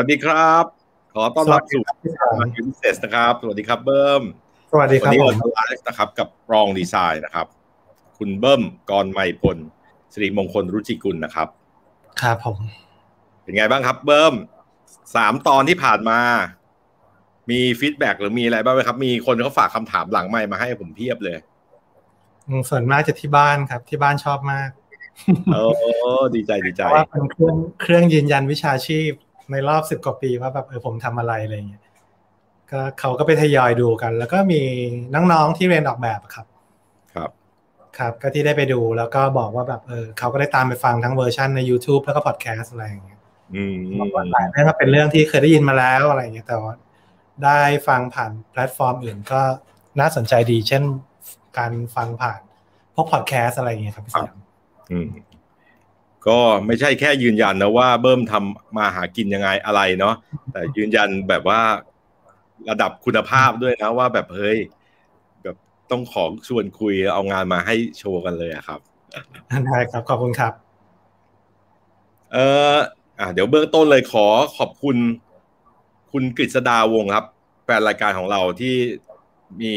[0.00, 0.64] สวัสดีครับ
[1.14, 4.22] ขอต้อนรับสู่ Market Says นะครับ สวัสดีครับเบิ้ม
[4.72, 7.46] สวัสดีครับวันนี้เราจะไลฟ์นะครับ กับ Wrong Design นะครับ
[8.18, 9.58] คุณเบิ้มกรมัยพล
[10.12, 11.48] สิริมงคลรุจิกุลนะครับ
[12.22, 12.56] ครับผม
[13.42, 14.34] เป็นไงบ้างครับ เบิ้ม
[15.14, 16.20] สามตอนที่ผ่านมา
[17.50, 21.36] มี feedback หรือมีอะไรบ้างไหมครับ มีคนเขาฝากคำถามหลังไมค์มาให้ผมเพียบเลย
[22.48, 24.70] อืมส่วนมากจะที่บ้านครับ ที่บ้านชอบมาก
[25.52, 25.56] เอ
[26.20, 29.10] ดีใจดีใจเพราะว่าเป็นเครื่องเครื่องยืนยันวิชาชีพ
[29.52, 31.82] ในรอบสิบกว่าปีว่าแบบเออผมทำอะไรอะไรเงี้ย
[32.70, 34.60] ก็เขาก็ไปทยอยดูกัน แล้วก็มี
[35.14, 36.46] น้องๆที่เรียนออกแบบครับ
[37.14, 37.30] ครับ
[37.98, 43.20] ครับก็ที่ได้ไปดูแล้วก็บอกว่าแบบเออเขาก็ได้ตามไปฟังทั้งเวอร์ชันใน YouTube แล้วก็พอดแคสต์อะไรอย่างเงี้ย
[43.54, 46.74] อืมบอกว่าหลายเรื่องก็เป็นเรื่องที่เคยได้ยินมาแล้วอะไรอย่างเงี้ยแต่ว่า
[47.44, 49.40] ได้ฟังผ่านแพลตฟอร์มอื่นก็
[50.00, 50.82] น่าสนใจดี เช่น
[51.58, 52.40] การฟังผ่าน
[52.94, 54.38] พวกพอดแคสต์อะไรอย่างเงี้ยครับพี่สยาม
[54.92, 55.08] อืม
[56.28, 60.14] ก็ไม่ใช่แค่ยืนยันนะว่าเบิ้มทำมาหากินยังไงอะไรเนาะ
[60.52, 61.60] แต่ยืนยันแบบว่า
[62.70, 64.58] ระดับคุณภาพด้วยนะว่าแบบเฮ้ย
[65.42, 65.56] แบบ
[65.90, 68.80] ต้องขอชวนคุยเอางานมาให้โชว์กันเลยอะครับ
[69.66, 70.52] ได้ครับขอบคุณครับ
[72.32, 72.38] เอ
[72.74, 72.76] อ
[73.18, 74.26] อะเดี๋ยวเบื้องต้นเลยขอ
[74.58, 74.96] ขอบคุณ
[76.12, 77.26] คุณกฤษดาวงศ์ครับ
[77.64, 78.74] แฟนรายการของเราที่
[79.62, 79.74] มี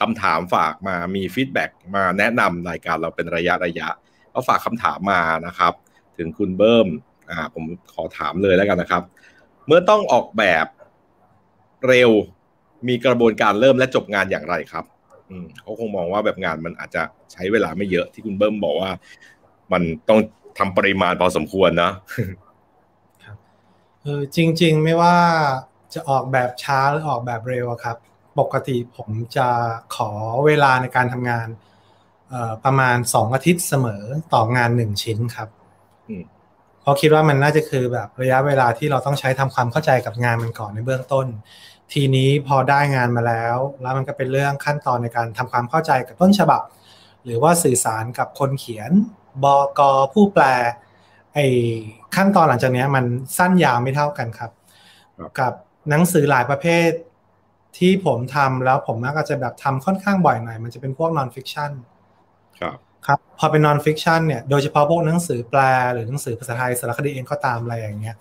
[0.00, 3.88] คำถามฝากมามีฟีดแบ็กมาแนะนำรายการเราเป็นระยะระยะ
[4.38, 5.72] ก็ฝากคำถามมานะครับ
[6.18, 6.88] ถึงคุณเบิ้ม
[7.30, 9.02] อ่าผมขอถามเลยแล้วกันนะครับ
[9.66, 10.66] เมื่อต้องออกแบบ
[11.86, 12.10] เร็ว
[12.88, 14.84] มีกระบวนการเริ่มและจบงานอย่างไรครับ
[15.30, 18.90] อืมเขาคงมองว่าแบบงานมันอาจจะใช้เวลาไม่เยอะที่คุณเบิ้มบอกว่า
[19.72, 20.20] มันต้อง
[20.58, 21.90] ทำปริมาณพอสมควรนะ
[24.02, 25.16] เออจริง ๆ ไม่ว่า
[25.94, 27.96] จะออกแบบช้าหรือออกแบบเร็วครับ
[28.38, 29.48] ปกติผมจะ
[29.96, 30.10] ขอ
[30.46, 31.48] เวลาในการทำงาน
[32.64, 34.02] ประมาณสองอาทิตย์เสมอ
[34.34, 35.48] ต่องานหนึ่งชิ้นครับ
[36.08, 36.24] อืม
[36.82, 41.26] เพราะคิดว่ามันน่าจะคือแบบระยะเวลาที่เราต้องใช้ทำความเข้าใจกับงานมันก่อนในเบื้องต้น
[41.92, 46.62] ทีนี้พอได้งานมาแล้ว แล้วมันก็เป็นเรื่องขั้นตอนในการทำความเข้าใจกับต้นฉบับ
[47.24, 48.90] หรือว่าสื่อสารกับคนเขียน
[49.44, 49.46] บ
[49.78, 49.80] ก
[50.12, 50.44] ผู้แปล
[51.34, 51.46] ไอ้
[52.16, 53.04] ขั้นตอนหลังจากเนี้ยมัน
[53.38, 54.50] สั้นยาวไม่เท่ากันครับ
[55.18, 55.52] ครับ กับ
[55.90, 56.90] หนังสือหลายประเภท
[57.78, 61.70] ที่ผมทำแล้วผมมักจะแบบทำค่อนข้างบ่อยหน่อย มันจะเป็นพวก non-fiction
[62.60, 62.76] ครับ
[63.06, 65.60] ครับพอเป็น non-fiction เนี่ยโดยเฉพาะพวกหนังสือแปล
[65.92, 68.16] หรือหนังสือภาษาไทยสารคดีเองก็ตามอะไรอย่างเงี้ย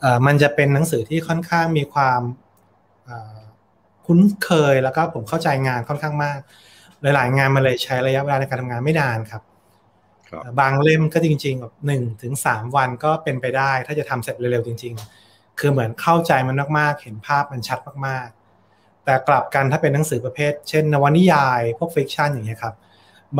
[0.00, 2.20] เอ่อมันจะเป็นหนังสือที่ค่อนข้างมีความ
[3.04, 3.38] เอ่อ
[4.06, 6.38] คุ้นเคยแล้วก็ผมเข้าใจงานค่อนข้างมาก
[7.02, 9.42] หลาย ๆ งานมาเลยใช้ระยะเวลาในการทำงานไม่นานครับ
[10.60, 14.94] บางเล่มก็จริงๆแบบหนึ่งถึงสามวันก็เป็นไปได้ ถ้าจะทำเสร็จเร็วๆจริง
[15.26, 22.74] ๆ คือเหมือนเข้าใจมันมากๆ เห็นภาพมันชัดมากๆ แต่กลับกันถ้าเป็นหนังสือประเภท เช่นนวนิยาย พวกฟิกชันอย่างเงี้ยครับ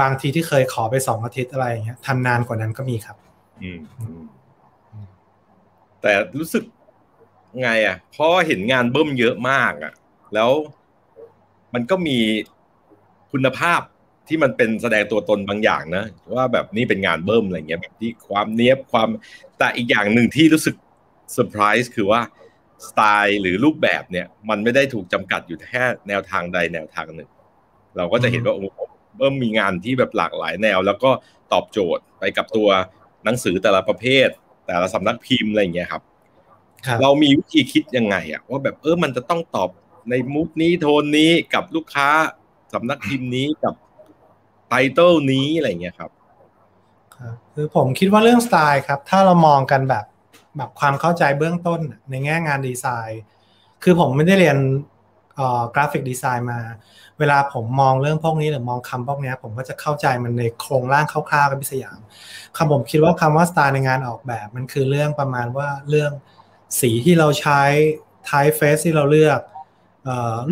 [0.01, 3.17] บางทีที่เคยขอไปสองอาทิตย์อะไรอย่างเงี้ยทำนานกว่านั้นก็มีครับ
[3.63, 3.81] อืม
[6.03, 6.65] แต่รู้สึก
[7.63, 9.93] ไงอะเพราะเห็นงานเบิ่มเยอะมากอะ
[10.35, 10.51] แล้ว
[11.75, 12.19] มันก็มี
[13.33, 13.81] คุณภาพ
[14.29, 16.05] ที่มันเป็นแสดงตัวตนบางอย่างนะ
[16.35, 19.09] ว่าแบบนี่เป็นงานเบิ่มอะไรเงี้ยแบบที่ความเนี้ยบความ
[19.59, 20.75] แต่อีกอย่างหนึ่งที่รู้สึก
[21.33, 22.21] เซอร์ไพรส์คือว่า
[22.89, 27.29] สไตล์หรือรูปแบบเนี่ย มันไม่ได้ถูกจำกัดอยู่แค่แนวทางใดแนวทางหนึ่ง
[27.97, 28.67] เราก็จะเห็นว่าโอ้
[29.17, 31.11] เบิ่มมีงานที่แบบหลากหลายแนว แล้วก็
[31.53, 32.69] ตอบโจทย์ไปกับตัว
[33.25, 34.29] หนังสือแต่ละประเภท
[34.67, 36.03] แต่ละสำนักพิมพ์อะไรเงี้ยครับ
[37.03, 39.69] เรามีวิธีคิดยังไงอะว่าแบบเออมันจะต้องตอบ
[40.11, 42.09] ในมุกนี้โทนนี้กับลูกค้า
[42.75, 43.75] สำนักพิมพ์นี้กับ
[44.69, 46.11] ไตเติลนี้อะไรเงี้ยครับ
[47.55, 50.05] คือผมคิดว่าเรื่องสไตล์ครับ ถ้าเรามองกันแบบ
[50.57, 51.81] แบบความเข้าใจเบื้องต้น
[52.11, 53.23] ในแง่งานดีไซน์
[53.83, 54.59] คือผมไม่ได้เรียน
[55.75, 56.61] กราฟิกดีไซน์มา
[57.19, 61.99] เวลาผมมองเรื่องพวกนี้หรือมองคำพวกนี้ผมก็จะเข้าใจมันในโครงร่างคร่าวๆกับพิสยาม
[62.57, 66.13] คำผมคิดว่าคำว่าสไตล์ในงานออกแบบ มันคือเรื่องประมาณว่าเรื่อง
[66.81, 67.61] สีที่เราใช้
[68.25, 69.41] ไทป์เฟสที่เราเลือก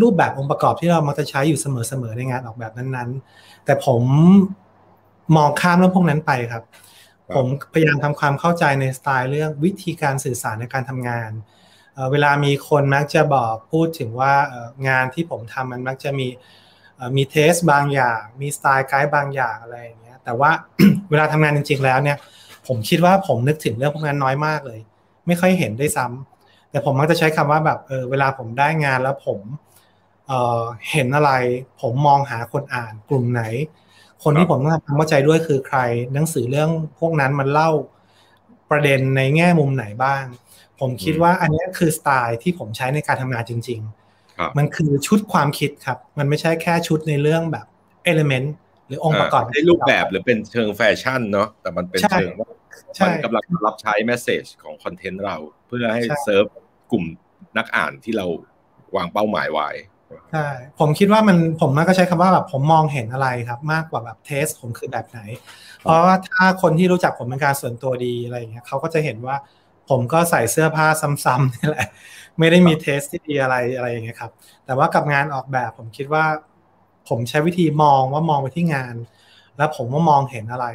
[0.03, 4.03] รูปแบบองค์ประกอบที่เรามักจะใช้อยู่เสมอๆในงานออกแบบนั้นๆ แต่ผม
[5.37, 6.65] มองข้ามเรื่องพวกนั้นไปครับ
[7.35, 11.31] ผมพยายามทำความเข้าใจในสไตล์เรื่องวิธีการสื่อสารในการทำงาน
[12.13, 14.33] เวลามีคนมักจะบอกพูดถึงว่า
[14.89, 16.29] งานที่ผมทำมันมักจะมี
[17.17, 20.51] มีเทสบางอย่าง มีสไตล์ไกด์บางอย่างอะไรอย่างเงี้ยแต่ว่า
[21.11, 22.17] เวลาทำงานจริง ๆ แล้วเนี่ย
[22.67, 24.81] ผมคิดว่าผมนึกถึงเรื่องพวกนั้นน้อยมากเลย
[25.27, 29.41] ไม่ค่อยเห็นได้ซ้ำแต่ผมมักจะใช้คำว่าแบบเออเวลาผมได้งานแล้วผม
[30.27, 31.33] เออเห็นอะไร
[31.81, 33.43] ผมมองหาคนอ่านกลุ่มไหน
[34.23, 35.79] คนที่ผมต้องทำความเข้าใจด้วยคือใคร
[36.15, 37.71] หนังสือเรื่องพวกนั้นมันเล่า
[38.71, 40.25] ประเด็นในแง่มุมไหนบ้าง
[40.81, 43.81] ผมคิดว่าอันนี้คือสไตล์ที่ผมใช้ในการทำงานจริง
[44.19, 47.67] ๆ มันคือชุดความคิดครับ มันไม่ใช่แค่ชุดในเรื่อง แบบ
[48.05, 48.55] element
[48.87, 52.51] หรือองค์ประกอบในรูปแบบหรือเป็นเชิงแฟชั่นเนาะแต่มันเป็นเชิงว่า
[53.03, 55.37] มันกำลังรับใช้ message ของ content เรา
[55.69, 56.45] เพื่อให้เซิร์ฟ
[56.93, 57.05] กลุ่ม
[57.59, 58.27] นักอ่านที่เรา
[58.97, 59.69] วางเป้าหมายไว้
[60.33, 60.49] ใช่
[60.79, 65.21] ผมคิดว่ามันผมมักก็ใช้คำว่าแบบผมมองเห็นอะไรครับ มากกว่าแบบ taste ผมคือแบบไหน
[65.81, 69.37] เพราะว่าถ้าคนที่รู้จักผมเป็นการส่วนตัวดีอะไรอย่างเงี้ยเขาก็จะเห็นว่า
[69.91, 70.87] ผมก็ใส่เสื้อผ้า
[71.25, 71.89] ซ้ำๆนี่แหละ
[72.39, 74.33] ไม่ได้มีเทสที่ดีอะไรอะไรอย่างเงี้ยครับ
[74.65, 76.25] แต่ว่ากับงานออกแบบผมคิดว่า
[77.09, 78.95] ผมใช้วิธีมองว่ามองไปที่งาน
[79.57, 80.67] แล้วผมว่ามองเห็นอะไร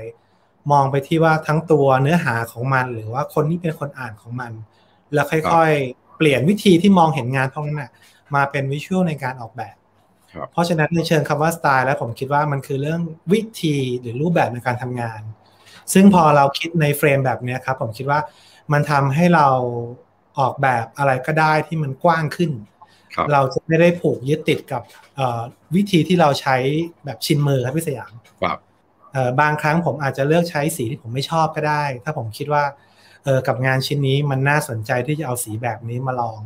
[0.72, 4.52] มองไปที่ว่าทั้งตัวเนื้อหาของมัน หรือว่าคนที่เป็นคนอ่านของมัน
[5.14, 5.72] แล้วค่อย
[6.18, 7.84] เปลี่ยนวิธีที่มองเห็นงานพวกนั้น
[8.36, 9.76] มาเป็นวิชวลในการออกแบบ
[10.52, 13.02] เพราะฉะนั้นในเชิงคำว่าสไตล์แล้วผมคิดว่ามันคือเรื่อง
[13.34, 15.22] วิธีหรือรูปแบบในการทำงาน
[15.94, 18.20] ซึ่งพอเราคิดในเฟรมแบบนี้ครับผมคิดว่า
[18.74, 19.48] มันทำให้เรา
[20.40, 22.52] ออกแบบอะไรก็ได้ที่มันกว้างขึ้น
[23.34, 24.82] เราจะไม่ได้ผูกยึดติดกับ
[25.76, 26.56] วิธีที่เราใช้
[27.06, 28.14] แบบชินมือครับพี่สยาม
[29.42, 32.64] บางครั้งผมอาจจะเลือกใช้สีที่ผมไม่ชอบก็ได้ ถ้าผมคิดว่า
[33.24, 36.40] เออกับงานชิ้นนี้มันน่าสนใจที่จะเอาสีแบบนี้มาลอง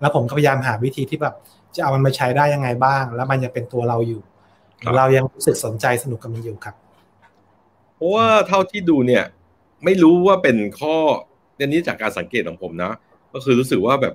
[0.00, 1.34] แล้วผมก็พยายามหาวิธีที่แบบ
[1.76, 4.20] จะเอามันมาใช้ได้ยังไงบ้าง แล้วมันยังเป็นตัวเราอยู่
[4.96, 6.74] เรายังรู้สึกสนใจสนุกกับมันอยู่ครับ
[7.96, 9.24] เพราะว่าเท่าที่ดูเนี่ย
[9.84, 10.96] ไม่รู้ว่าเป็นข้อ
[11.60, 12.92] อันนี้จากการสังเกตของผมนะ
[13.32, 14.14] ก็คือรู้สึกว่าแบบ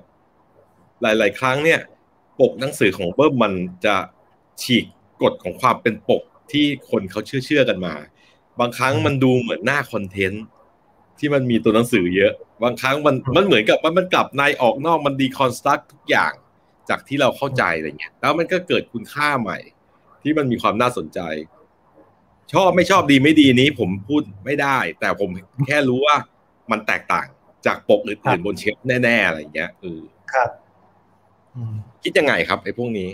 [1.02, 1.80] หลาย ๆ ครั้งเนี่ย
[2.40, 3.52] ปกหนังสือของเบิ้มมัน
[3.84, 3.96] จะ
[4.62, 4.84] ฉีก
[5.22, 6.22] กฎของความเป็นปก
[6.52, 7.94] ที่คนเขาเชื่อเชื่อกันมา
[8.60, 10.44] บางครั้งมันดูเหมือนหน้าคอนเทนต์
[11.18, 16.32] ที่มันมีตัวหนังสือเยอะ บางครั้งมันมันเหมือนกับมันมันกลับในออกนอกมันดีคอนสตรักทุกอย่าง
[16.88, 19.58] จากที่เราเข้าใจอะไรเงี้ย แล้วมันก็เกิดคุณค่าใหม่
[20.22, 21.20] ที่มันมีความน่าสนใจ
[22.52, 25.30] ชอบไม่ชอบดีไม่ดีนี้ผมพูดไม่ได้ แต่ผม
[25.66, 26.16] แค่รู้ว่า
[26.70, 27.26] มันแตกต่าง
[27.66, 30.00] จากปกอื่นๆบนเชฟแน่ๆอะไรเงี้ยเออ
[30.32, 30.50] ครับ
[32.02, 33.10] คิดยังไงครับไอ้พวกนี้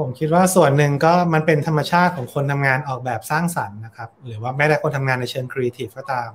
[0.00, 6.30] ผมคิดว่าส่วนหนึ่งก็มันเป็นธรรมชาติของคนทำงานออกแบบสร้างสรรค์นะครับ หรือว่าแม้แต่คนทำงานในเชิงครีเอทีฟก็ตาม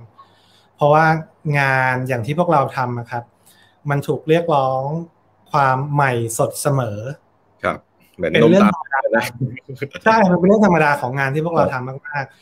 [0.75, 1.05] เพราะว่า
[1.59, 3.23] งานอย่างที่พวกเราทำนะครับ
[3.89, 4.83] มันถูกเรียกร้อง
[5.51, 6.99] ความใหม่สดเสมอ
[7.63, 7.77] ครับ
[8.19, 9.21] เป็นเรื่องธรรมดา
[10.05, 12.35] ใช่มันเป็นเรื่องธรรมดาของงานที่พวกเราทำมากๆ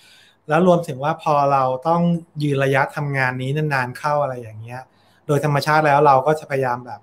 [0.50, 2.02] แล้วรวมถึงว่าพอเราต้อง
[2.44, 4.82] ยืนระยะทำงานนี้นานๆเข้าอะไรอย่างเงี้ย
[5.28, 7.02] โดยธรรมชาติแล้วเราก็จะพยายามแบบ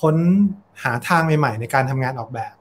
[0.00, 0.16] ค้น
[0.82, 2.54] หาทางใหม่ๆ ในการทำงานออกแบบ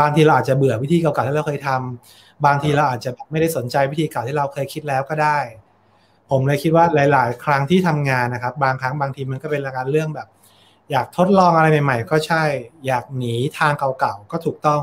[0.00, 5.38] บางทีเราอาจจะเบื่อวิธีเก่าๆที่เราเคยทำบางทีเราอาจจะไม่ได้สนใจวิธีเก่าที่เราเคยคิดแล้วก็ได้
[6.30, 10.28] ผมเลยคิดว่าหลาย ๆ ครั้งที่ทำงานนะครับ บางครั้งบางทีมันก็เป็นการเรื่องแบบ
[10.90, 12.44] อยากทดลองอะไรใหม่ ๆ ก็ใช่
[12.86, 14.82] อยากหนีทางเก่าๆก็ถูกต้อง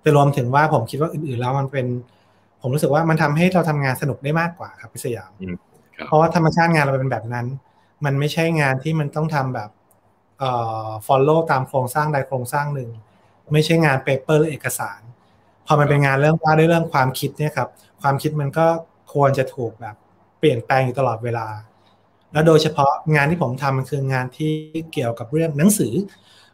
[0.00, 1.86] แต่รวมถึงว่าผมคิดว่าอื่นๆแล้วมันเป็น
[2.60, 5.54] ผมรู้สึกว่ามันทำให้เราทำงานสนุกได้มากกว่าครับพี่สยามอืม
[5.96, 7.46] ครับเพราะว่าธรรมชาติงานเราเป็นแบบนั้น
[8.04, 9.70] มันไม่ใช่งานที่มันต้องทำแบบ
[10.38, 10.50] เอ่
[10.86, 12.90] อ follow ตามโครงสร้างใดโครงสร้างหนึ่ง
[13.52, 15.00] ไม่ใช่งาน paper หรือเอกสาร
[15.66, 17.68] พอมันเป็นงานเรื่องว่าด้วยเรื่องความคิดเนี่ยครับ
[18.02, 18.66] ความคิดมันก็
[19.12, 19.94] ควรจะถูกแบบ
[20.38, 21.46] เปลี่ยนแปลงอยู่ตลอดเวลา
[22.32, 24.52] แล้วโดยเฉพาะงานที่ผมทำมันคืองานที่
[24.92, 25.94] เกี่ยวกับเรื่องหนังสือ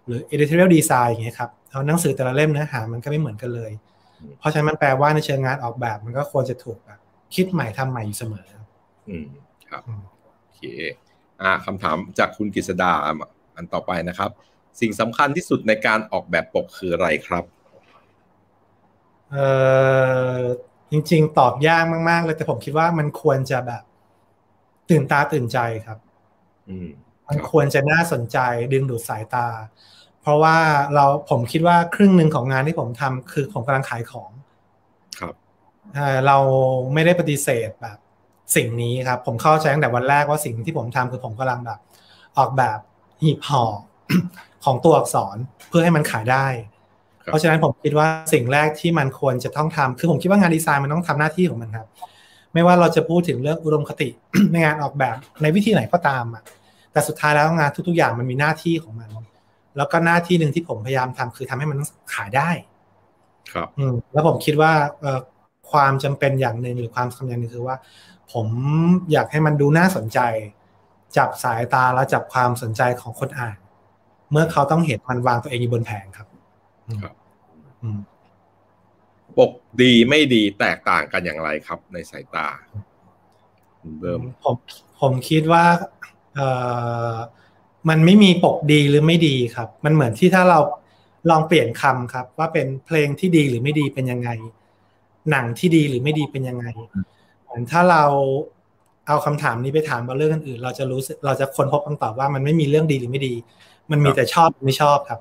[0.07, 3.73] หรือ editorial design อย่างเงี้ยครับเอาหนังสือแต่ละเล่มเนื้อหามันก็ไม่เหมือนกันเลย
[4.39, 7.01] เพราะฉะนั้นมันแปลว่าในเชิงงานออกแบบ มันก็ควรจะถูกแบบ
[7.35, 8.49] คิดใหม่ทำใหม่อยู่เสมอ
[9.09, 9.27] อืม
[9.71, 10.03] ครับอืม
[10.43, 10.63] โอเค
[11.43, 12.93] อ่าคำถามจากคุณกฤษดา
[13.57, 14.31] อันต่อไปนะครับ
[14.81, 17.45] สิ่งสำคัญที่สุดในการออกแบบปกคืออะไรครับ
[19.31, 19.37] เอ
[20.39, 20.41] อ
[20.91, 23.83] จริง ๆ ตอบยากมาก ๆ เลยแต่ผมคิดว่ามันควรจะแบบ
[24.91, 25.99] ตื่นตาตื่นใจครับ
[26.69, 26.89] อืม
[27.29, 28.39] มันควรจะน่าสนใจ
[28.73, 29.47] ดึงดูดสายตา
[30.27, 30.57] เพราะว่า
[30.95, 34.31] เราผมคิดว่าครึ่งหนึ่งของงานที่ผมทำคือผมกำลังขายของ
[35.21, 35.35] ครับ
[35.95, 36.37] เอ่อเรา
[36.95, 37.99] ไม่ได้ปฏิเสธแบบ
[38.57, 41.79] สิ่งนี้ครับ ผมเข้าใจตั้งแต่วันแรกว่าสิ่งที่ผมทำคือผมกำลังแบบ
[42.39, 42.79] ออกแบบ
[43.23, 43.65] หีบห่อ
[44.65, 45.37] ของตัวอักษร
[45.69, 46.47] เพื่อให้มันขายได้
[47.23, 51.89] ครับเพราะฉะนั้นผมคิดว่าสิ่งแรกที่มันควรจะต้องทำคือผมคิดว่างานดีไซน์มันต้องทำหน้าที่ของมันครับ
[52.55, 54.09] ไม่ว่าเราจะพูดถึงเรื่องอุดมคติ
[54.53, 56.43] ในงานออกแบบในวิธีไหนก็ตามอะ
[56.93, 59.09] แต่สุดท้ายแล้วงานทุก ๆ อย่างมันมีหน้าที่ของมัน
[59.77, 61.79] แล้วก็หน้าที่หนึ่งที่ผมพยายามทำคือทำให้มัน
[62.15, 62.51] ขายได้
[63.53, 65.21] ครับอืมแล้วผมคิดว่าเอ่อ
[65.71, 67.77] ความจำเป็นอย่างหนึ่งหรือความสำคัญอย่างหนึ่งคือว่า
[68.33, 68.47] ผม
[69.13, 70.19] อยากให้มันดูน่าสนใจ
[71.17, 73.57] จับสายตาและจับความสนใจของคนอ่าน
[74.31, 76.27] เมื่อเขาต้องเห็นมันวางตัวเองอยู่บนแผงครับ
[76.87, 77.15] อืมครับ
[77.83, 77.99] อืม
[79.39, 82.49] ปกดีไม่ดีแตกต่างกันอย่างไรครับ ในสายตา
[83.81, 84.55] คุณเบิ่มผม
[85.01, 85.65] ผมคิดว่า
[86.35, 86.49] เอ่
[87.13, 87.15] อ
[87.89, 90.61] มันไม่มีปกดีหรือไม่ดีครับ มันเหมือนที่ถ้าเรา
[91.31, 94.29] ลองเปลี่ยนคำครับ ว่าเป็นเพลงที่ดีหรือไม่ดีเป็นยังไง
[95.31, 96.67] หนังที่ดีหรือไม่ดีเป็นยังไง
[97.45, 98.05] เหมือนถ้าเรา
[99.07, 103.35] เอาคำถามนี้ไปถามว่าเรื่องอื่นๆเราจะรู้สึกเราจะค้นพบคำตอบว่ามันไม่มีเรื่องดีหรือไม่ดี
[103.91, 105.21] มันมีแต่ชอบหรือไม่ชอบครับ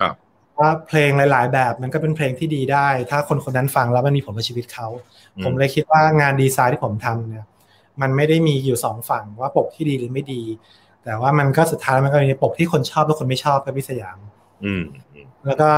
[0.00, 0.14] ครับ
[0.58, 4.88] ว่าเพลงหลาย ๆ แบบมันก็เป็นเพลงที่ดีได้ ถ้าคนคนนั้นฟังแล้วมันมีผลกับชีวิตเขา
[5.36, 7.46] อืมผมเลยคิดว่างานดีไซน์ที่ผมทำเนี่ย
[8.00, 10.42] มันไม่ได้มีอยู่สองฝั่งว่าปกที่ดีหรือไม่ดี
[11.06, 14.18] แต่ว่ามันก็สุดท้ายมันก็มีปกที่คนชอบและคนไม่ชอบกับพี่สยาม
[14.64, 15.70] อืมอืมแล้วก็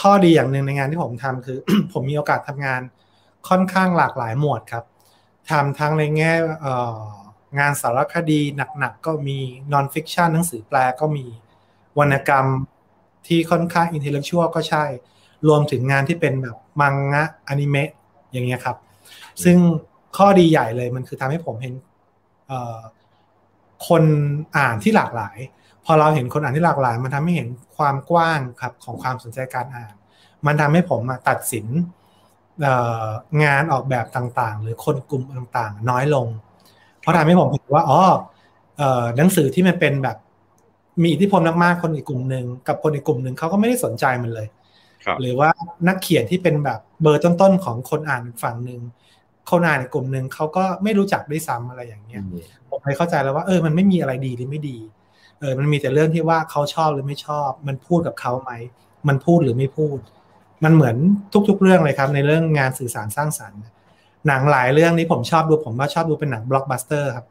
[0.00, 1.58] ข้อดีอย่างหนึ่งในงานที่ผมทำคือ
[1.92, 2.80] ผมมีโอกาสทำงาน
[3.48, 4.84] ค่อนข้างหลากหลายหมวดครับ
[5.50, 7.00] ทำทั้งในแง่เอ่อ
[7.58, 8.40] งานสารคดี
[8.78, 9.38] หนักๆก็มี
[9.72, 11.26] non-fiction หนังสือแปลก็มี
[11.98, 12.46] วรรณกรรม
[13.26, 14.84] ที่ค่อนข้าง intellectual ก็ใช่
[15.48, 17.90] รวมถึงงานที่เป็นแบบมังงะอนิเมะ
[18.32, 18.76] อย่างเงี้ยครับ
[19.44, 19.56] ซึ่ง
[20.16, 21.74] ข้อดีใหญ่เลยมันคือทำให้ผมเห็น
[22.48, 22.78] เอ่อ
[23.88, 24.02] คน
[24.56, 25.38] อ่านที่หลากหลาย
[25.84, 29.94] พอเราเห็นคนอ่านที่หลากหลาย มันทำให้เห็นความกว้างครับของความสนใจการอ่าน
[30.46, 31.66] มันทำให้ผมอะตัดสิน
[32.60, 33.06] เอ่อ
[33.42, 36.26] งานออกแบบต่างๆ หรือคนกลุ่มต่างๆ น้อยลง
[37.00, 38.00] เพราะทำให้ผมเห็นว่าอ๋อ
[38.78, 40.16] เอ่อหนังสือที่มันเป็นแบบ
[41.02, 44.46] มีอิทธิพลมากๆคนอีกกลุ่มหนึ่งกับคนอีกกลุ่มหนึ่งเขาก็ไม่ได้สนใจมันเลย
[45.04, 45.48] ครับหรือว่า
[45.88, 48.80] นักเขียนที่เป็นแบบเบอร์ต้นๆของคนอ่านฝั่งหนึ่ง
[49.50, 52.22] คนอ่านในกลุ่มหนึ่งเขาก็ไม่รู้จักด้วยซ้ำอะไรอย่างเงี้ย
[52.74, 54.78] ผมเลยเข้าใจแล้วว่าเออมันไม่มีอะไรดีหรือไม่ดี
[55.40, 58.50] เออ มันมีแต่เรื่องที่ว่าเขาชอบหรือไม่ชอบ มันพูดกับเขาไหม
[59.08, 59.98] มันพูดหรือไม่พูด
[60.64, 60.96] มันเหมือน
[61.48, 63.60] ทุก ๆ เรื่องเลยครับ ในเรื่องงานสื่อสารสร้างสรรค์
[64.26, 67.26] หนังหลายเรื่องนี้ผมชอบดูผมว่าชอบดูเป็นหนังบล็อกบัสเตอร์ครับ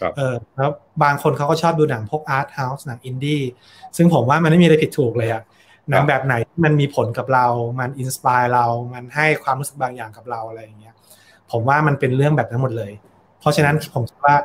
[0.00, 0.70] ครับเออแล้ว
[1.02, 3.42] บางคนเขาก็ชอบดูหนังพวก arthouse หนังอินดี้
[3.96, 5.42] ซึ่งผมว่ามันไม่มีอะไรผิดถูกเลยอะ
[5.90, 7.46] หนังแบบไหนที่มันมีผลกับเรา
[7.80, 10.94] มัน inspire เรา มันให้ความรู้สึกบางอย่างกับเราอะไรอย่างเงี้ย
[11.50, 12.92] ผมว่ามันเป็นเรื่องแบบนั้นหมดเลย
[13.40, 14.36] เพราะฉะนั้นผมคิดว่า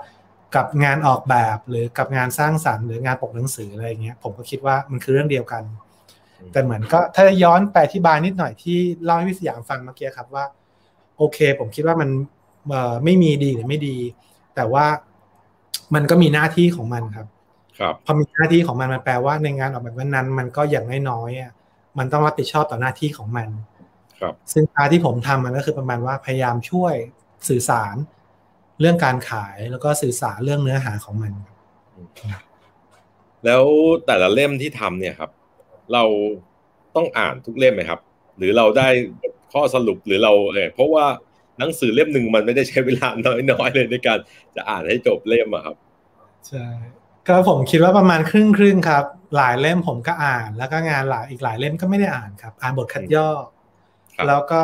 [0.56, 5.64] กับงานออกแบบหรือกับงานสร้างสรรค์หรืองานปกหนังสืออะไรอย่างเงี้ยผมก็คิดว่ามันคือเรื่องเดียวกัน
[6.52, 10.46] แต่เหมือนก็ถ้าย้อนไปที่บายนิดหน่อยที่เล่าให้พี่สยามฟังเมื่อกี้ครับว่า
[11.18, 12.10] โอเค ผมคิดว่ามัน
[12.70, 13.98] เอ่อไม่มีดีหรือไม่ดี
[14.56, 14.86] แต่ว่า
[15.94, 17.28] มันก็มีหน้าที่ของมันครับ
[17.80, 21.52] ครับพอมีหน้าที่ของมันมันแปลว่าในงานออกแบบนั้นๆมันก็อย่างน้อยๆอะ
[21.98, 23.50] มันต้องรับผิดชอบต่อหน้าที่ของมัน
[24.20, 26.94] ครับ ซึ่งพาร์ทที่ผมทำมันก็คือประมาณว่าพยายามช่วย
[27.50, 27.96] สื่อสาร
[28.80, 31.34] เรื่องการขายแล้วก็สื่อสารเรื่องเนื้อหาของมัน
[33.46, 33.64] แล้ว
[34.06, 35.32] แต่ละเล่มที่ทำเนี่ยครับ
[35.94, 36.04] เรา
[36.96, 38.00] ต้องอ่านทุกเล่มไหมครับ
[38.38, 38.88] หรือเราได้
[39.54, 41.06] ข้อสรุปหรือเราเออเพราะว่า
[41.60, 43.08] หนังสือเล่มหนึ่งมันไม่ได้ใช้เวลา
[43.52, 44.20] น้อยๆเลยในการ
[44.56, 45.76] จะอ่านให้จบเล่มอะครับ
[46.48, 46.66] ใช่
[47.28, 49.04] ก็ผมคิดว่าประมาณครึ่งครึ่งๆครับ
[49.36, 53.30] หลายเล่มผมก็อ่าน แล้วก็งานหลายอีกหลายเล่มก็ไม่ได้อ่านครับ อ่านบทคัดย่อ
[54.16, 54.62] ครับแล้วก็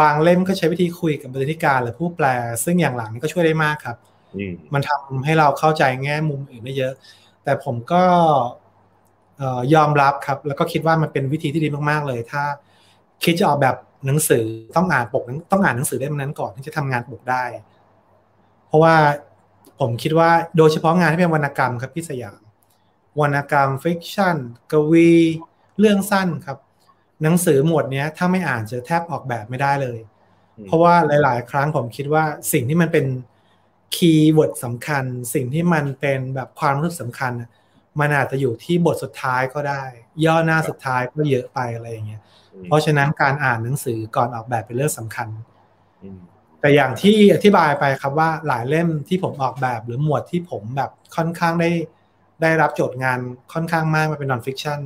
[0.00, 2.26] บางเล่มก็ใช้วิธีคุยกับบรรณาธิการหรือผู้แปล
[2.64, 3.96] ซึ่งอย่างหลังนี่ก็ช่วยได้มากครับ
[4.36, 6.92] อืมมันทำให้เราเข้าใจแง่มุมอื่นได้เยอะ
[7.44, 8.02] แต่ผมก็
[9.74, 12.42] ยอมรับครับ แล้วก็คิดว่ามันเป็นวิธีที่ดีมากๆเลย ถ้า
[13.24, 14.44] คิดจะออกแบบหนังสือ
[14.76, 15.22] ต้องอ่านปก
[15.52, 17.44] ต้องอ่านหนังสือเล่มนั้นก่อนที่จะทำงานปกได้
[18.66, 18.94] เพราะว่า
[19.80, 22.40] ผมคิดว่าโดยเฉพาะงานที่เป็นวรรณกรรมครับพี่สยาม
[23.20, 24.36] วรรณกรรม fiction
[24.72, 25.12] กวี
[25.78, 26.58] เรื่องสั้นครับ
[27.22, 29.98] หนังสือหมวดนี้ถ้าไม่อ่านจะแทบออกแบบไม่ได้เลย
[30.66, 33.06] เพราะว่าหลาย ๆ ครั้งผมคิดว่าสิ่งที่มันเป็น
[33.96, 37.32] keyword สำคัญ สิ่งที่มันเป็นแบบความรู้สึกสำคัญ
[38.00, 39.82] มันอาจจะอยู่ที่บทสุดท้ายก็ได้
[40.24, 42.22] ย่อหน้าสุดท้ายก็เยอะไปอะไรอย่างเงี้ย
[42.64, 45.28] เพราะฉะนั้นการอ่านหนังสือก่อนออกแบบเป็นเรื่องสำคัญ
[46.60, 51.70] แต่อย่างที่อธิบายไปครับว่าหลายเล่มที่ผมออกแบบหรือหมวดที่ผมแบบค่อนข้างได้
[52.42, 53.18] ได้รับโจทย์งาน
[53.52, 54.80] ค่อนข้างมากมาเป็นนอนฟิคชัน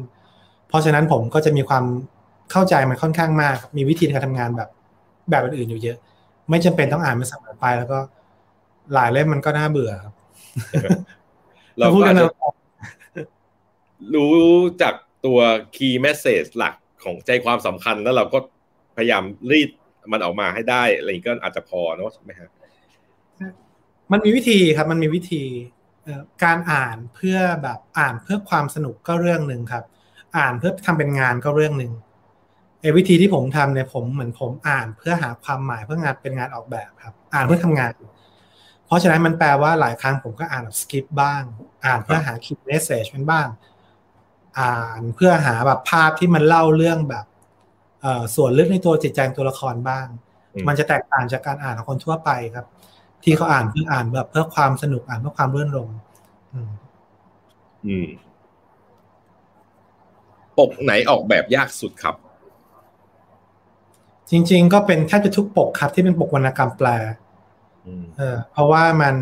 [0.69, 1.85] เพราะฉะนั้นผมก็จะมีความ
[2.53, 4.69] เข้าใจมันค่อนข้างมาก มีวิธีการทำงานแบบ
[5.31, 5.99] แบบอื่นอยู่เยอะ
[6.51, 7.99] ไม่จำเป็นต้องอ่านมันเสมอไปแล้วก็
[8.95, 10.15] หลายเล่มมันก็น่าเบื่อครับ
[11.79, 12.17] เราพูดกัน
[14.15, 14.35] รู้
[14.83, 14.95] จาก
[15.27, 15.39] ตัว
[15.77, 16.75] key message หลัก
[17.05, 18.39] ของใจความสำคัญแล้วเราก็
[18.97, 19.71] พยายามรีด
[20.13, 22.51] มันออกมาให้ได้อะไรก็อาจจะพอเนาะใช่ไหมครับ
[24.13, 25.43] มันมีวิธีครับมันมีวิธี
[26.45, 29.85] การอ่านเพื่อแบบอ่านเพื่อความสนุกก็เรื่องหนึ่งครับ
[30.37, 32.06] อ่านเพื่อทำเป็นงานก็เรื่องหนึ่งไอ้
[32.97, 37.93] วิธีที่ผมทำเนี่ยผมเหมือนผมอ่านเพื่อหาความหมายเพื่องานเป็นงานออกแบบครับ อ่านเพื่อทำงาน
[38.87, 41.43] เพราะฉะนั้นมันแปลว่าหลายครั้งผมก็อ่านแบบสกิปบ้าง
[41.85, 43.47] อ่านเพื่อหาคิดเมสเซจมันบ้าง
[44.59, 47.25] อ่านเพื่อหาแบบภาพที่มันเล่าเรื่องแบบ
[48.37, 50.07] ส่วนลึกในตัวจิตใจตัวละครบ้าง
[50.69, 52.67] มันจะแตกต่างจากการอ่านของคนทั่วไปครับ
[53.25, 55.91] ที่เขาอ่านเพื่ออ่านแบบเพื่อความสนุกอ่านเพื่อความรื่นรม
[57.87, 58.09] อืม
[60.59, 62.15] ปกไหนออกแบบยากสุดครับ
[64.31, 66.89] จริง ๆ ก็เป็นแทบจะทุกปกครับที่เป็นปกวรรณกรรมแปล
[68.17, 69.17] เออเพราะว่ามัน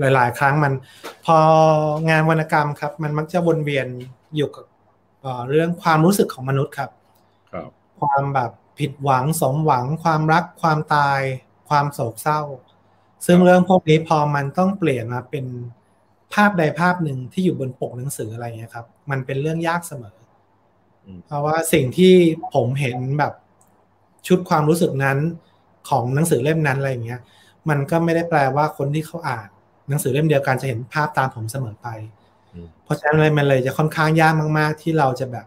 [0.00, 0.72] หลาย ๆ ครั้งมัน
[1.24, 1.38] พอ
[2.10, 3.86] งานวรรณกรรมครับ มันมักจะวนเวียน
[4.36, 4.64] อยู่กับ
[5.50, 6.90] เรื่องความรู้สึกของมนุษย์ครับ
[7.52, 7.68] ครับ
[8.00, 11.20] ความแบบผิดหวังสมหวัง ความรักความตาย
[11.68, 12.40] ความโศกเศร้า
[13.26, 15.46] ซึ่งเรื่องพวกนี้พอมันต้องเปลี่ยนมาเป็น
[16.34, 20.16] ภาพใดภาพหนึ่งที่อยู่บนปกหนังสืออะไรเงี้ยครับ มันเป็นเรื่องยากเสมอ
[21.26, 22.14] เพราะว่าสิ่งที่
[22.54, 23.32] ผมเห็นแบบ
[24.28, 25.18] ชุดความรู้สึกนั้น
[25.88, 27.20] ของหนังสือเล่มนั้นอะไรเงี้ย
[27.68, 29.48] มันก็ไม่ได้แปลว่าคนที่เขาอ่าน
[29.88, 31.88] หนังสือเล่มเดียวกันจะเห็นภาพตามผมเสมอไป
[32.84, 35.46] เพราะฉะนั้นเลยมันเลยจะค่อนข้างยากมาก ๆ ที่เราจะแบบ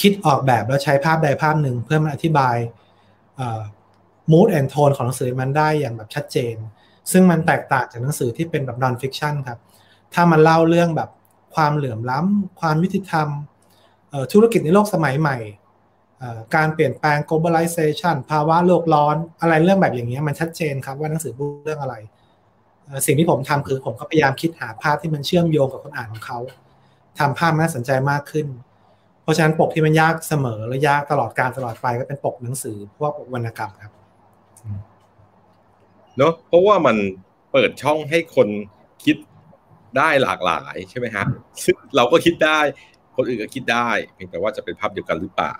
[0.00, 2.56] คิดออกแบบแล้วใช้ภาพใดภาพหนึ่งเพื่อมาอธิบาย
[4.32, 6.56] mood and tone ของหนังสือมันได้อย่างแบบชัดเจน
[7.12, 9.58] ซึ่งมันแตกต่างจากหนังสือที่เป็นแบบ non fiction ครับ
[10.14, 11.10] ถ้ามันเล่าเรื่องแบบ
[11.54, 13.28] ความเหลื่อมล้ำความยุติธรรม
[14.32, 15.36] ธุรกิจในโลกสมัยใหม่
[16.56, 21.94] การเปลี่ยนแปลง globalization ภาวะโลกร้อนอะไรเรื่องแบบอย่างนี้มันชัดเจนครับว่าหนังสือพูดเรื่องอะไร
[23.06, 26.38] สิ่งที่ผมทำคือผมก็พยายามคิดหาภาพที่มันเชื่อมโยงกับคนอ่านของเขา
[27.18, 28.46] ทำภาพน่าสนใจมากขึ้น
[29.22, 33.92] เพราะฉะนั้นปกที่มันยากเสมอและยากตลอดการตลอดไปก็เป็นปกหนังสือพวกวรรณกรรมครับ
[36.16, 36.96] เนาะเพราะว่ามัน
[37.52, 38.48] เปิดช่องให้คน
[39.04, 39.16] คิด
[39.96, 41.24] ได้หลากหลายใช่ไหมฮะ
[41.64, 42.60] ซึ่งเราก็คิดได้
[43.16, 45.54] คนอื่นก็คิดได้เพียงแต่ว่าจะเป็นภาพเดียวกันหรือเปล่า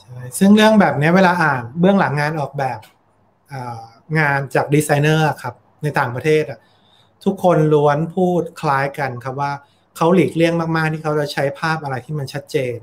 [0.00, 2.78] ใช่ซึ่งเรื่องแบบนี้เวลาอ่านเบื้องหลังงานออกแบบ
[4.18, 6.60] งานจากดีไซเนอร์ครับในต่างประเทศอะ
[7.24, 9.52] ทุกคนล้วนพูดคล้ายกันครับว่า
[9.96, 12.76] เขาหลีกเลี่ยงมากๆที่เขาจะใช้ภาพอะไรที่มันชัดเจน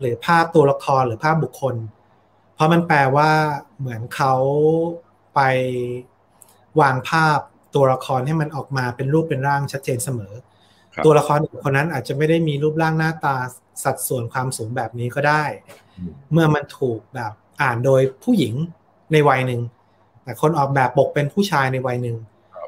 [0.00, 1.76] หรือภาพตัวละครหรือภาพบุคคล
[2.54, 3.30] เพราะมันแปลว่า
[3.78, 4.34] เหมือนเขา
[5.34, 5.40] ไป
[6.80, 7.38] วางภาพ
[7.74, 10.32] ตัวละครให้มันออกมาเป็นรูปเป็นร่างชัดเจนเสมอ
[11.04, 13.36] ตัวละครคนนั้นอาจจะไม่ได้มีรูปร่างหน้าตา
[13.84, 15.44] สัดส่วนความสูงแบบนี้ก็ได้
[16.32, 17.32] เมื่อมันถูกแบบ
[17.62, 18.54] อ่านโดยผู้หญิง
[19.12, 19.60] ในวัยหนึ่ง
[20.24, 22.16] แต่คนออกแบบปกเป็นผู้ชายในวัยหนึ่ง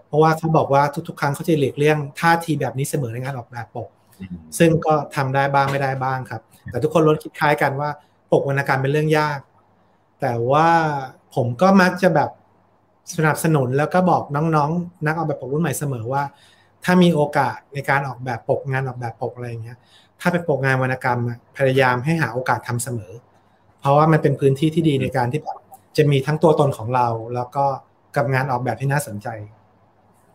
[0.07, 3.88] เพราะว่าเขาบอกว่าทุกๆ ครั้งเขาจะหลีกเลี่ยงท่าทีแบบนี้เสมอในงานออกแบบปก
[4.59, 7.90] ซึ่งก็ทำได้บ้างไม่ได้บ้างครับ แต่ทุกคนล้วนคิดคล้ายกันว่า
[8.33, 9.38] ปกวรรณกรรมเป็นเรื่องยาก
[10.21, 10.69] แต่ว่า
[11.35, 12.31] ผมก็มักจะแบบ
[13.16, 16.23] สนับสนุนแล้วก็บอกน้องๆ นักออกแบบปกรุ่นใหม่เสมอว่า
[16.85, 19.79] ถ้ามีโอกาสในการออกแบบปกงานออกแบบปกอะไรเงี้ย
[20.20, 21.20] ถ้าเป็นปกงานวรรณกรรม
[21.57, 23.12] พยายามให้หาโอกาสทำเสมอ
[23.81, 25.59] เพราะว่ามันเป็นพื้นที่ที่ดีในการที่แบบ
[25.96, 27.64] จะมีทั้งตัวตนของเรา แล้วก็
[28.16, 29.29] กับงานออกแบบที่น่าสนใจ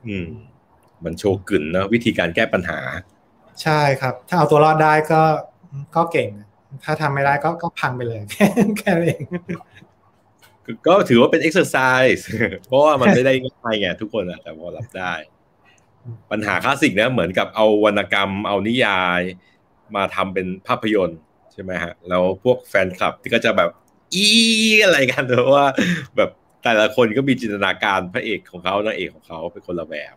[0.07, 0.27] อืม
[1.03, 2.79] มันโชว์กึ่นนะวิธีการแก้ปัญหา
[3.63, 5.21] ใช่ครับ ถ้าเอาตัวรอดได้ก็
[5.95, 6.29] ก็เก่ง
[6.83, 8.47] ถ้าทำไม่ได้ก็ก็พังไปเลยแค่
[8.79, 9.21] แค่เอง
[10.87, 11.77] ก็ถือว่าเป็นเอ็กซ์ไซ
[12.17, 12.27] ส์
[12.65, 15.13] เพราะว่ามันไม่ได้ง่ายไงทุกคนอะแต่พอรับได้
[16.31, 19.21] ปัญหาคลาสสิกนะเหมือนกับเอาวรรณกรรม เอานิยาย
[19.95, 21.19] มาทำเป็นภาพยนตร์
[21.53, 23.69] ใช่ไหมฮะแล้วพวกแฟนคลับที่ก็จะแบบ
[24.13, 24.27] อี
[24.83, 25.67] อะไรกันเพราะว่า
[26.17, 26.29] แบบ
[26.63, 30.15] แต่ละคนก็มีจินตนาการพระเอกของเขานางเอกของเขาเป็นคนละแบบ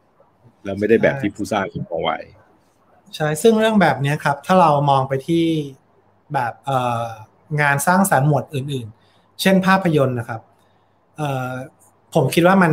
[0.64, 2.18] แล้วไม่ได้แบบที่ผู้สร้างคิดเอาไว้
[3.14, 5.44] ใช่ซึ่งเรื่องแบบนี้ครับ ถ้าเรามองไปที่
[6.34, 6.52] แบบ
[7.60, 10.40] งานสร้างสารรค์หมวดอื่น ๆ เช่นภาพยนตร์นะครับ
[12.14, 12.72] ผมคิดว่ามัน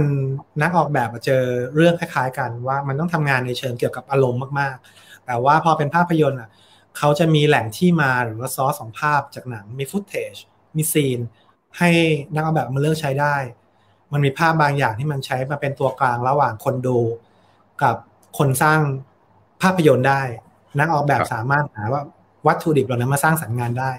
[0.62, 1.44] นักออกแบบเจอ
[1.76, 6.50] เรื่องคล้าย ๆ กันว่ามันต้องทำงานในเชิงเกี่ยวกับอารมณ์มากๆ แต่ว่าพอเป็นภาพยนตร์อะ
[6.98, 10.34] เขาจะมีแหล่งที่มาหรือว่าซอสของภาพจากหนังมีฟุตเทจ
[10.76, 11.20] มีซีน
[11.78, 11.90] ให้
[12.34, 13.36] นักออกแบบมาเลือกใช้ได้
[14.12, 17.00] มันมีภาพบางอย่างที่มันใช้มาเป็นตัวกลางระหว่างคนดู
[17.84, 17.96] กับ
[18.38, 18.80] คนสร้าง
[19.62, 20.22] ภาพยนตร์ได้
[20.80, 22.02] นักออกแบบสามารถหาว่า
[22.48, 23.92] วัตถุดิบเหล่านั้นมาสร้างสรรค์งานได้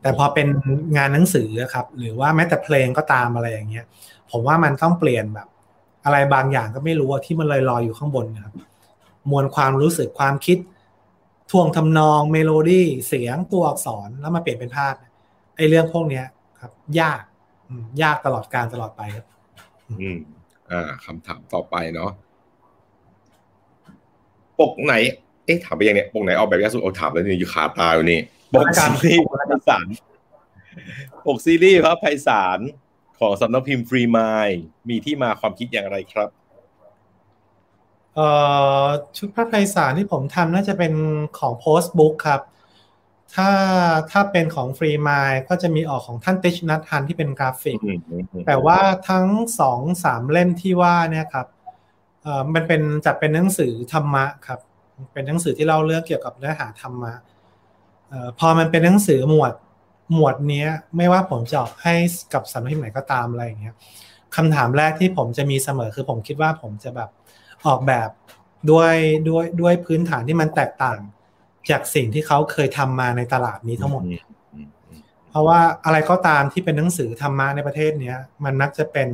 [0.00, 0.48] แต่พอเป็น
[0.96, 3.84] งานหนังสือครับ หรือว่าแม้แต่เพลงก็ตามอะไรอย่างเงี้ย
[4.30, 5.48] ผมว่ามันต้องเปลี่ยนแบบ
[6.04, 8.54] อะไรบางอย่างก็ไม่รู้ที่มันลอยลอยอยู่ข้างบนนะครับ
[9.30, 10.58] มวลความรู้สึกความคิด
[11.56, 14.94] ท่วงทำนองเมโลดี้เสียงตัวอักษรแล้วมาเปลี่ยนเป็นภาพ
[15.56, 16.24] ไอ้เรื่องพวกเนี้ย
[16.60, 17.22] ครับ ยาก
[18.02, 19.26] ยากตลอดการตลอดไปครับ
[20.00, 20.18] อืม
[20.70, 22.10] อ่าคำถามต่อไปเนาะ
[24.60, 24.94] ปกไหน
[25.44, 28.20] เอ๊ะถามไปยังเนี่ยปกไหนออกแบบยากสุดโอ้ถามแล้วนี่อยู่ขาตาอยู่นี่
[28.54, 29.86] ปกซีรีส์ไพศาล
[31.26, 32.58] ปกซีรีส์ครับไพศาล
[33.20, 34.48] ของสำนักพิมพ์ฟรีมาย
[34.88, 36.43] มีที่มาความคิดอย่างไรครับเอ่อ
[39.16, 40.94] ชุดพระไพศาลที่ผมทำน่าจะเป็น
[41.38, 42.42] ของ Postbook ครับ
[43.34, 43.50] ถ้า
[44.10, 47.78] ถ้าเป็นของฟรีมายก็จะมีออกของท่านติชนัทฮันที่เป็นกราฟิก
[48.46, 49.26] แต่ว่าทั้ง
[49.60, 51.46] สองสามเล่มที่ว่าเนี่ยครับ
[52.22, 54.60] เอ่อมันเป็นจัดเป็นหนังสือธรรมะครับ
[55.12, 57.14] เป็นหนังสือที่เล่าเรื่องเกี่ยวกับเนื้อหาธรรมะ
[58.08, 59.52] เอ่อพอมันเป็นหนังสือหมวด
[60.14, 61.94] หมวดนี้ไม่ว่าผมจะออกให้
[62.34, 63.74] กับสำนักพิมพ์ไหนก็ตามอะไรอย่างเงี้ย
[64.36, 67.10] คำถามแรกที่ผมจะมีเสมอคือผมคิดว่าผมจะแบบ
[67.66, 68.08] ออกแบบ
[68.70, 68.94] ด้วย
[69.28, 70.98] ด้วยด้วยพื้นฐานที่มันแตกต่าง
[71.70, 74.02] จากสิ่งที่เขาเคยทำมาในตลาดนี้ทั้งหมด
[75.30, 79.08] เพราะว่าอะไรก็ตามที่เป็นหนังสือธรรมะในประเทศนี้มันมักจะเป็น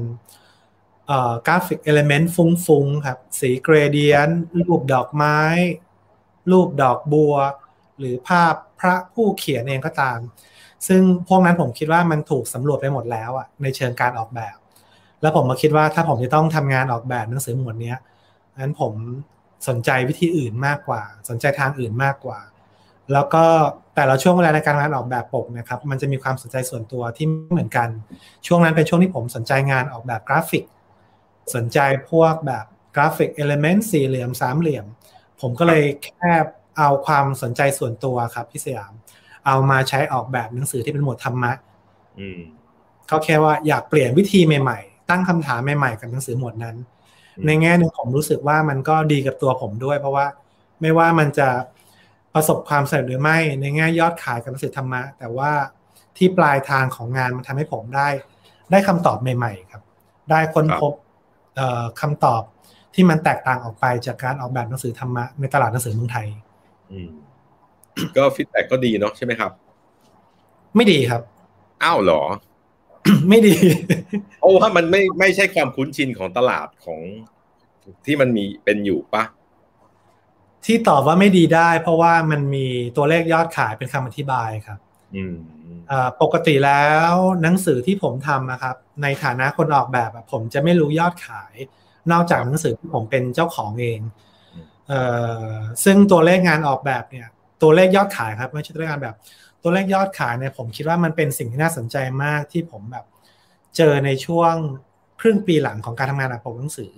[1.47, 5.41] กราฟิก element ฟุ้งๆครับ สี gradient รูปดอกไม้
[6.51, 7.35] รูปดอกบัว
[7.99, 10.19] หรือภาพพระผู้เขียนเองก็ตาม
[10.89, 14.57] ซึ่งพวกนั้นผมคิดว่ามันถูกสำรวจไปหมดแล้วอะในเชิงการออกแบบ
[15.23, 17.95] แล้วผมมาคิดว่าถ้าผมจะต้องทำงานออกแบบหนังสือหมวดนี้
[18.61, 18.95] นั้นผม
[19.69, 22.39] สนใจวิธีอื่นมากกว่า สนใจทางอื่นมากกว่า
[23.13, 23.45] แล้วก็
[23.95, 27.89] แต่ละช่วงเวลาในการงานออกแบบปกนะครับ มันจะมีความสนใจส่วนตัวที่ไม่เหมือนกัน
[28.47, 30.65] ช่วงนั้นเป็นช่วงที่ผมสนใจงานออกแบบกราฟิก
[31.55, 31.79] สนใจ
[32.11, 32.65] พวกแบบ
[32.97, 34.87] กราฟิก element สี่เหลี่ยมสามเหลี่ยม
[35.41, 36.31] ผมก็เลยแค่
[36.79, 38.93] เอาความสนใจส่วนตัวครับพี่สยาม
[39.47, 41.53] เอามาใช้ออกแบบหนังสือที่เป็นหมวดธรรมะ
[43.11, 46.77] ก็แค่ว่าอยากเปลี่ยนวิธีใหม่ๆ ตั้งคำถามใหม่ๆ กับหนังสือหมวดนั้น
[47.47, 50.27] ในแง่หนึ่งผมรู้สึกว่ามันก็ดีกับตัวผมด้วย เพราะว่า
[50.81, 51.49] ไม่ว่ามันจะ
[52.35, 55.51] ประสบความสำเร็จหรือไม่ ในแง่ยอดขายกับหนังสือธรรมะ แต่ว่า
[56.17, 58.09] ที่ปลายทางของงานมันทำให้ผมได้
[58.71, 59.83] ได้คำตอบใหม่ ๆ ครับ
[60.31, 60.93] ได้ค้นพบ
[62.01, 62.43] คำตอบ
[62.95, 66.27] ที่มันแตกต่างออกไปจากการออกแบบหนังสือธรรมะในตลาดหนังสือเมืองไทย
[68.17, 69.51] ก็ฟีดแบ็กก็ดีเนาะใช่ไหมครับ
[70.77, 71.23] ไม่ดีครับ
[71.83, 72.23] อ้าวเหรอ
[73.29, 73.55] ไม่ดี
[74.43, 77.01] โอ้ว่ามันไม่ไม่ใช่ความคุ้นชินของตลาดของ
[78.07, 79.25] ที่มันมีเป็นอยู่ปะ
[80.67, 84.79] ที่ตอบว่าไม่ดีได้ เพราะว่ามันมีตัวเลขยอดขายเป็นคำอธิบายครับ
[86.23, 91.55] ปกติแล้วหนังสือที่ผมทำนะครับ ในฐานะคนออกแบบผมจะไม่รู้ยอดขาย
[92.13, 94.01] นอกจากหนังสือที่ผมเป็นเจ้าของเอง
[95.85, 97.27] ซึ่งตัวเลขงานออกแบบเนี่ย
[97.63, 99.17] ตัวเลขยอดขายครับไม่ใช่ตัวเลขงานแบบ
[99.63, 103.05] ตัวเลขยอดขายเนี่ยผมคิดว่ามันเป็นสิ่งที่น่าสนใจมากที่ผมแบบ
[103.77, 104.55] เจอในช่วง
[105.21, 106.93] ครึ่งปีหลังของการทำงานแบบปกหนังสือ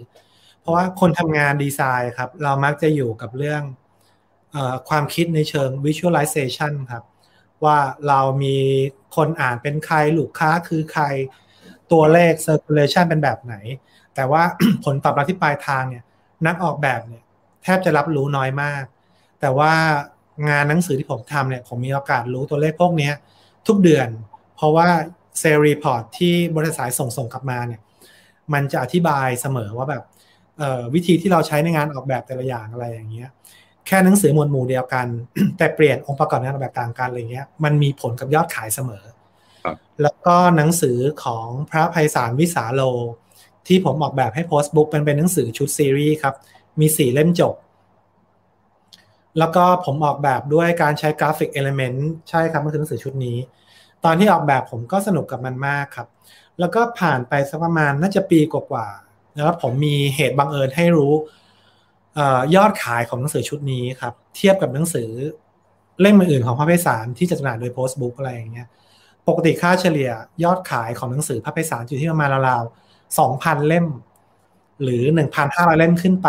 [0.61, 3.63] เพราะว่าคนทำงานดีไซน์ครับ เรามักจะอยู่กับเรื่อง
[4.55, 4.57] อ
[4.89, 7.05] ความคิดในเชิง visualization ครับ
[7.65, 8.57] ว่าเรามี
[9.17, 11.05] คนอ่านเป็นใครลูกค้าคือใคร
[11.93, 13.55] ตัวเลข circulation เป็นแบบไหน
[14.15, 14.43] แต่ว่า
[14.85, 16.05] ผลตอบรับที่ปลายทางเนี่ย
[16.47, 17.23] นักออกแบบเนี่ย
[17.63, 18.85] แทบจะรับรู้น้อยมาก
[19.41, 19.73] แต่ว่า
[20.49, 23.11] งานหนังสือที่ผมทำเนี่ยผมมีโอกาสรู้ตัวเลขพวกนี้
[23.67, 24.09] ทุกเดือน
[24.57, 24.89] เพราะว่า
[25.41, 27.81] sales report ที่บริษัทส่งส่งกลับมาเนี่ย
[28.53, 30.03] มันจะอธิบายเสมอว่าแบบ
[30.95, 33.29] วิธีที่เราใช้ในงานออกแบบแต่ละอย่างอะไรอย่างเงี้ย
[33.87, 35.07] แค่หนังสือหมวดหมู่เดียวกัน
[35.59, 39.05] แต่เปลี่ยนองค์ประกอบงานออกแบบต่างกันอะไรเงี้ยมันมีผลกับยอดขายเสมอ
[40.03, 42.83] แล้วก็หนังสือของพระไพศาล วิสาโล
[43.67, 46.35] ที่ผมออกแบบให้โพสต์บุ๊กเป็นเป็นหนังสือชุดซีรีส์ครับ
[46.81, 47.55] มีสี่เล่มจบ
[49.39, 53.37] แล้วก็ผมออกแบบด้วยการใช้กราฟิก element ใช่ครับมันคือหนังสือชุดนี้
[54.05, 56.09] ตอนที่ออกแบบผมก็สนุกกับมันมากครับ
[56.61, 61.13] แล้วก็ผ่านไปสักประมาณน่าจะปีกว่าๆแล้วผมมีเหตุบังเอิญให้รู้
[62.57, 65.09] ยอดขายของหนังสือชุดนี้ครับ เทียบกับหนังสือ
[66.01, 68.69] เล่มอื่นของพระเพศารที่จะจำหน่ายโดยโพสต์บุ๊กอะไรอย่างเงี้ย
[69.29, 70.11] ปกติค่าเฉลี่ย
[70.45, 73.87] ยอดขายของหนังสือพระเพศารอยู่ที่ประมาณราวๆสองพันเล่ม
[74.83, 76.29] หรือหนึ่งพันห้าร้อยเล่มขึ้นไป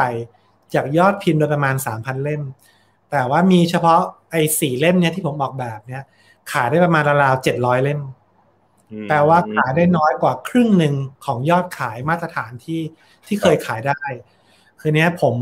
[0.73, 2.41] จากยอดพิมพ์โดยประมาณสามพันเล่ม
[3.13, 3.99] แต่ว่ามีเฉพาะ
[4.31, 6.03] ไอ้สี่เล่มเนี้ยที่ผมออกแบบเนี้ย
[6.51, 8.01] ขายได้ประมาณราวๆเจ็ดร้อยเล่ม
[9.07, 10.95] แปลว่าขายได้น้อยกว่าครึ่งหนึ่ง
[11.25, 12.81] ของยอดขายมาตรฐานที่
[13.27, 14.01] ที่เคยขายได้
[14.81, 15.35] คือเนี้ยผม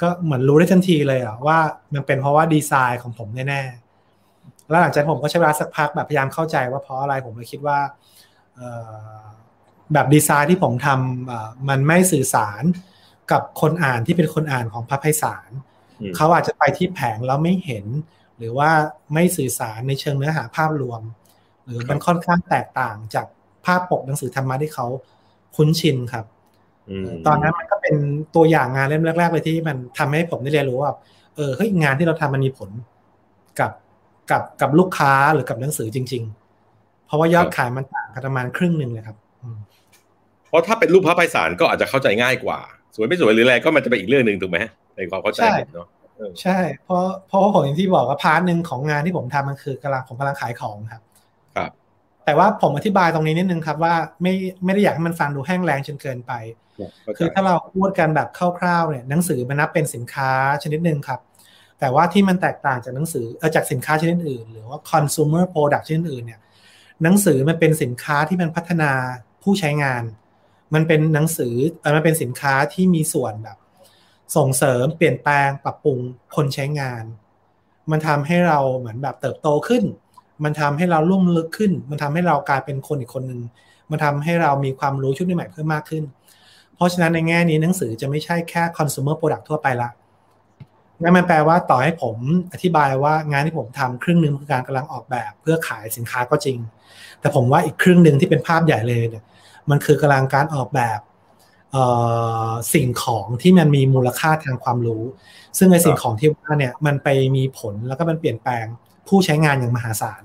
[0.00, 1.58] ก็เหมือนรู้ได้ทันทีเลยอะว่า
[1.94, 7.78] มันเป็นเพราะว่าดีไซน์ของผมแน่ๆ แล้วหลังจากผมก็ใช้เวลาสักพักแบบพยายามเข้าใจว่าเพราะอะไรผมเลยคิดว่า
[9.92, 12.62] แบบดีไซน์ที่ผมทำมันไม่สื่อสาร
[13.32, 15.50] กับคนอ่านที่เป็นคนอ่านของพระไพศาล
[16.16, 17.86] เขาอาจจะไปที่แผงแล้วไม่เห็น
[18.38, 18.70] หรือว่า
[19.14, 21.02] ไม่สื่อสารในเชิงเนื้อหาภาพรวม
[21.64, 23.26] หรือมันค่อนข้างแตกต่างจาก
[23.66, 24.86] ภาพปกหนังสือธรรมะที่เขา
[25.56, 26.24] คุ้นชินครับ
[27.26, 27.94] ตอนนั้นมันก็เป็น
[28.34, 30.92] ตัวอย่างงานเล่มแรก ๆ เลยที่มันทำให้ผมได้เรียนรู้ว่า
[31.36, 32.70] เออเฮ้ยงานที่เราทำมันมีผล
[33.60, 33.70] กับ
[34.30, 36.22] กับกับลูกค้าหรือกับหนังสือจริง
[36.64, 39.16] ๆ เพราะว่ายอดขายมันต่างกันประมาณครึ่งหนึ่งเลยครับ
[40.46, 42.58] เพราะถ้าเป็นรูปพระไพศาลก็อาจจะเข้าใจง่ายกว่า
[42.94, 44.58] สวยไม่สวยหรืออะไรก็มันจะเป็นอีกเรื่องหนึ่งถูกไหม
[44.96, 45.42] ในความเข้าใจ
[45.74, 45.88] เนาะ
[46.42, 51.02] ใช่ เพราะเพราะว่าผมอย่างที่บอกว่าพาร์ทหนึ่งของงานที่ผมทำมันคือกำลังผมกำลังขายของครับ
[51.56, 51.70] ครับ
[52.24, 54.32] แต่ว่าผมอธิบายตรงนี้นิดนึงครับว่าไม่
[54.64, 56.32] ไม่ได้อยากให้มันฟังดูแห้งแรงจนเกินไป
[57.18, 58.28] คือถ้าเราพูดกันแบบ
[58.58, 60.30] คร่าวๆเนี่ยหนังสือมันนับเป็นสินค้า
[60.62, 61.20] ชนิดหนึ่งครับ
[61.80, 66.40] แต่ว่าที่มันแตกต่างจากหนังสือเออจากสินค้าชนิดอื่น หรือว่า consumer product ชนิดอื่นเนี่ย
[67.02, 68.90] หนังสือมันเป็นสินค้าที่มันพัฒนา
[69.42, 70.02] ผู้ใช้งาน
[70.74, 73.56] มันเป็นหนังสือเออมันเป็นสินค้าที่มีส่วนแบบ
[74.36, 75.98] ส่งเสริมเปลี่ยนแปลงปรับปรุง
[76.36, 77.04] คนใช้งาน
[77.90, 79.84] มันทำให้เราเหมือนแบบเติบโตขึ้น
[80.44, 83.40] มันทำให้เราลุ่มลึกขึ้น มันทำให้เรากลายเป็นคนอีกคนหนึ่ง
[83.90, 86.04] มันทำให้เรามีความรู้ชุดใหม่เพิ่มมากขึ้น
[86.74, 89.90] เพราะฉะนั้นในแง่นี้หนังสือจะไม่ใช่แค่ consumer product ทั่วไปละ
[91.02, 92.16] นั่นมันแปลว่าต่อให้ผม
[92.52, 96.58] อธิบายว่างานที่ผมทำครึ่งหนึ่งคือการกำลังออกแบบ เพื่อขายสินค้าก็จริง
[97.20, 99.24] แต่ผมว่าอีกครึ่งหนึ่งที่เป็นภาพใหญ่เลยเนี่ย
[99.70, 100.98] มันคือกำลังการออกแบบ
[102.74, 105.02] สิ่งของที่มันมีมูลค่าทางความรู้
[105.58, 108.64] ซึ่งในสิ่งของที่ว่าเนี่ยมันไปมีผลแล้วก็มันเปลี่ยนแปลง
[109.08, 110.22] ผู้ใช้งานอย่างมหาศาล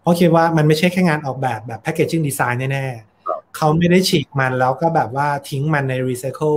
[0.00, 6.54] เพราะคิดว่ามันไม่ใช่แค่งานออกแบบแบบ packaging design แน่ๆเขาไม่ได้ฉีกมันแล้วก็แบบว่าทิ้งมันในรีไซเคิล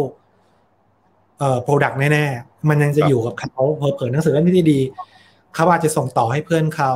[1.39, 3.61] เอ่อ product แน่ๆ มันยังจะอยู่กับเขา
[3.95, 4.79] เผยหนังสือเล่มที่ดี
[5.55, 6.93] เขาอาจจะส่งต่อให้เพื่อนเขา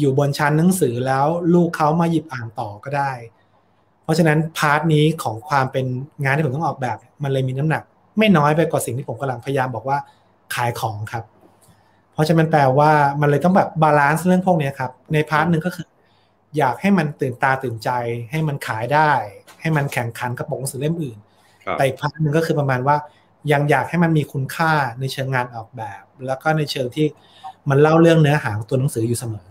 [0.00, 3.12] อยู่บนชั้นหนังสือแล้วลูกเขามาหยิบอ่านต่อก็ได้
[4.10, 5.86] เพราะฉะนั้น part นี้ของความเป็น
[6.24, 7.82] งานที่ผมต้องออกแบบ มันเลยมีน้ำหนัก
[8.18, 9.98] ไม่น้อยไปกว่าสิ่งที่ผมกำลังพยายามบอกว่า
[10.54, 11.24] ขายของครับ
[12.12, 15.86] เพราะฉะนั้นแปลว่ามันเลยต้องแบบ balance เรื่องพวกนี้ครับ ใน part หนึ่งก็คือ
[16.58, 17.90] อยากให้มันตื่นตาตื่นใจ
[18.30, 19.10] ให้มันขายได้
[19.60, 21.18] ให้มันแข่งขันกับปกหนังสือเล่มอื่น
[21.72, 22.96] แต่อีก part หนึ่งก็คือประมาณว่า
[23.52, 27.06] ยังอยากให้มันมีคุณค่าในเชิงงานออกแบบ แล้วก็ในเชิงที่
[27.70, 29.46] มันเล่าเรื่องเนื้อหาของตัวหนังสืออยู่เสมอ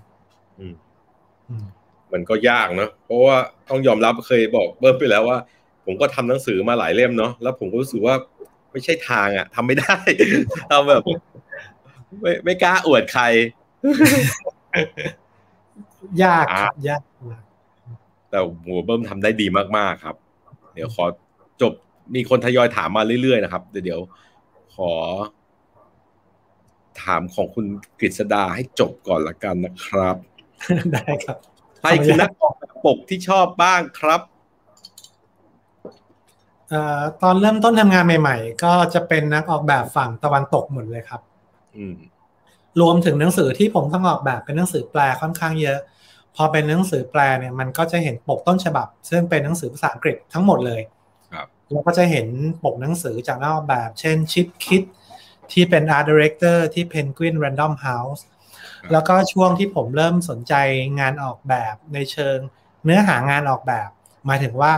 [0.60, 0.74] อืม
[1.50, 1.56] อื
[2.10, 3.38] มมันก็ยากเนาะเพราะว่า
[3.70, 5.38] ต้องยอมรับเคยบอกเบิ้มไปแล้วว่า
[5.86, 8.16] ผมก็ทำหนังสือมาหลายเล่มเนาะแล้วผมก็รู้สึกว่า
[8.72, 9.98] ไม่ใช่ทางอะทำไม่ได้
[10.70, 11.04] ทำแบบ
[12.22, 13.24] ไม่ไม่กล้าอวดใคร
[16.24, 16.46] ยาก
[16.88, 17.02] ยาก
[18.30, 20.16] แต่หัวเบิ้มทำได้ดีมากๆครับ
[20.74, 21.06] เดี๋ยวขอ
[21.62, 21.74] จบ
[22.16, 24.02] มีคนทยอยถามมาเรื่อยๆนะครับเดี๋ยว
[24.76, 24.92] ขอ
[27.04, 27.66] ถามของคุณ
[28.00, 30.16] กฤษดาให้จบก่อนละกันนะครับ
[30.94, 31.38] ได้ครับ
[31.80, 34.22] ใครคือนักออกแบบปกที่ชอบบ้างครับ
[37.22, 41.22] ตอนเริ่มต้นทำงานใหม่ ๆ ก็จะเป็นนักออกแบบฝั่งตะวันตกหมดเลยครับ
[42.82, 45.80] รวมถึงหนังสือที่ผมต้องออกแบบเป็นหนังสือแปลค่อนข้างเยอะ
[46.36, 50.82] พอเป็นหนังสือแปลเนี่ยมันก็จะเห็นปกต้นฉบับ ซึ่งเป็นหนังสือภาษาอังกฤษทั้งหมดเลย
[51.72, 52.28] แล้วก็จะเห็น
[52.64, 54.82] ปกหนังสือจากนักออกแบบ เช่นชิปคิด
[55.52, 58.22] ที่เป็น Art Director ที่ Penguin Random House
[58.92, 60.54] แล้วก็ช่วงที่ผมเริ่มสนใจ
[61.00, 62.38] งานออกแบบในเชิง
[62.86, 63.90] เนื้อหางานออกแบบ
[64.26, 64.72] หมายถึงว่า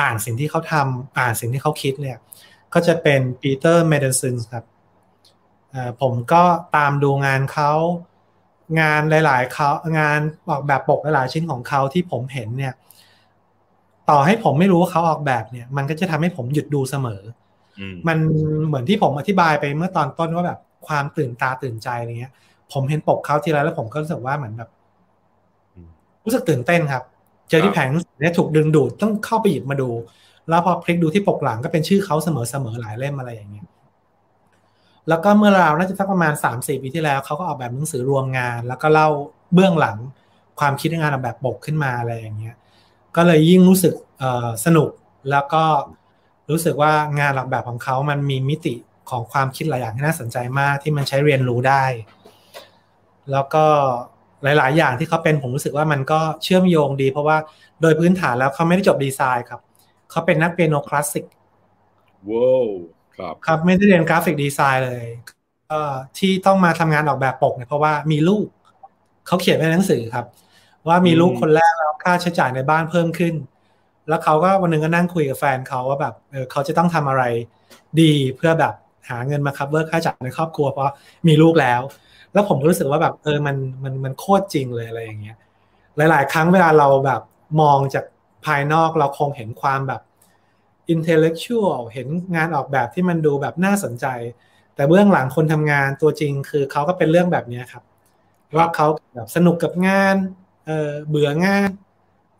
[0.00, 2.18] อ่านสิ่งที่เขาทำอ่านสิ่งที่เขาคิดเนี่ย
[2.74, 4.64] ก็จะเป็นปีเตอร์เมเดซินครับ
[6.00, 6.42] ผมก็
[6.76, 7.72] ตามดูงานเขา
[8.80, 12.74] งานหลายๆเขางานออกแบบปกหลายๆชิ้นของเขาที่ผมเห็นเนี่ย
[14.10, 17.22] ต่อให้ผมไม่รู้ว่าเขาออกแบบเนี่ย มันก็จะทำให้ผมหยุดดูเสมอ
[18.08, 18.18] มัน
[18.66, 22.32] เหมือนที่ผมอธิบายไปเมื่อตอนต้นว่าแบบความตื่นตาตื่นใจอะไรเงี้ย
[22.72, 24.70] ผมเห็นปกเขาทีไรแล้วผมก็รู้สึกว่าเหมือนแบบ
[26.24, 27.02] รู้สึกตื่นเต้นครับ
[27.48, 27.88] เจอที่แผง
[28.20, 29.90] เนี่ยถูกดึงดูดต้องเข้าไปหยิบมาดู
[30.48, 33.66] แล้วพอพลิกดูที่ปกหลังก็เป็นชื่อเขาเสมอเสมอหลายเล่มอะไรอย่างเงี้ย
[35.08, 39.08] แล้วก็เมื่อราวน่าจะสักประมาณสามสี่ปีที่แล้วเขาก็ออกแบบหนังสือรวมงาน แล้วก็เล่า
[39.54, 39.96] เบื้องหลัง
[40.60, 42.56] ความคิดงานออกแบบปกขึ้นมาอะไรอย่างเงี้ย
[43.16, 43.94] ก็เลยยิ่งรู้สึก
[44.64, 44.90] สนุก
[45.30, 45.64] แล้วก็
[46.50, 48.74] รู้สึกว่างานออกแบบของเขามันมีมิติ
[49.10, 51.84] ของความคิดหลายอย่างที่น่าสนใจมากที่มันใช้เรียนรู้ได้
[53.32, 53.64] แล้วก็
[54.42, 57.36] หลาย ๆ อย่างที่เขาเป็นผมรู้สึกว่ามันก็เชื่อมโยงดี เพราะว่า
[57.82, 59.60] โดยพื้นฐานแล้วเขาไม่ได้จบดีไซน์ครับ
[60.10, 61.24] เขาเป็นนักเปียโนคลาสสิก
[62.30, 62.66] ว้าว
[63.16, 65.06] ครับครับไม่ได้เรียนกราฟิกดีไซน์เลย
[66.18, 68.46] ที่ต้องมาทำงานออกแบบปกเนี่ยเพราะว่ามีลูก
[69.26, 70.26] เขาเขียนในหนังสือครับ
[70.88, 73.34] ว่ามีลูกคนแรกแล้วค่าใช้จ่ายในบ้านเพิ่มขึ้น
[74.08, 77.24] แล้วเขาก็วันนึงก็นั่งคุยกับแฟนเขาว่าแบบเออเขาจะต้องทำอะไร
[78.00, 78.74] ดีเพื่อแบบ
[79.08, 80.92] หาเงินมาคับเบิร์ค่าใช้จ่ายในครอบครัวเพราะ
[81.28, 81.80] มีลูกแล้ว
[82.32, 85.36] แล้วผมก็รู้สึกว่าแบบเออมันมันมันโคตรจริงเลยอะไรอย่างเงี้ย
[85.96, 87.22] หลาย ๆ ครั้งเวลาเราแบบ
[87.60, 88.04] มองจาก
[88.46, 90.00] ภายนอกเราคงเห็นความแบบ
[90.94, 94.06] intellectual เห็นงานออกแบบที่มันดูแบบน่าสนใจ
[94.74, 97.82] แต่เบื้องหลังคนทำงานตัวจริงคือเขาก็เป็นเรื่องแบบนี้ครับ
[98.56, 100.16] ว่าเขาแบบสนุกกับงาน
[100.66, 101.70] เออเบื่องาน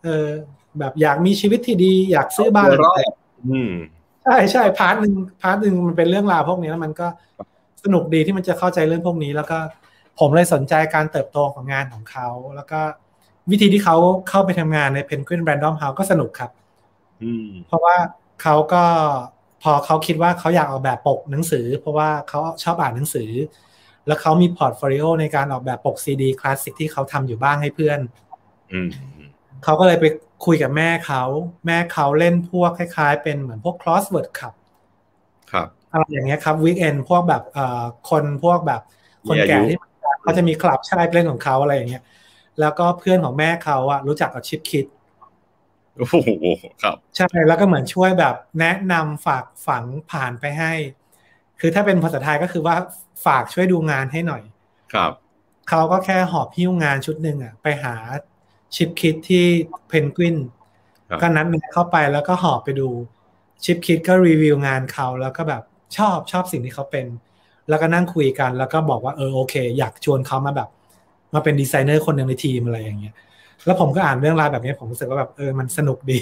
[0.05, 0.29] เออ
[0.79, 2.69] แบบอยากมีชีวิตที่ดี อยากซื้อบ้าน
[4.25, 7.09] ใช่ใช่ part หนึ่ง part หนึ่งมันเป็นเรื่องราวพวกนี้แล้วมันก็
[7.85, 9.59] สนุกดีที่มันจะเข้าใจเรื่องพวกนี้แล้วก็
[10.21, 12.81] ผมเลยสนใจการเติบโตของงานของเขา แล้วก็
[13.51, 13.97] วิธีที่เขา
[14.29, 16.51] เข้าไปทำงานใน Penguin Random House ก็สนุกครับ
[17.67, 17.97] เพราะว่า
[18.43, 18.83] เขาก็
[19.63, 23.31] พอเขาคิดว่าเขาอยากออกแบบปกหนังสือ เพราะว่าเขาชอบอ่านหนังสือ
[24.07, 28.01] แล้วเขามี portfolio ในการออกแบบปกซีดีคลาสสิกที่เขาทำอยู่บ้างให้เพื่อน
[29.65, 30.05] เขาก็เลยไป
[30.47, 31.23] คุยกับแม่เขา
[31.67, 34.55] แม่เขาเล่นพวกคล้ายๆ เป็นเหมือนพวก crossword ครับ
[35.53, 38.81] ครับอะไรอย่างเงี้ยครับ weekend พวกแบบเอ่อคนพวกแบบ
[39.29, 39.79] คนแก่ที่
[40.23, 42.03] เขาจะมีคลับใช่เล่นของเขาอะไรอย่างเงี้ย
[42.61, 44.87] แล้วก็เพื่อนของแม่เขาอะรู้จักกับ Chip Kidd
[45.99, 46.17] โอ้โห
[46.83, 50.73] ครับ ใช่แล้วก็เหมือนช่วยแบบแนะนำฝากฝังผ่านไปให้
[51.61, 52.77] คือถ้าเป็นภาษาไทยก็คือว่า
[53.27, 54.43] ฝากช่วยดูงานให้หน่อย
[54.95, 55.13] ครับ
[55.69, 57.95] เขาก็แค่หอบพิ้วงานชุดหนึ่งอะไปหา
[58.75, 59.47] ชิปคิดที่
[59.89, 60.37] เพนกวิน
[61.21, 62.89] ก็นัดเข้าไปแล้วก็หอบไปดู
[63.65, 65.63] ชิปคิดก็รีวิวงานเขาแล้วก็แบบ
[65.97, 67.07] ชอบชอบสิ่งที่เขาเป็น
[67.71, 70.69] แล้วก็นั่งคุยกัน แล้วก็บอกว่าเออโอเค อยากชวนเขามาแบบ
[71.35, 73.15] มาเป็นดีไซเนอร์คนหนึ่งในทีมอะไรอย่างเงี้ย
[73.67, 76.21] แล้วผมก็อ่านเรื่องราวแบบนี้ผมรู้สึกว่าแบบเออมันสนุกดี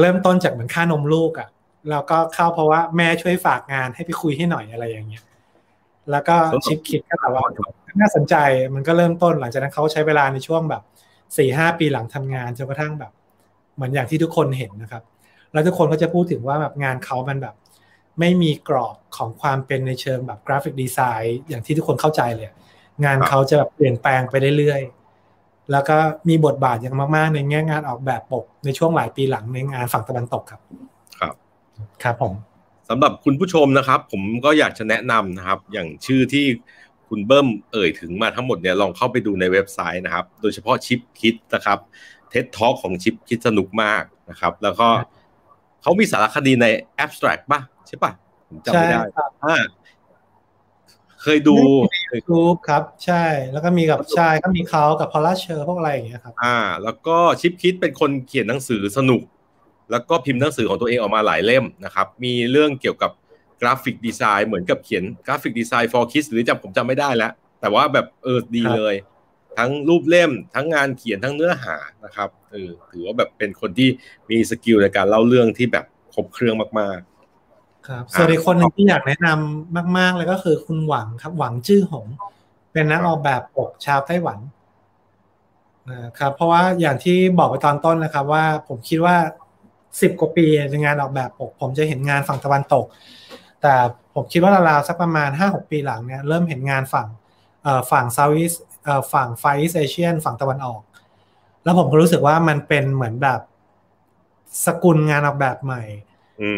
[0.00, 1.48] เริ่มต้นจากเหมือนค่านมลูกอะ่ะ
[1.90, 5.22] แล้วก็เข้าเพราะว่าแม่ช่วยฝากงานให้ไปคุยให้หน่อยอะไรอย่างเงี้ย
[6.10, 7.44] แล้วก็ชิปคิดก็แบบว่า
[8.00, 8.34] น่าสนใจ
[8.74, 10.82] มันก็เริ่มต้นหลังจากนั้นเขาใช้เวลาในช่วงแบบ
[11.36, 13.12] สี่ห้าปีหลังทำงานจนกระทั่งแบบ
[13.74, 15.02] เหมือนอย่างที่ทุกคนเห็นนะครับ
[15.52, 17.54] แล้วทุกคนก็จะพูดถึงว่าแบบงานเขามันแบบ
[18.20, 22.50] ไม่มีกรอบของความเป็นในเชิงแบบกราฟิกดีไซน์อย่างที่ทุกคนเข้าใจเลย
[23.04, 25.96] งานเขาจะแบบเปลี่ยนแปลงไปเรื่อยๆแล้วก็
[26.28, 30.60] มีบทบาทอย่างมากๆ ในแง่งานออกแบบปกในช่วงหลายปีหลังในงานฝั่งตะวันตกครับ
[31.20, 31.34] ครับ
[32.02, 32.32] ครับผม
[32.88, 36.46] สำหรับคุณผู้ชมนะครับ ผมก็อยากจะแนะนำนะครับ อย่างชื่อที่
[37.08, 41.78] คุณเบิ้มเอ่ยถึงมาทั้งหมดเนี่ยลองเข้าไปดูในเว็บไซต์นะครับ โดยเฉพาะชิปคิดนะครับ
[42.30, 44.88] เท็ตท็อกของชิปคิดสนุกมากนะครับ แล้วก็
[45.84, 46.66] เขามีสารคดีใน
[47.04, 48.12] abstract ป่ะใช่ป่ะ
[48.48, 48.98] ผมจำไม่ได้
[51.22, 51.56] เคยดู
[52.12, 59.22] ยูทูบครับ ใช่ แล้วก็มีกับชายก็มีเขากับ Paula Scher พวกอะไรอย่างเงี้ยครับ อ่า แล้วก็ Chip Kidd เป็นคนเขียนหนังสือสนุก
[59.90, 63.10] แล้วก็พิมพ์หนังสือของตัวเองออกมาหลายเล่มนะครับ มีเรื่องเกี่ยวกับ
[63.60, 68.94] graphic design เหมือนกับเขียนกราฟิกดีไซน์ for kids หรือจำผมจำไม่ได้แล้ว แต่ว่าแบบเออดีเลย
[69.58, 73.88] ทั้งรูปเล่ม ทั้งงานเขียนทั้งเนื้อหานะครับเออถือว่าแบบเป็นคนที่
[74.30, 82.06] มี skill ในการเล่าเรื่องที่แบบครบเครื่องมากๆ ครับส่วนอีกคนหนึ่งที่อยากแนะนำมาก ๆ เลยก็คือคุณหวังครับ หวังจื้อหง
[82.72, 84.38] เป็นนักออกแบบปกชาวไต้หวัน
[85.92, 89.16] นะครับเพราะว่าอย่างที่บอกไปตอนต้นนะครับ ว่าผมคิดว่า
[90.00, 92.86] สิบกว่าปีในงานออกแบบปก ผมจะเห็นงานฝั่งตะวันตก
[93.62, 93.74] แต่
[94.14, 97.08] ผมคิดว่าราวๆสักประมาณห้าหกปีหลังเนี่ยเริ่มเห็นงานฝั่ง
[97.90, 98.52] ฝั่ง South East
[99.12, 100.80] ฝั่ง Far East Asian ฝั่งตะวันออก
[101.64, 103.40] แล้วผมก็รู้สึกว่ามันเป็นเหมือนแบบ
[104.66, 105.82] สกุลงานออกแบบใหม่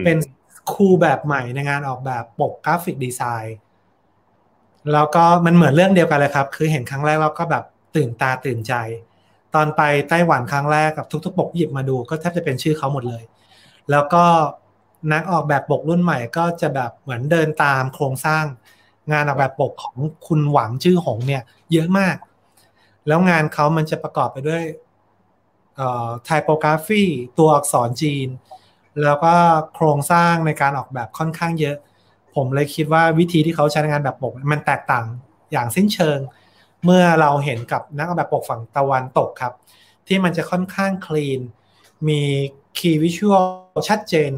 [0.04, 0.16] เป็น
[0.72, 3.56] คูแบบใหม่ในงานออกแบบปกกราฟิกดีไซน์
[4.92, 7.64] แล้วก็มันเหมือนเรื่องเดียวกันเลยครับ คือเห็นครั้งแรกเราก็แบบ
[7.96, 8.74] ตื่นตาตื่นใจ
[9.54, 13.22] ตอนไปไต้หวันครั้งแรกกับทุกๆปกหยิบมาดูก็แทบจะเป็นชื่อเขาหมดเลย
[13.90, 14.24] แล้วก็
[15.12, 18.44] นักออกแบบปกรุ่นใหม่ก็จะแบบเหมือนเดินตามโครงสร้าง
[19.12, 21.42] งานออกแบบปกของคุณหวังชื่อหงเนี่ย
[21.72, 22.16] เยอะมาก
[23.06, 24.62] แล้วงานเขามันจะประกอบไปด้วย
[26.24, 27.02] ไทโปกราฟี
[27.38, 28.28] ตัวอักษรจีน
[29.02, 29.34] แล้วก็
[29.74, 31.76] โครงสร้างในการออกแบบค่อนข้างเยอะ
[32.34, 35.06] ผมเลยคิดว่าวิธีที่เขาใช้ในงานแบบปก มันแตกต่าง
[35.52, 36.18] อย่างสิ้นเชิง
[36.84, 39.52] เมื่อเราเห็นกับนักออกแบบปกฝั่งตะวันตกครับ
[40.06, 41.40] ที่มันจะค่อนข้างคลีน
[42.08, 42.20] มี
[42.78, 43.44] คีย์วิชวล
[43.88, 44.32] ชัดเจน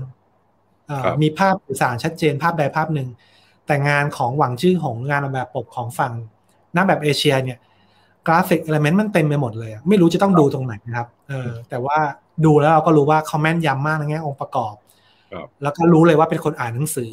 [1.23, 3.09] มีภาพสื่อสารชัดเจนภาพใดภาพหนึ่ง
[3.69, 6.13] แต่งานของหวังจื้อของงานออกแบบปกของฝั่ง
[6.77, 7.59] นักแบบเอเชียเนี่ย
[8.27, 11.99] กราฟิกเอลเมนต์มันเต็มไปหมดเลย ไม่รู้จะต้องดูตรงไหนนะครับเออแต่ว่า
[12.45, 14.75] ดูแล้วเราก็รู้ว่าเขาแม่นยำมากในแง่องค์ประกอบ
[15.63, 17.13] แล้วก็รู้เลยว่าเป็นคนอ่านหนังสือ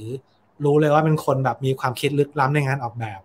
[0.66, 3.20] รู้เลยว่าเป็นคนแบบมีความคิดลึกล้ำในงานออกแบบ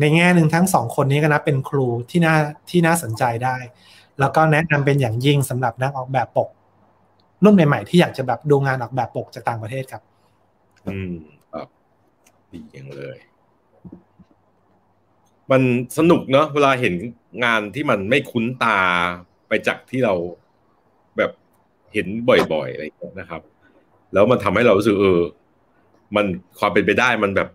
[0.00, 2.34] ในแง่หนึ่งทั้งสองคนนี้ก็นับเป็นครูที่น่า
[2.70, 3.56] ที่น่าสนใจได้
[4.20, 6.48] แล้วก็แนะนำเป็นอย่างยิ่งสำหรับนักออกแบบปก
[7.44, 10.02] รุ่นใหม่ๆที่อยากจะแบบดูงานออกแบบปกจากต่างประเทศครับ
[10.86, 11.39] อืมครับ
[12.52, 13.18] ดีอย่างเลย
[15.50, 15.62] มัน
[15.98, 16.94] สนุกเนาะเวลาเห็น
[17.44, 18.80] งานที่มันไม่คุ้นตา
[19.48, 20.14] ไปจากที่เรา
[21.16, 21.30] แบบ
[21.92, 23.42] เห็นบ่อยๆอะไรอย่างเงี้ยนะครับ
[24.12, 25.22] แล้วมันทำให้เรารู้สึกเออ
[26.16, 26.26] มัน
[26.58, 27.48] ความเป็นไปได้มันแบบ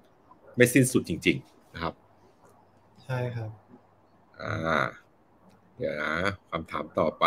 [0.58, 1.94] ไม่สิ้นสุดจริง ๆ นะครับ
[3.04, 3.50] ใช่ครับ
[4.42, 4.86] อ่า
[5.78, 6.14] เดี๋ยวนะ
[6.52, 7.26] คำถามต่อไป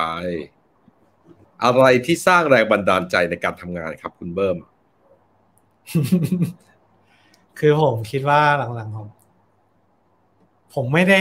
[1.65, 4.57] อะไรที่สร้างแรงบันดาลใจในการทำงานครับคุณเบิ้ม
[7.59, 9.09] คือผมคิดว่าหลังๆผม
[10.75, 11.21] ผมไม่ได้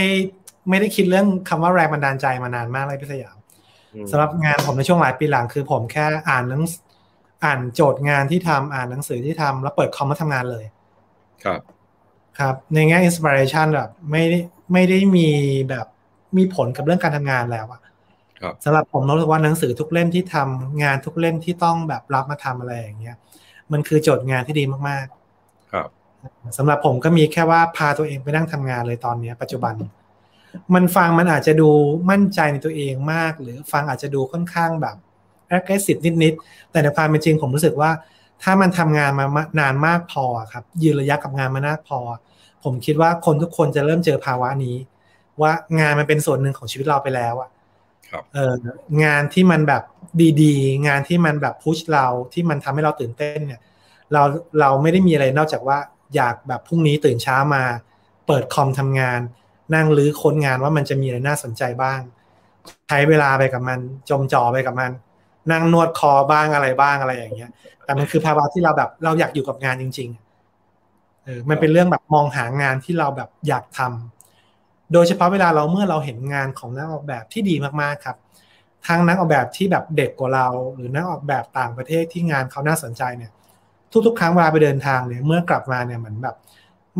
[0.68, 3.36] ไม่ได้คิดเรื่องคำว่าแรงบันดาลใจมานานมากเลยพี่สยาม
[3.94, 6.62] อืมสำหรับงานผมในช่วงหลายปีหลังคือผมแค่อ่านหนัง
[7.44, 10.64] อ่านโจทย์งานที่ทำอ่านหนังสือที่ทำแล้วเปิดคอมมาทำงานเลย
[11.44, 11.60] ครับ
[12.38, 14.38] ครับ ในแง่อินสปิเรชันแบบไม่ได้
[14.72, 15.28] ไม่ได้มี
[15.68, 15.86] แบบ
[16.36, 17.80] มีผลกับเรื่องการทำงานแล้วอะ
[18.40, 23.16] ครับสำหรับผมรู้สึกว่าหนังสือทุกเล่มที่ทำงานทุกเล่มที่ต้องแบบรับมาทำอะไรอย่างเงี้ย
[23.72, 25.17] มันคือโจทย์งานที่ดีมากๆครับ
[26.56, 29.74] สำหรับผมก็มีแค่ว่าพาตัวเองไปนั่งทำงานเลยตอนเนี้ยปัจจุบัน
[30.74, 31.70] มันฟังมันอาจจะดู
[32.10, 34.96] มั่นใจในตัวเองมาก หรือฟังอาจจะดูค่อนข้างแบบ
[35.56, 37.90] aggressive นิดๆแต่ในความเป็นจริงผมรู้สึกว่า
[38.42, 39.26] ถ้ามันทำงานมา
[39.60, 41.98] นานมากพอครับ ยืนระยะกับงานมานานพอ
[42.64, 44.76] ผมคิดว่าคนทุกคนจะเริ่มเจอภาวะนี้
[45.40, 47.50] ว่างานมันเป็นส่วนหนึ่งของชีวิตเราไปแล้วอะ
[48.10, 48.54] ครับเออ
[49.04, 49.82] งานที่มันแบบ
[50.42, 53.60] ดีๆ งานที่มันแบบพุชเราที่มันทำให้เราตื่นเต้นเนี่ย
[54.12, 54.22] เรา
[54.60, 55.78] เราไม่ได้มีอะไรนอกจากว่า
[56.16, 57.62] อยากแบบพรุ่งนี้ตื่นเช้ามา
[58.26, 59.20] เปิดคอมทำงาน
[59.74, 62.00] นั่งรื้อค้นงานว่ามันจะมีอะไรน่าสนใจบ้าง
[62.88, 63.78] ใช้เวลาไปกับมัน
[64.10, 64.90] จมจ่อไปกับมัน
[65.52, 67.50] นั่งนวดคอบ้างอะไรบ้างอะไรอย่างเงี้ย
[67.84, 70.08] แต่มันคือภาวะที่เราแบบเราอยากอยู่กับงานจริง
[70.66, 78.16] ๆ เออ มันเป็นเรื่องแบบมองหางานที่เราแบบอยากทำโดยเฉพาะเวลาเราเมื่อเราเห็นงานของนักออกแบบที่ดีมากๆครับ
[78.86, 83.32] ทั้งนักออกแบบที่แบบเด็กกว่าเรา หรือนักออกแบบต่างประเทศที่งานเขาน่าสนใจเนี่ย
[84.06, 86.36] ทุกๆ ครั้งเวลาไปเดินทางเนี่ยเมื่อกลับมาเนี่ยเหมือนแบบ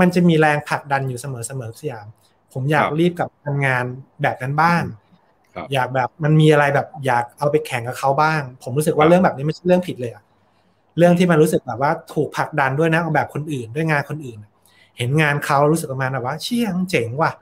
[0.00, 1.26] มันจะมีแรงผลักดันอยู่เส
[1.60, 2.06] มอๆสยาม
[2.52, 3.84] ผมอยากครับรีบกลับทำงาน
[4.22, 4.82] แบบนั้นบ้าง
[5.54, 10.22] ครับอยากแบบมันมีอะไรแบบอยากเอาไปแข่งกับเขาบ้าง ผมรู้สึกว่าครับเรื่องแบบนี้ไม่ใช่เรื่องผิดเลยอะ
[10.98, 14.38] เรื่องที่มันรู้สึกแบบว่าถูกผลักดันด้วยนะออกแบบคนอื่นด้วยงานคนอื่น
[14.98, 17.32] เห็นงานเขารู้สึกประมาณแบบว่าเชี่ยงเจ๋งว่ะ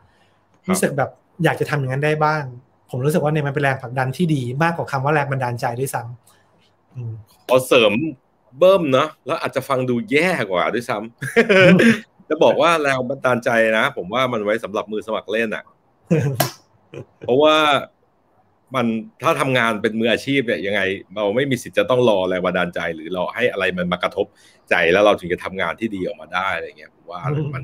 [0.68, 1.10] รู้สึกแบบ
[1.44, 2.42] อยากจะทำอย่างนั้นได้บ้าง
[2.90, 7.12] ผมรู้สึกว่าเนี่ยมันเป็นแรงผลักดันที่ดีมากกว่าคำว่าแรงบันดาลใจด้วยซ้ำอืม
[7.48, 7.92] ขอเสริม
[8.58, 15.64] เบิ้มเนาะแล้วอาจจะฟังดูแย่กว่าด้วยซ้ำจะบอกว่าแรงบันดาลใจนะ ผมว่ามันไว้สำหรับมือสมัครเล่นอะ
[17.20, 17.56] เพราะว่า
[18.74, 18.86] มัน
[19.22, 20.80] ถ้าทำงานเป็นมืออาชีพเนี่ยยังไง
[21.14, 24.26] เราไม่มีสิทธิ์จะต้องรอแรงบันดาลใจ หรือรอให้อะไรมันมากระทบ
[24.70, 27.20] ใจแล้วเราถึงจะทำงานที่ดีออกมาได้อะไรเงี้ยผมว่า
[27.54, 27.62] มัน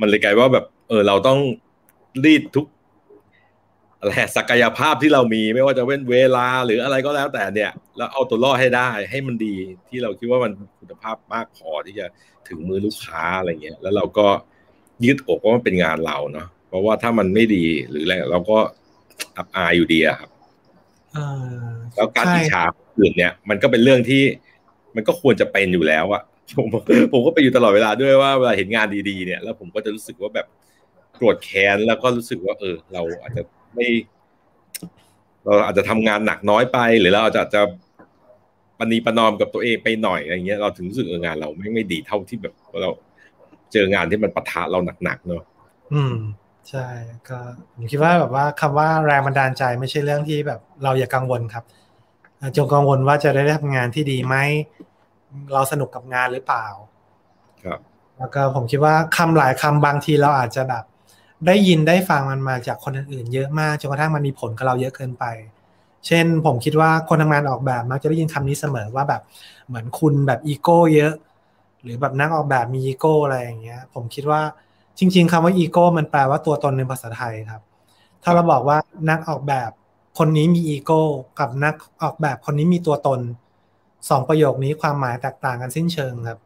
[0.00, 1.38] มันเลยกลายว่าแบบ เออเราต้อง
[2.24, 2.66] รีดทุก
[4.02, 9.54] อะไรศักยภาพที่เรามีไม่ว่าจะเป็นเวลาหรืออะไรก็แล้วแต่เนี่ยแล้วเอาตัวรอดให้ได้ให้มันดี
[9.88, 12.06] ที่เราคิดว่ามันคุณภาพมากพอที่จะ
[12.48, 14.26] ถึงมือลูกค้าอะไรเงี้ยแล้วเราก็
[15.04, 18.58] ยืดอกว่ามันเป็นงานเราเนาะเพราะว่าถ้ามันไม่ดีหรืออะไรเราก็
[19.36, 20.30] อับอายอยู่ดีอะครับ
[21.14, 24.22] เออแล้วการใช่อิจฉาคนอื่นเนี่ย มันก็เป็นเรื่องที่
[24.96, 26.22] มันก็ควรจะเป็นอยู่แล้วอะ
[26.56, 26.66] ผม
[27.12, 30.46] ผมก็ไปอยู่ตลอดเวลาด้วยว่าเวลาเห็นงานดีๆเนี่ย แล้วผมก็จะรู้สึกว่าแบบ
[31.14, 33.42] โกรธแค้นแล้วก็รู้สึกว่า เออ เราอาจจะ
[33.74, 33.88] ไม่
[35.44, 37.62] เราอาจจะทำงานหนักน้อยไป หรือเราอาจจะจะ
[38.78, 42.90] ปณีประนอมกับตัวเองไปหน่อยอะไรเงี้ยเราถึงรู้สึกเอองานเราไม่ไม่ดีเท่าที่แบบเรา
[43.72, 45.42] เจองานที่มันปะทะเราหนักๆเนาะ
[45.94, 46.16] อืม
[46.70, 46.86] ใช่
[47.28, 47.38] ก็
[47.74, 51.64] ผมคิดว่าแบบว่าคำว่าแรงบันดาลใจไม่ใช่เรื่องที่แบบ เราอย่ากังวลครับ
[52.40, 54.36] อ่าจงกังวลว่าจะได้ทำงานที่ดีไหม
[55.52, 56.66] เราสนุกกับงานหรือเปล่า
[57.64, 57.78] ครับ
[58.18, 60.84] แล้วก็ผมคิดว่าคำหลายคำบางทีเราอาจจะแบบ
[61.46, 65.24] ได้ยินได้ฟังมันมาจากคนอื่นๆ เยอะมากจนกระทั่งมันมีผลกับเราเยอะเกินไป
[66.06, 69.22] เช่นผมคิดว่าคนทำงานออกแบบมักจะได้ยินคำนี้เสมอว่าแบบ
[69.66, 71.12] เหมือนคุณแบบอีโก้เยอะ
[71.82, 74.40] หรือแบบนักออกแบบมีอีโก้อะไรอย่างเงี้ย ผมคิดว่า
[74.98, 77.62] จริง ๆคำว่าอีโก้มันแปลว่าตัวตนในภาษาไทยครับ
[78.22, 78.78] ถ้าเราบอกว่า
[79.10, 79.70] นักออกแบบ
[80.18, 81.00] คนนี้มีอีโก้
[81.40, 83.20] กับนักออกแบบคนนี้มีตัวตน
[84.10, 86.38] สองประโยคนี้ความหมายแตกต่างกันสิ้นเชิงครับ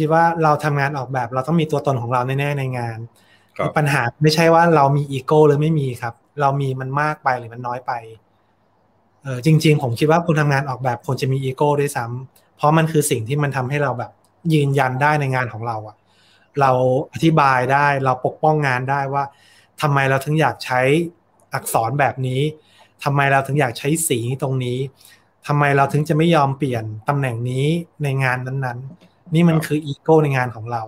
[0.00, 2.98] คิดว่าเราทำงานออกแบบเราต้องมีตัวตนของเราแน่ๆในงาน
[3.76, 7.92] ปัญหาไม่ใช่ว่าเรามีอีโก้หรือไม่มีครับ เรามีมันมากไปหรือมันน้อยไป
[9.22, 14.10] เออจริง ๆ ผมคิดว่าคนทำงานออกแบบควรจะมีอีโก้ด้วยซ้ำเพราะมันคือสิ่งที่มันทำให้เราแบบ
[14.54, 15.96] ยืนยันได้ในงานของเราอะ
[16.60, 16.70] เรา
[17.12, 19.24] อธิบายได้เราปกป้องงานได้ว่า
[19.82, 20.80] ทำไมเราถึงอยากใช้
[21.54, 22.40] อักษรแบบนี้
[23.04, 24.78] ทำไมเราถึงอยากใช้สีตรงนี้
[25.46, 27.66] ทำไมเราถึงจะไม่ยอมเปลี่ยนตำแหน่งนี้
[28.02, 30.82] ในงานนั้นๆ นี่มันคืออีโก้ในงานของเรา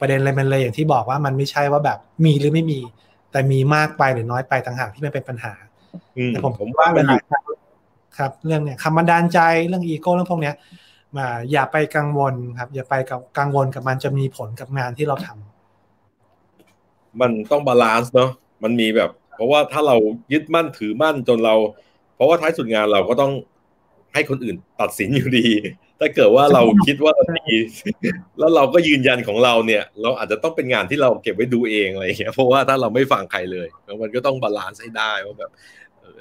[0.00, 2.80] ประเด็นอะไรมันเลยอย่างที่บอกว่ามันไม่ใช่ว่าแบบมีหรือไม่มี
[3.32, 5.52] แต่มีมากไปหรือน้อยไปต่างหากที่มันเป็นปัญหา
[6.16, 7.20] อืมแต่ผมผมว่าว่าเวมันอลายู่
[8.18, 10.54] ครับ เรื่องเนี่ยคำบันดาลใจเรื่องอีโก้เรื่องพวกเนี้ย
[11.52, 18.30] อย่าไปกังวลครับ อย่าไปกับกังวลกับมันจะมีผลกับงานที่เราทำมันต้องบาลานซ์เนาะ
[18.62, 19.96] มันมีแบบ เพราะว่าถ้าเรา
[20.32, 21.54] ยึดมั่นถือมั่นจนเรา
[22.14, 23.32] เพราะว่าท้ายสุดงานเราก็ต้อง
[24.14, 25.46] ให้คนอื่นตัดสินอยู่ดี
[26.00, 27.56] ถ้าเกิดว่าเราคิดว่าดี
[28.38, 33.68] แล้วเราก็ยืนยันของเราเนี่ย เราอาจจะต้องเป็นงานที่เราเก็บไว้ดูเองอะไรอย่างเงี้ยเพราะว่าถ้าเราไม่ฟังใครเลย
[34.02, 35.50] มันก็ต้อง balance ให้ได้ว่าแบบ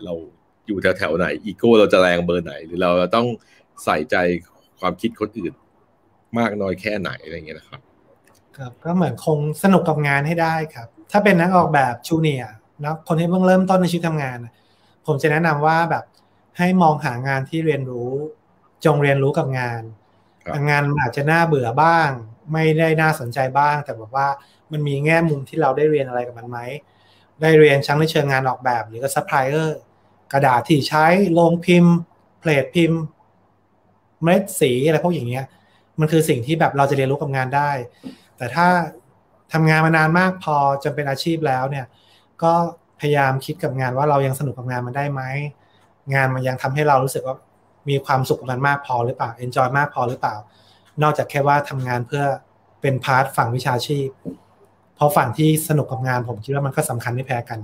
[0.05, 0.13] เรา
[0.67, 3.27] อยู่แถวๆไหนอีโก้เราจะแรงเบอร์ไหน หรือเราต้อง
[3.85, 4.15] ใส่ใจ
[4.79, 5.53] ความคิดคนอื่น
[6.37, 7.81] มากน้อยแค่ไหนอะไรเงี้ยนะครับ
[8.57, 12.43] ครับ ก็เหมือนคงสนุกกับงานให้ได้ครับ ถ้าเป็นนักออกแบบ junior
[12.83, 14.37] นะคนที่เพิ่งเริ่มต้นในชีวิตทำงาน
[15.07, 16.03] ผมจะแนะนำว่าแบบ
[16.57, 18.11] ให้มองหางานที่เรียนรู้
[18.85, 19.81] จงเรียนรู้กับงาน
[20.69, 22.09] งานอาจจะน่าเบื่อบ้าง
[22.53, 24.27] ไม่ได้น่าสนใจบ้าง แต่แบบว่า
[24.71, 26.59] มันมีแง่มุมที่เราได้เรียนอะไรกับมันไหม
[27.41, 29.77] ได้เรียนทั้งในเชิงงานออกแบบหรือก็ซัพพลายเออร์
[30.33, 31.05] กระดาษที่ใช้
[31.39, 31.95] ลงพิมพ์
[32.39, 33.01] เพลทพิมพ์
[34.23, 35.45] เม็ดสีอะไรพวกอย่างเงี้ย
[35.99, 37.71] มันคือสิ่งที่แบบเราจะเรียนรู้กับงานได้
[38.37, 38.67] แต่ถ้า
[39.53, 41.85] ทำงานมานานมากพอจนเป็นอาชีพแล้วเนี่ย
[42.43, 42.53] ก็
[42.99, 45.21] พยายามคิดกับงานว่าเรายังสนุกกับงานมันได้ไหม
[46.13, 47.35] งานมันยังทำให้เรารู้สึกว่า
[47.89, 50.35] มีความสุขกับมันมากพอหรือเปล่า enjoy มากพอหรือเปล่า
[51.03, 52.23] นอกจากแค่ว่าทำงานเพื่อ
[52.81, 54.07] เป็น part ฝั่งวิชาชีพ
[54.95, 57.59] เพราะฝั่งที่สนุกกับงานผมคิดว่ามันก็สำคัญไม่แพ้กัน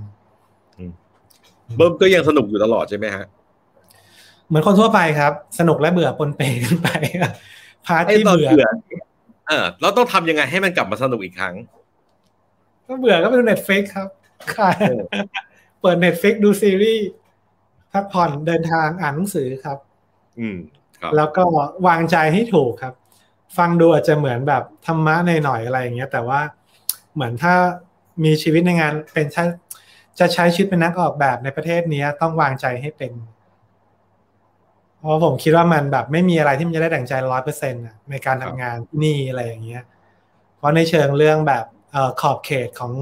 [1.76, 3.24] เบิ้มก็ยังสนุกอยู่ตลอดใช่ไหมฮะ
[4.48, 6.88] เหมือนคนทั่วไปครับ สนุกและเบื่อปนเปกันไป
[7.86, 8.50] part ที่เบื่อ
[9.48, 11.54] เออเราต้องทำยังไงให้มันกลับมาสนุกอีกครั้ง
[12.86, 14.08] ก็เบื่อก็ไปดู Netflix ครับ
[14.56, 14.70] ค่ะ
[15.80, 17.06] เปิด Netflix ดูซีรีส์
[17.92, 19.78] พักผ่อนเดินทางอ่านหนังสือครับ
[20.40, 20.56] อืม
[21.16, 21.42] แล้วก็
[21.86, 22.94] วางใจให้ถูกครับ
[23.56, 26.40] ฟังดูอาจจะเหมือนแบบธรรมะนิดหน่อยอะไรอย่างเงี้ย แต่ว่า
[27.14, 27.54] เหมือนถ้า
[28.24, 29.26] มีชีวิตในงานเป็น
[30.18, 33.12] จะใช้ชีวิตเป็นนักออกแบบในประเทศนี้ต้องวางใจให้เป็น
[34.98, 39.82] เพราะผมคิดว่ามันแบบไม่มีอะไรที่มันจะได้ดั่งใจร้อยเปอร์เซ็นต์ในการทำงานนี่อะไรอย่างเงี้ย
[40.56, 41.64] เพราะในเชิงเรื่องแบบ
[42.20, 42.92] ขอบเขตของ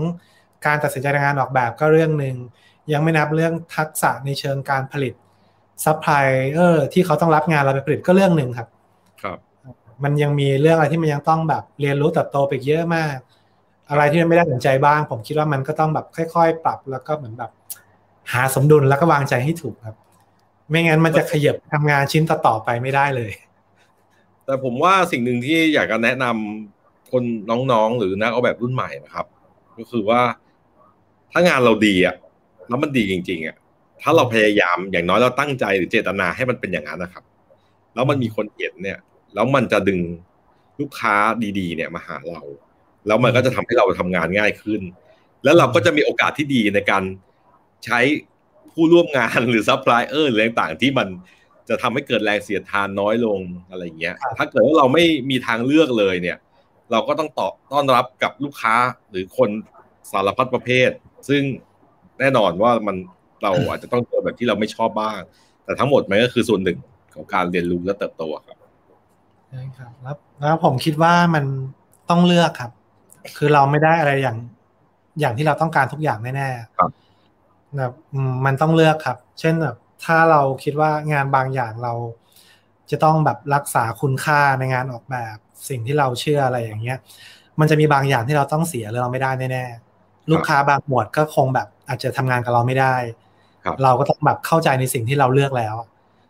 [0.66, 2.36] การตัดสินใจในงานออกแบบก็เรื่องหนึ่ง
[2.92, 5.14] ยังไม่นับเรื่องทักษะในเชิงการผลิต
[5.84, 8.68] ซัพพลายเออร์ที่เขาต้องรับงานเราไปผลิตก็เรื่องหนึ่งครับ
[9.22, 9.38] ครับ
[10.04, 13.16] มันยังมีเรื่องอะไรที่มันยังต้องแบบเรียนรู้เติบโตไปเยอะมาก
[13.90, 17.50] อะไรที่มันไม่ได้สนใจบ้าง ผมคิดว่ามันก็ต้องแบบค่อย ๆ ปรับแล้วก็เหมือนแบบ
[18.32, 19.96] หาสมดุลแล้วก็วางใจให้ถูกครับ
[20.70, 23.32] ไม่งั้นมันจะขยับทำงานชิ้นต่อๆไปไม่ได้เลย
[24.44, 27.22] แต่ผมว่าสิ่งหนึ่งที่อยากจะแนะนำคน
[27.72, 29.26] น้องๆ หรือนักออกแบบรุ่นใหม่นะครับ
[29.78, 30.20] ก็คือว่า
[31.32, 32.16] ถ้างานเราดีอะ
[32.68, 33.56] แล้วมันดีจริง ๆอะ
[34.02, 37.24] ถ้าเราพยายามอย่างน้อยเราตั้งใจหรือเจตนาให้มันเป็นอย่างนั้นนะครับ
[37.94, 38.98] แล้วมันมีคนเห็นเนี่ย
[39.34, 40.00] แล้วมันจะดึง
[40.80, 41.14] ลูกค้า
[41.58, 42.42] ดีๆ เนี่ยมาหาเรา
[43.06, 44.80] แล้วมันก็จะทำให้เราทำงานง่ายขึ้น
[45.44, 47.02] แล้วเราก็จะมีโอกาสที่ดีในการ
[47.84, 48.00] ใช้
[48.72, 51.08] ผู้ร่วมงานหรือซัพพลายเออร์หรือต่างๆที่มัน
[51.68, 53.40] จะทำให้เกิดแรงเสียดทานน้อยลง
[53.70, 56.38] อะไรเงี้ย ถ้าเกิดว่าเราไม่มีทางเลือกเลยเนี่ย
[56.90, 58.74] เราก็ต้องตอบต้อนรับกับลูกค้า
[59.10, 59.50] หรือคน
[60.10, 60.90] สารพัดประเภท
[61.28, 61.42] ซึ่ง
[62.18, 62.96] แน่นอนว่ามัน
[63.42, 65.20] เราอาจจะต้องเจอแบบที่เราไม่ชอบบ้าง
[65.64, 66.78] แต่ทั้งหมดมันก็คือส่วนหนึ่ง
[67.14, 68.56] ของการเรียนรู้และเติบโตครับ
[69.48, 71.44] ใช่ครับแล้วแล้วผมคิดว่ามัน
[72.10, 72.72] ต้องเลือกครับ
[73.36, 74.36] คือเราไม่ได้อะไรอย่าง
[75.20, 76.90] อย่างที่เราต้องการทุกอย่างแน่ๆครับ
[77.76, 77.92] แบบ
[78.44, 81.92] มันต้องเลือกครับ เช่นแบบถ้าเราคิดว่างานบางอย่างเรา
[82.90, 85.36] จะต้องแบบรักษาคุณค่าในงานออกแบบ
[85.68, 86.98] สิ่งที่เราเชื่ออะไรอย่างเงี้ย
[87.60, 92.94] มันจะมีบางอย่างที่เราต้องเสียหรือเราไม่ได้แน่ๆลูกค้าบางหมวดก็คงแบบอาจจะทำงานกับเราไม่ได้
[93.84, 95.76] เราก็ต้องแบบเข้าใจในสิ่งที่เราเลือกแล้ว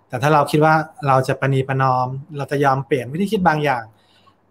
[0.08, 0.74] แต่ถ้าเราคิดว่า
[1.06, 2.06] เราจะประนีประนอม
[2.36, 3.84] เราจะยอมเปลี่ยนวิธีคิดบางอย่าง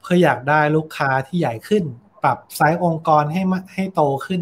[0.01, 1.83] เพื่ออยากได้ลูกค้าที่ใหญ่ขึ้น
[2.23, 3.41] ปรับไซส์องค์กรให้
[3.73, 4.41] ให้โตขึ้น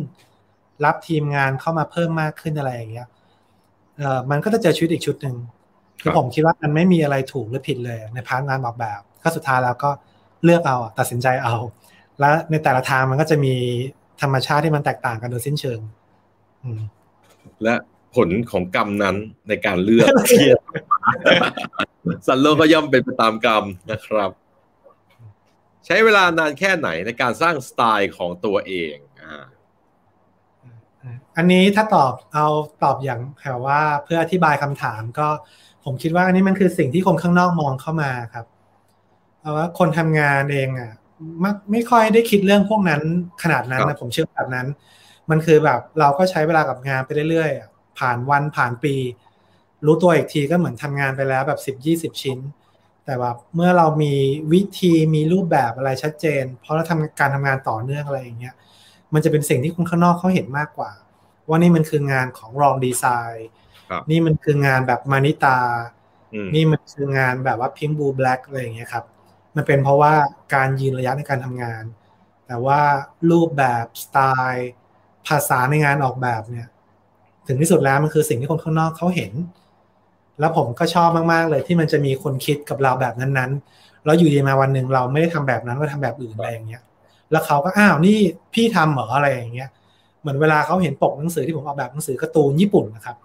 [0.85, 3.07] รับทีมงานเข้ามาเพิ่มมากขึ้นอะไรอย่างเงี้ย
[3.97, 5.35] เออมันก็จะเจอชีวิตอีกชุดหนึ่ง
[6.01, 9.89] คือผมคิดว่ามันไม่มีอะไรถูกหรือผิดเลย ใน part งานออกแบบก็สุดท้ายแล้วก็
[10.43, 11.55] เลือกเอาตัดสินใจเอา
[12.19, 13.53] และในแต่ละทางมันก็จะมี
[14.21, 15.79] ธรรมชาติที่มันแตกต่างกันโดยสิ้นเชิง
[17.63, 17.75] และ
[18.15, 19.15] ผลของกรรมนั้น
[19.47, 20.59] ในการเลือกเทียบ
[22.27, 24.31] สันโลกก็ย่อมเป็นไปตามกรรมนะครับ
[25.85, 29.43] ใช้เวลานานแค่ไหนในการสร้างสไตล์ของตัวเองอ่า
[31.37, 32.47] อันนี้ถ้าตอบเอา
[32.83, 35.27] ตอบอย่างแบบว่าเพื่ออธิบายคำถามก็
[35.83, 38.45] ผมคิดว่าอันนี้มันคือสิ่งที่คนข้างนอกมองเข้ามาครับ
[39.39, 40.91] เพราะว่าคนทำงานเองอะ
[41.43, 43.01] มักไม่ค่อยได้คิดเรื่องพวกนั้น
[43.43, 44.67] ขนาดนั้นนะผมเชื่อแบบนั้น
[45.29, 48.95] มันคือแบบเราก็ใช้เวลากับงานไปเรื่อยๆ ผ่านวันผ่านปี
[49.85, 52.39] รู้ตัวอีกทีก็เหมือนทำงานไปแล้วแบบสิบยี่สิบชิ้น
[53.05, 54.13] แต่ว่าเมื่อเรามี
[54.53, 58.55] วิธีมีรูปแบบอะไรชัดเจน เพราะเราทำการทำงานต่อเนื่องอะไรอย่างเงี้ย
[59.13, 60.91] มันจะเป็นสิ่งที่คนข้างนอกเขาเห็นมากกว่า
[61.47, 63.47] ว่านี่มันคืองานของรองดีไซน์
[64.11, 65.59] นี่มันคืองานแบบมานิตา
[66.55, 69.05] นี่มันคืองานแบบว่าพิงบูแบล็กอะไรอย่างเงี้ยครับ
[69.55, 70.13] มันเป็นเพราะว่า
[70.53, 71.83] การยืนระยะในการทำงาน
[72.47, 72.81] แต่ว่า
[73.31, 74.17] รูปแบบสไต
[74.51, 74.71] ล์
[75.27, 76.67] ภาษาในงานออกแบบเนี่ย
[77.47, 79.31] ถึงที่สุดแล้วมันคือสิ่งที่คนข้างนอกเขาเห็น
[80.39, 86.81] แล้วผมก็ชอบมากๆเลยที่มันจะมีคนคิดกับเราแบบนั้นๆ แล้วอยู่ดีมาวันหนึ่งเราไม่ได้ทำแบบนั้นเราทำแบบอื่นอะไรอย่างเงี้ย
[87.31, 88.17] แล้วเขาก็อ้าวนี่
[88.53, 89.69] พี่ทำเหรออะไรอย่างเงี้ย
[90.21, 93.15] เหมือนเวลาเขาเห็นปกหนังสือที่ผมออกแบบหนังสือการ์ตูนญี่ปุ่นนะครับ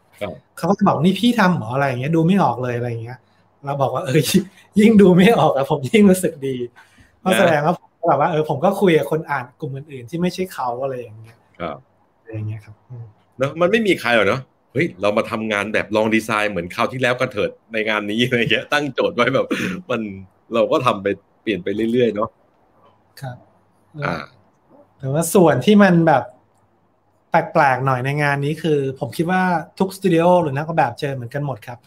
[0.57, 3.19] เขาก็จะบอกนี่พี่ทำเหรออะไรอย่างเงี้ยดูไม่ออกเลยอะไรอย่างเงี้ย
[3.65, 4.21] เราบอกว่าเออ
[4.81, 6.57] ยิ่งดูไม่ออกอะผมยิ่งรู้สึกดี
[7.21, 11.79] เพราะแสดงว่าผมแบบว่าเออผมก็คุยกับคนอ่านกลุ่มอื่นๆที่ไม่ใช่เขาอะไรอย่างเงี้ยครับ
[12.19, 12.75] อะไรอย่างเงี้ยครับ
[13.43, 14.41] เนาะมันไม่มีใครหรอกเนาะ
[14.73, 19.47] เฮ้ยเรามาทำงานแบบลองดีไซน์เหมือนคราวที่แล้วกันเถิดในงานนี้อะไรเงี้ยตั้งโจทย์ไว้แบบ
[19.91, 20.01] มัน
[20.55, 21.07] เราก็ทำไป
[21.43, 22.29] เปลี่ยนไปเรื่อยๆเนาะ
[23.21, 23.37] ครับ
[24.05, 24.17] อ่า
[24.99, 26.25] แต่ว่าส่วนที่มันแบบ
[27.31, 29.43] แปลกๆหน่อยในงานนี้คือ ผมคิดว่า
[29.79, 31.79] ทุกสตูดิโอหรือนักออกแบบเจอเหมือนกันหมดครับ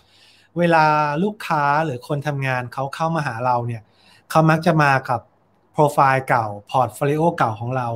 [0.57, 0.85] เวลา
[1.23, 3.81] ลูกค้าหรือคนทำงานเขาเข้ามาหาเราเนี่ย
[4.29, 5.21] เขามักจะมากับ
[5.71, 7.89] โปรไฟล์เก่าพอร์ตโฟลิโอเก่าของเรา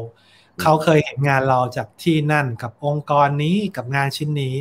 [0.62, 4.54] เขาเคยเห็นงานเราจากที่นั่นกับองค์กรนี้กับงานชิ้นนี้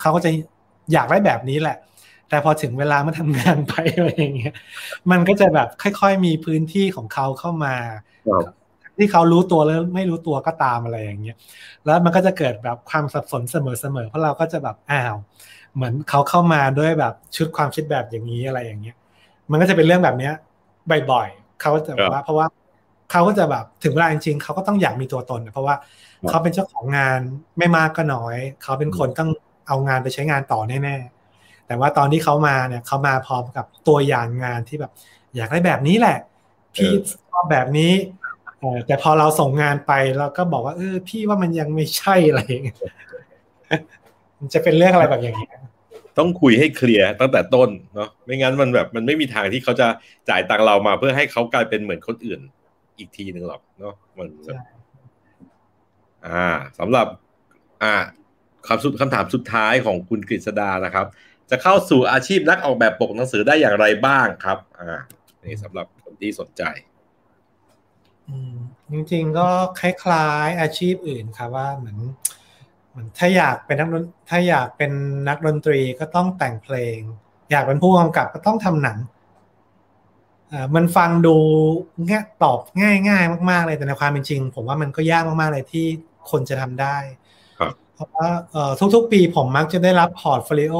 [0.00, 0.30] เขาก็จะ
[0.92, 1.76] อยากได้แบบนี้แหละ
[2.28, 4.54] แต่พอถึงเวลามาทำงานไปอะไรอย่างเงี้ย
[5.10, 7.74] มันก็จะแบบค่อย ๆ มีพื้นที่ของเขาเข้ามา
[8.96, 11.36] ที่เขารู้ตัวแล้วไม่รู้ตัวก็ตามอะไรอย่างเงี้ย
[11.84, 15.16] แล้วมันก็จะเกิดแบบความสับสนเสมอๆ เพราะเราก็จะแบบอ้าว
[15.74, 18.96] เหมือนเขาเข้ามาด้วยแบบชุดความคิดแบบอย่างนี้อะไรอย่างเงี้ย
[19.50, 20.32] มันก็จะเป็นเรื่องแบบเนี้ย
[21.10, 22.46] บ่อยๆเขาจะว่าเพราะว่า
[23.10, 25.74] เขาก็จะแบบถึงเวลาจริงๆเขาก็ต้องอยากมีตัวตน เพราะว่า
[26.28, 27.20] เขาเป็นเจ้าของงาน
[27.58, 29.30] ไม่มากก็น้อย เขาเป็นคนต้อง
[29.68, 34.92] เอางานไปใช้งานต่อแน่ๆแต่ว่าตอนที่เขามาเนี่ยเขามาพร้อมกับตัวอย่างงานที่แบบ
[35.36, 36.18] อยากได้แบบนี้แหละ
[36.74, 36.90] พี่
[37.30, 37.92] ชอบแบบนี้
[38.86, 42.78] แต่พอเราส่งงานไปเราก็บอกว่าเออพี่ว่ามันยังไม่ใช่อะไรอย่างเงี้ย
[44.38, 45.48] มันจะเป็นเรื่องอะไรแบบอย่างนี้
[46.18, 49.88] ต้องคุยให้เคลียร์ตั้งแต่ต้นเนาะไม่งั้นมันแบบมันไม่มีทางที่เขาจะ
[50.28, 52.40] จ่ายตังเรามาเพื่อให้เขากลายเป็นเหมือนคนอื่น
[52.98, 54.28] อีกทีหนึ่งหรอกเนาะมัน
[56.26, 56.44] อ่า
[56.78, 57.06] สำหรับ
[57.82, 57.94] อ่า
[58.66, 61.06] คำสุดคำถามสุดท้ายของคุณกฤษดานะครับ
[61.50, 65.00] จะเข้าสู่อาชีพนักออกแบบปกหนังสือได้อย่างไรบ้างครับ อ่า
[65.44, 66.62] นี่สำหรับคนที่สนใจ
[68.92, 69.48] จริงๆก็
[69.80, 71.98] คล้ายๆอาชีพอื่นครับว่าเหมือน
[72.90, 73.88] เหมือนถ้าอยากเป็นนัก
[74.30, 74.92] ถ้าอยากเป็น
[75.28, 76.98] นักดนตรีก็ต้องแต่งเพลง
[77.50, 78.98] อยากเป็นผู้กำกับก็ต้องทำหนัง
[80.74, 81.36] มันฟังดู
[82.08, 85.86] ง่ายตอบง่ายง่ายมาก ๆ เลยแต่ในความเป็นจริง ผมว่ามันก็ยากมาก ๆ เลยที่
[86.30, 86.96] คนจะทำได้
[87.94, 88.28] เพราะว่า
[88.94, 90.74] ทุกๆ ปีผมมักจะได้รับพอร์ตโฟลิโอ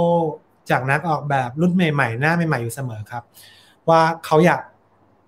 [0.71, 3.23] จากนักออกแบบรุ่นใหม่ ๆ หน้าใหม่ ๆ อยู่เสมอครับ
[3.89, 4.61] ว่าเขาอยาก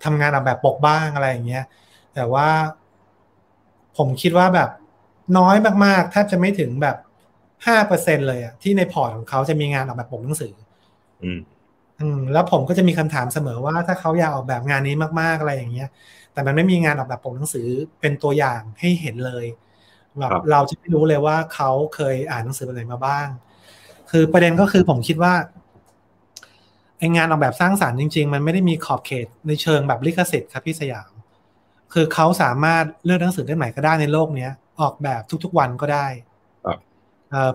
[0.05, 1.65] ทำงานออกแบบปกบ้างอะไรอย่างเงี้ย
[2.15, 2.49] แต่ว่า
[3.97, 4.71] ผมคิดว่าแบบ
[5.39, 6.97] น้อยมากๆแทบจะไม่ถึงแบบ
[7.67, 10.53] ห้าเปอร์เซ็นเลยอะที่ในพอร์ตของเขาจะมีงานออกแบบปกหนังสือ
[12.01, 15.89] อืมอืมแล้วผมก็จะมีคำถามเสมอว่าถ้าเขาอยากออกแบบงานนี้มากๆอะไรอย่างเงี้ย
[16.33, 17.69] แต่มันไม่มีงานออกแบบปกหนังสือ
[18.01, 19.47] เป็นตัวอย่างให้เห็นเลย
[20.19, 23.29] แบบเราจะไม่รู้เลยว่าเขาเคยอ่านหนังสือแบบไหนมาบ้าง
[24.11, 25.35] คือประเด็นก็คือผมคิดว่า
[26.99, 31.13] ไองานออกแบบสร้างสารรค์จริง ๆ มันไม่ได้มีขอบเขตในเชิงแบบลิขสิทธิ์ครับพี่สยาม
[31.93, 34.49] คือเขาสามารถเลือกหนังสือได้ไหนก็ได้ในโลกนี้
[34.81, 36.07] ออกแบบทุกๆวันก็ได้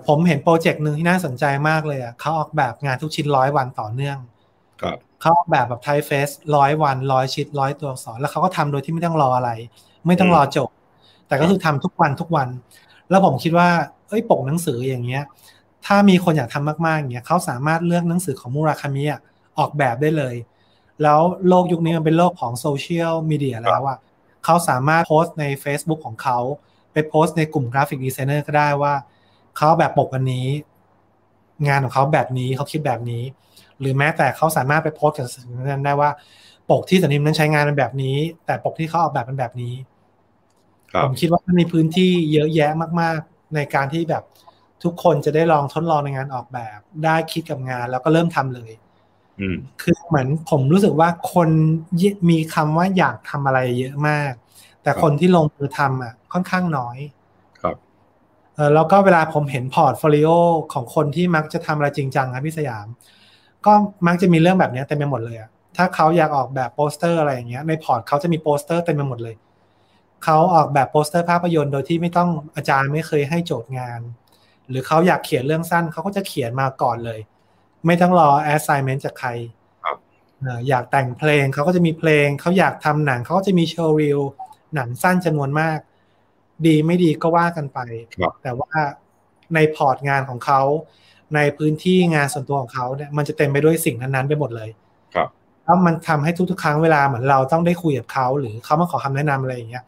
[0.08, 4.18] ผมเห็นโปรเจกต์หนึ่งที่น่าสนใจมากเลยอะเขาออกแบบงานทุกชิ้นร้อยวันต่อเนื่อง
[5.22, 9.52] เขาออกแบบแบบไทเฟสร้อยวันร้อยชิ้นร้อยตัวอักษรแล้วเขาก็ทำโดยที่ไม่ต้องรออะไร
[10.08, 10.70] ไม่ต้องรอจบ
[11.28, 12.48] แต่ก็คือทำทุกวันทุกวัน
[13.10, 13.70] แล้วผมคิดว่า
[14.08, 15.24] เอ้ยปกหนังสืออย่างเงี้ย
[15.86, 19.04] ถ้ามีคนอยากทำมากๆอย่างเงี้ยเขาสามารถเลือกหนังสือของมูราคามิ
[19.58, 20.36] ออกแบบได้เลย
[21.04, 23.98] แล้วโลกยุคนี้มันเป็นโลกของโซเชียลมีเดียแล้วอะ
[24.46, 26.40] เขาสามารถโพสต์ใน Facebook ของเขา
[26.92, 28.94] ไปโพสต์ในกลุ่ม graphic designer ก็ได้ว่า
[29.58, 30.48] เขาแบบปกอันนี้
[31.68, 33.24] งานของเขาแบบนี้เขาคิดแบบนี้
[33.80, 36.10] หรือแม้แต่เขาสามารถไปโพสต์กับสิ่งนั้นได้ว่า
[36.70, 39.74] ปกที่สำนักพิมพ์นั้นใช้งานเป็นแบบนี้ แต่ปกที่เขาออกแบบเป็นแบบนี้
[41.04, 42.72] ผมคิดว่ามีพื้นที่เยอะแยะ
[43.02, 44.24] มาก ๆ ในการที่แบบ
[44.84, 48.72] ทุกคนจะได้ลองทดลองในงานออกแบบ ได้คิดกับงานแล้วก็เริ่มทำเลย
[49.82, 51.50] คือเหมือนผมรู้สึกว่าคน
[52.30, 54.32] มีคำว่าอยากทำอะไรเยอะมาก
[54.84, 56.98] แต่คนที่ลงมือทำอะค่อนข้างน้อย
[57.62, 57.76] ครับ
[58.56, 60.30] เออแล้วก็เวลาผมเห็นพอร์ตโฟลิโอ
[60.74, 62.88] ของคนที่มักจะทำอะไรจริงจังครับพี่สยาม
[63.66, 63.74] ก็
[64.08, 69.36] มักจะมีเรื่องแบบนี้เต็มไปหมดเลยอะถ้าเขาอยากออกแบบโปสเตอร์อะไรอย่างเงี้ยใน port เขาจะมีโปสเตอร์เต็มไปหมดเลย
[70.24, 74.00] เขาออกแบบโปสเตอร์ภาพยนตร์โดยที่ไม่ต้องอาจารย์ไม่เคยให้โจทย์งาน
[74.70, 77.20] หรือเขาอยากเขียนเรื่องสั้นเขาก็จะเขียนมาก่อนเลย
[77.86, 79.30] ไม่ต้องรอ assignment จากใคร
[80.70, 84.20] อยากแต่งเพลงเขาก็จะมีเพลง เขาอยากทำหนังเขาก็จะมี showreel
[84.76, 85.80] หนังสั้นจำนวนมาก
[86.66, 87.80] ดีไม่ดีก็ว่ากันไป
[88.44, 88.72] แต่ว่า
[89.54, 90.62] ในพอร์ตงานของเขา
[91.36, 94.70] ในพื้นที่งานส่วนตัวของเขาเนี่ยมันจะเต็มไปด้วยสิ่งนั้นๆไปหมดเลย
[95.16, 95.30] ครับ
[95.64, 99.84] แล้วมันทำให้ทุกๆ ครั้งเวลาเหมือนเราต้องได้คุยกับเขาหรือเขามาขอคำแนะนำอะไรอย่างเงี้ย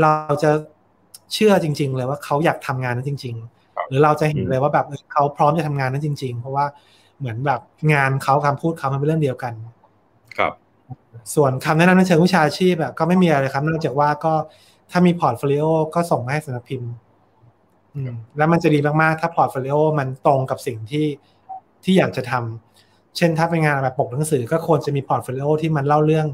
[0.00, 0.10] เรา
[0.42, 0.50] จะ
[1.32, 6.64] เชื่อจริง ๆ เลยว่าเขาอยากทำงานนั้นจริง ๆ หรือเราจะเห็นเลยว่าแบบเขาพร้อมจะทำงานนั้นจริง ๆ เพราะว่า
[7.18, 7.60] เหมือนแบบ
[7.92, 9.52] งานเขาคำพูดเขามันเป็นเรื่องเดียวกัน
[10.38, 10.52] ครับ
[11.34, 14.32] ส่วนคำแนะนำในเชิงวิชาชีพแบบก็ไม่มีอะไรครับนอกจากว่าก็
[14.90, 15.64] ถ้ามีพอร์ตโฟลิโอ
[15.94, 17.09] ก็ส่งมาให้สำนักพิมพ์อืม
[18.38, 21.06] แล้วมันจะดีมากๆ ถ้าพอร์ตโฟลิโอมันตรงกับสิ่งที่
[21.84, 26.26] ที่อยากจะทำเช่นถ้าเป็นงานแบบปกหนังสือก็ควรจะมีพอร์ตโฟลิโอที่มันเล่าเรื่อง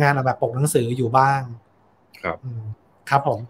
[0.00, 1.40] งานแบบปกหนังสืออยู่บ้าง
[2.22, 2.62] ครับอืม
[3.10, 3.40] ครับผม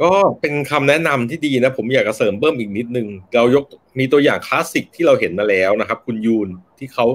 [0.00, 3.64] ก็เป็นคำแนะนำที่ดีนะ ผมอยากจะเสริมเพิ่มอีกนิดนึง เรายก
[3.98, 6.48] มีตัวอย่างคลาสสิกที่เราเห็นมาแล้วนะครับ คุณยูน
[6.78, 7.06] ที่เขา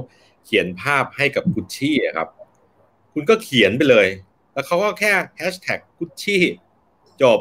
[0.45, 2.27] เขียนภาพให้กับกุชชี่ครับ
[3.13, 4.07] คุณก็เขียนไปเลย
[4.53, 6.41] แล้วเขาก็แค่แฮชแท็กกุชชี่
[7.21, 7.39] จบ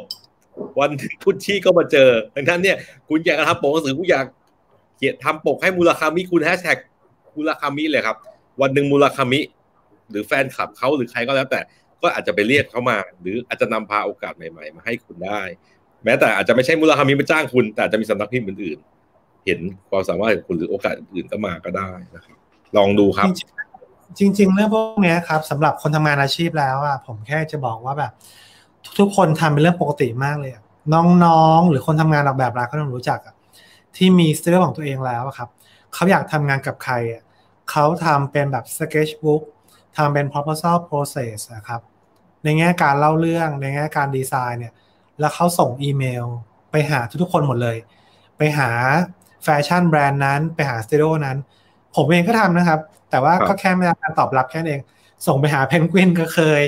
[0.79, 2.77] วันหนึ่งกุชชี่ก็มาเจอดังนั้นเนี่ย
[3.09, 4.27] คุณอยากทำปกหนังสือคุณอยาก
[4.97, 6.79] เขียนทำปกให้มูราคามิคุณแฮชแท็ก
[7.37, 8.17] มูราคามิเลยครับ
[8.61, 9.41] วันหนึ่งมูราคามิ
[10.11, 11.61] หรือแฟนคลับเขาหรือใครก็แล้วแต่
[12.03, 15.43] ก็อาจจะไปเรียกเขามา หรืออาจจะนำพาโอกาสใหม่ๆ มาให้คุณได้
[16.05, 22.37] แม้แต่อาจจะไม่ใช่มูราคามิมาจ้างคุณ แต่จะมีสำนักพิมพ์อื่นๆ เห็นความสามารถของคุณหรือโอกาสอื่นก็มาก็ได้นะครับ
[22.77, 23.29] ลองดูครับ
[24.19, 28.13] จริง ๆ เรื่องพวกนี้ครับสำหรับคนทำงานอาชีพแล้วอะผมแค่จะบอกว่าแบบ
[28.99, 30.63] ทุกคนทำเป็นเรื่องปกติมากเลยอะ
[31.25, 33.35] น้องๆ หรือคนทำงานออกแบบร้านก็ต้องรู้จักอะ
[33.97, 35.49] ที่มีสไตล์ของตัวเองแล้วครับ
[35.95, 37.23] เขาอยากทำงานกับใครอะ
[37.71, 39.43] เขาทำเป็นแบบ sketchbook
[39.97, 41.81] ทำเป็น proposal process นะครับ
[42.45, 44.73] ในแง่การเล่าเรื่องในแง่การดีไซน์เนี่ย
[45.21, 46.25] แล้วเขาส่งอีเมล
[46.71, 47.77] ไปหาทุกๆคนหมดเลย
[48.39, 48.71] ไปหา
[49.45, 51.37] แฟชั่นแบรนด์นั้น ไปหาสตูดิโอนั้น
[51.97, 52.81] ผมเองก็ทำนะครับ
[53.11, 54.81] แต่ว่าก็แค่ไม่ได้การตอบรับแค่นั้นเอง
[55.27, 56.63] ส่งไปหาเพนกวินก็เคย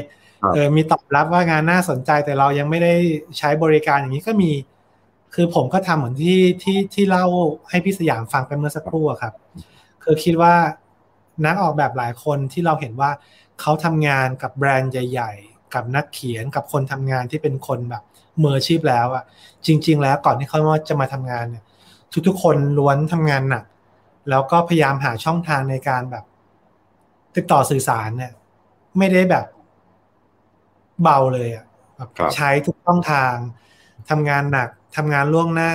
[0.55, 2.95] เออมีตอบรับว่างานน่าสนใจแต่เรายังไม่ได้
[3.39, 4.53] ใช้บริการอย่างนี้ก็มี
[5.34, 7.26] คือผมก็ทำเหมือนที่ที่ที่เล่า
[7.70, 9.34] ให้พี่สยามฟังไปเมื่อสักครู่ครับ
[10.03, 10.55] คือคิดว่า
[11.47, 13.11] นักออกแบบหลายคนที่เราเห็นว่า
[13.61, 18.03] เขาทำงานกับแบรนด์ใหญ่ ๆ กับนักเขียนกับคนทำงานที่เป็นคนแบบ
[18.43, 19.24] มืออาชีพแล้วอะ
[19.66, 21.64] จริง ๆ แล้วก่อนที่เขาจะมาทำงานเนี่ย
[22.26, 23.64] ทุกๆ คนล้วนทำงานหนัก
[24.30, 26.24] แล้วก็พยายามหาช่องทางในการแบบ
[27.36, 28.32] ติดต่อสื่อสารเนี่ย
[28.99, 29.47] ไม่ได้แบบ
[31.03, 31.64] เบาเลยอะ
[31.96, 33.34] แบบครับใช้ทุกช่องทาง
[34.11, 35.72] ทำงานหนักทำงานล่วงหน้า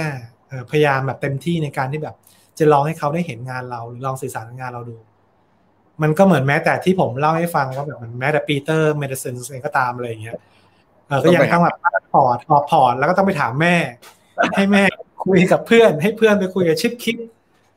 [0.48, 2.16] เอ่อพยายามแบบเต็มที่ในการที่แบบ
[2.58, 4.98] จะลองให้เขาได้เห็นงานเรา หรือลองสื่อสารงานเราดู
[6.02, 10.38] มันก็เหมือนแม้แต่ที่ผมเล่าให้ฟังว่าแบบมันแม้แต่ Peter Mendelsund เองก็ตามอะไรอย่างเงี้ย
[11.08, 11.78] เออก็ยังต้องแบบ
[12.14, 13.76] พอร์ตพอพอร์ตแล้วก็ต้องไปถามแม่
[14.56, 14.84] ให้แม่
[15.26, 17.18] คุยกับเพื่อน ให้เพื่อนไปคุยกับ Chip Kidd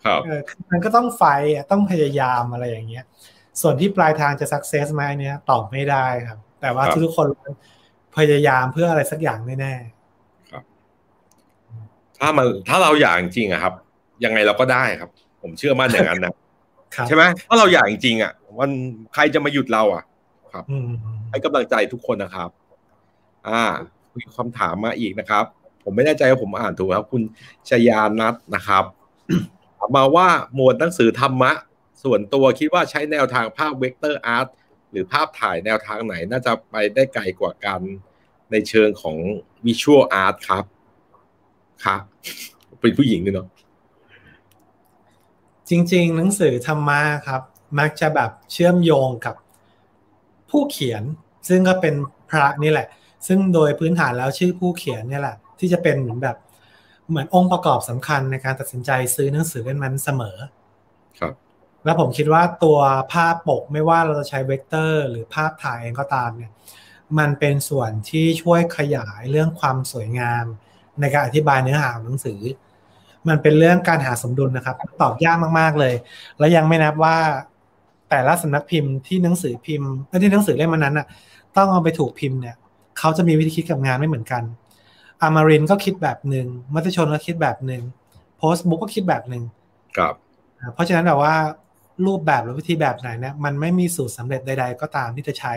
[0.04, 1.24] ครับเออคือมันก็ต้อง fight
[1.54, 3.04] อะต้องพยายามอะไรอย่างเงี้ย
[3.60, 7.28] ส่วนที่ปลายทางจะ success ไหมเนี่ยตอบไม่ได้ครับ แต่ว่าครับทุกๆคน
[8.16, 9.74] พยายามเพื่ออะไรสักอย่างแน่
[12.18, 13.74] ถ้ามันถ้าเราอยากจริงๆอะครับ
[14.24, 15.10] ยังไงเราก็ได้ครับ
[15.42, 18.70] ผมเชื่อมั่นอย่างนั้นนะๆครับใช่ไหมถ้าเราอยากจริงๆอะมัน
[19.14, 20.04] ใครจะมาหยุดเราอะ
[20.52, 20.88] ครับอืม
[21.30, 22.50] ให้กำลังใจทุกคนนะครับ
[23.48, 23.62] อ่า
[24.16, 25.44] มีคำถามมาอีกนะครับ
[25.84, 27.22] ผมไม่แน่ใจว่าผมอ่านถูกครับ คุณ
[27.68, 28.84] ชยานัทนะครับ
[29.78, 31.52] ถามมาว่าหมวดหนังสือธรรมะ
[32.02, 34.65] ส่วนตัวคิดว่าใช้แนวทางภาพ vector art ห
[34.96, 37.80] รือภาพถ่ายแนวทางไหนน่าจะไปได้ไกลกว่ากัน
[38.50, 39.16] ในเชิงของ
[39.66, 40.64] visual art ครับ
[41.84, 42.02] ครับ
[42.80, 43.48] เป็นผู้หญิงด้วยเนาะ
[45.68, 47.42] จริง ๆ หนังสือธรรมะครับ
[47.78, 49.34] มักจะแบบเชื่อมโยงกับ
[50.50, 51.02] ผู้เขียน
[51.48, 51.94] ซึ่งก็เป็น
[52.30, 52.88] พระนี่แหละ
[53.26, 56.36] ซึ่งโดยพื้นฐานแล้วชื่อผู้เขียนเนี่ยแหละ ที่จะเป็นเหมือนแบบ
[57.08, 60.36] เหมือนองค์ประกอบสำคัญในการตัดสินใจซื้อหนังสือเล่มนั้นเสมอ
[61.20, 61.34] ครับ
[61.86, 62.78] แล้วผมคิดว่าตัว
[63.12, 66.52] ภาพปกไม่ว่าเราจะใช้เวกเตอร์ หรือภาพถ่ายเองก็ตามเนี่ย
[67.18, 70.44] มันเป็นส่วนที่ช่วยขยายเรื่องความสวยงาม
[71.00, 72.40] ในการอธิบายเนื้อหาของหนังสือ
[73.28, 75.94] มันเป็นเรื่องการหาสมดุลนะครับ ตอบยากมากๆเลย
[76.38, 77.16] และยังไม่นับว่า
[78.10, 81.06] แต่ละสำนักพิมพ์ที่หนังสือพิมพ์และที่หนังสือเล่มนั้นน่ะ
[81.56, 82.56] ต้องเอาไปถูกพิมพ์เนี่ย
[82.98, 84.42] เขาจะมีวิธีคิดกับงานไม่เหมือนกัน
[85.22, 87.82] อามารินก็คิดแบบหนึ่งมัตชนก็คิดแบบหนึ่ง
[88.38, 89.42] โพสต์บุ๊กก็คิดแบบหนึ่ง
[89.96, 90.14] ครับ
[90.58, 91.34] อ่าเพราะฉะนั้นแบบว่า
[92.06, 95.54] รูปแบบหรือวิธีแบบไหนเนี่ยมันไม่มีสูตรสำเร็จใด ๆ ก็ตามที่จะใช้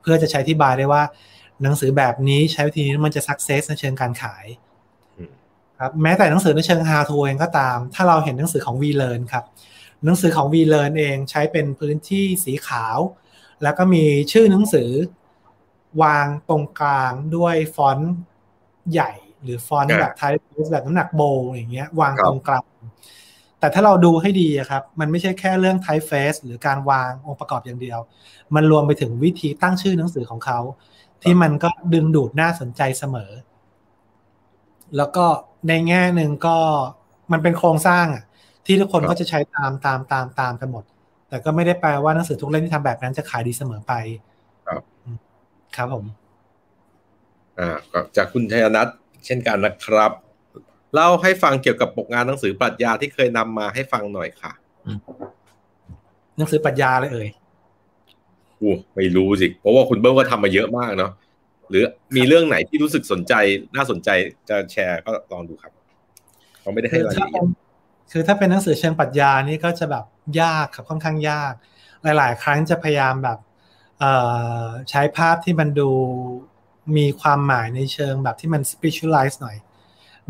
[0.00, 1.02] เพื่อจะใช้ที่บายได้ว่า
[1.62, 4.46] หนังสือแบบนี้ใช้วิธีนี้มันจะสักเซสในเชิงการขาย
[5.16, 5.30] อืม
[5.78, 9.44] ครับแม้แต่หนังสือในเชิง how to เองก็ตาม ถ้าเราเห็นหนังสือของ VLearn ครับ
[10.04, 12.98] หนังสือของ VLearn เองใช้เป็นพื้นที่สีขาว
[13.62, 14.90] แล้วก็มีชื่อหนังสือ
[16.02, 18.12] วางตรงกลางด้วยฟอนต์
[18.92, 19.12] ใหญ่
[19.42, 22.64] หรือฟอนต์อ่าแบบไทป์แบบน้ำหนักโบว์อย่างเงี้ยวางครับตรงกลาง
[23.60, 27.98] แต่ถ้าเราดูให้ดีอะครับ มันไม่ใช่แค่เรื่องไทป์เฟสหรือการวางองค์ประกอบอย่างเดียว
[28.54, 30.58] มันรวมไปถึงวิธีตั้งชื่อหนังสือของเขา
[31.22, 33.30] ที่มันก็ดึงดูดน่าสนใจเสมอ
[34.96, 35.24] แล้วก็
[35.68, 36.58] ในแง่หนึ่งก็
[37.32, 38.24] มันเป็นโครงสร้างอะ
[38.66, 40.84] ที่ทุกคนก็จะใช้ตามตามตามตามกันหมด
[41.28, 43.92] แต่ก็ไม่ได้แปลว่าหนังสือทุกเล่มที่ทำแบบนั้นจะขายดีเสมอไป
[44.66, 44.82] ครับ
[45.76, 46.04] ครับผม
[47.58, 48.88] อ่าก็จากคุณชัยนัท
[49.24, 50.12] เช่นกันนะครับ
[50.96, 54.52] เล่าให้ฟังเกี่ยวกับปกงานหนังสือปรัชญาที่เคยนำมาให้ฟังหน่อยค่ะ
[56.36, 57.28] หนังสือปรัชญาเลยเอ่ย
[58.60, 61.12] อู้ไม่รู้สิเพราะว่าคุณเบิ้ลก็ทำมาเยอะมากเนาะ
[61.70, 61.84] หรือ
[62.16, 63.34] มีเรื่องไหนที่รู้สึกสนใจ
[63.76, 64.08] น่าสนใจ
[64.48, 65.72] จะแชร์ก็ลองดูครับ
[66.60, 67.46] เขาไม่ได้ให้รายละเอียด
[68.12, 70.04] คือถ้าเป็นหนังสือเชิงปรัชญานี่ก็จะแบบ
[70.42, 71.52] ยากครับค่อนข้างยาก
[72.02, 73.38] หลาย ๆ ครั้งจะพยายามแบบ
[74.90, 75.90] ใช้ภาพที่มันดู
[76.96, 79.56] มีความหมายในเชิงแบบที่มัน spiritualize หน่อย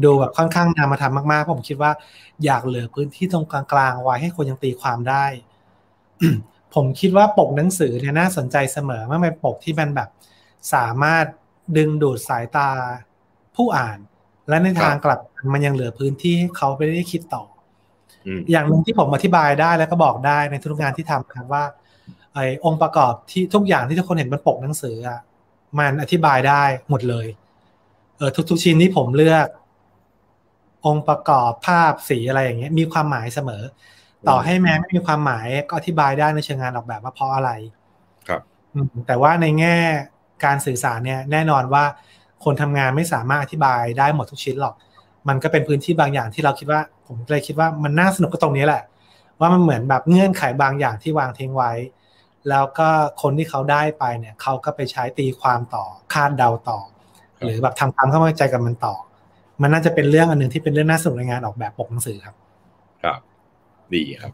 [0.05, 1.93] ดูแบบค่อนข้างนามธรรมมากๆผมคิดว่า
[2.45, 5.25] อยากเหลือพื้นที่ตรงกลางๆไว้ให้คนยังตีความได้
[6.75, 10.09] ผมคิดว่าปกหนังสือเนี่ยน่าสนใจเสมอเมื่อเป็นปกที่มันแบบ
[10.75, 11.25] สามารถ
[11.77, 12.71] ดึงดูดสายตา
[13.57, 13.99] ผู้อ่าน
[14.49, 15.21] และในทางกลับ
[15.55, 17.45] มันยังเหลือพื้นที่ให้เขาไปได้คิดต่อ
[18.51, 21.65] อย่างหนึ่งที่ผมอธิบายได้แล้วก็บอกได้ในทุกงานที่ทำครับว่า
[22.35, 25.21] ไอ้องค์ประกอบที่ทุกอย่างที่ทุกคนเห็นบนปกหนังสืออะ
[25.79, 27.27] มันอธิบายได้หมดเลย
[28.17, 29.47] เออทุกๆชิ้นที่ผมเลือก
[30.85, 33.63] องค์ประกอบภาพสีอะไรอย่างเงี้ยมีความหมายเสมอ
[34.29, 37.51] ต่อให้แม้ไม่มีความหมายก็อธิบายได้ในเชิงงานออกแบบว่าเพราะอะไร
[38.29, 38.43] ครับ
[39.07, 39.77] แต่ว่าในแง่
[40.45, 41.85] การสื่อสารเนี่ยแน่นอนว่า
[42.45, 44.75] คนทำงานไม่สามารถอธิบายได้หมดทุกชิ้นหรอก
[45.29, 48.83] มันก็เป็นพื้นที่บางอย่างที่เราคิดว่า ผมเลยคิดว่ามันน่าสนุกก็ตรงนี้แหละ
[49.41, 51.73] ว่ามันเหมือนแบบเงื่อนไขบางอย่างที่วางทิ้งไว้
[52.49, 52.89] แล้วก็
[53.23, 56.79] คนที่เขาได้ไปเนี่ยเขาก็ไปใช้ตีความต่อคาดเดาต่อ
[57.45, 58.95] หรือแบบทำความเข้าใจกับมันต่อ
[59.63, 62.35] มันน่าจะเป็นเรื่องอันหนึ่งที่เป็นเรื่องน่าสนุกในงานออกแบบปกหนังสือครับ
[63.03, 63.21] ครับ
[63.95, 64.33] ดีครับ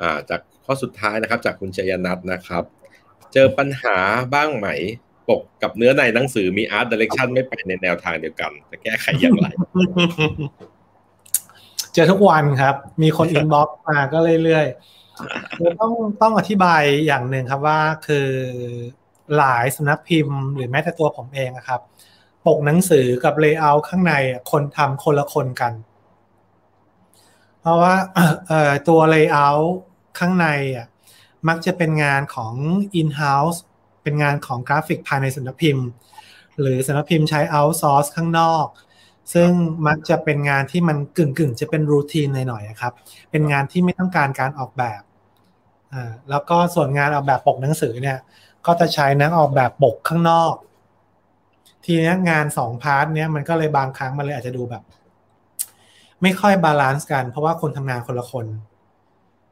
[0.00, 2.64] อ่า จากข้อสุดท้ายนะครับ จากคุณชยนัทนะครับ
[3.32, 3.96] เจอปัญหา
[4.34, 4.68] บ้างไหม
[5.28, 9.46] ปกกับเนื้อในหนังสือมีอาร์ตดิเรกชันไม่ไปในแนวทางเดียวกัน จะแก้ไขอย่างไร
[11.94, 15.92] เจอทุกวันครับ มีคน inbox มาก็เรื่อยๆต้อง
[16.22, 18.28] ต้องอธิบายอย่างหนึ่งครับว่าคือ
[19.36, 21.80] หลายสำนักพิมพ์หรือแม้แต่ตัวผมเองครับ
[22.46, 24.14] ปกหนังสือกับ layout ข้างใน
[24.50, 25.72] คนทำคนละคนกัน
[27.60, 27.94] เพราะว่า
[28.88, 29.70] ตัว layout
[30.18, 30.46] ข้างใน
[31.48, 32.54] มักจะเป็นงานของ
[33.00, 33.58] in-house
[34.02, 35.86] เป็นงานของกราฟิกภายในสำนักพิมพ์
[36.60, 38.66] หรือสำนักพิมพ์ใช้ outsource ข้างนอก
[39.34, 39.50] ซึ่ง
[39.86, 42.92] มักจะเป็นงานที่มันกึ่งกึ่งจะเป็น routine หน่อยๆครับ
[43.30, 45.02] เป็นงานที่ไม่ต้องการการออกแบบ
[46.30, 48.18] แล้วก็ส่วนงานออกแบบปกหนังสือเนี่ย
[48.66, 50.54] ก็จะใช้นักออกแบบปกข้างนอก
[51.86, 54.82] ทีนี้งานสอง part เนี้ยมันก็เลยบางครั้งมันเลยอาจจะดูแบบ
[56.22, 58.46] ไม่ค่อย balance กัน เพราะว่าคนทำงานคนละคน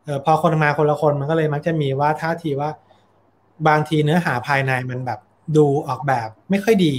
[0.04, 2.70] เออพอคนทำงานคนละคนมันก็เลยมักจะมีว่าท่าทีว่า
[3.68, 5.20] บางทีเนื้อหาภายในมันแบบ
[5.56, 6.94] ดูออกแบบไม่ค่อยดี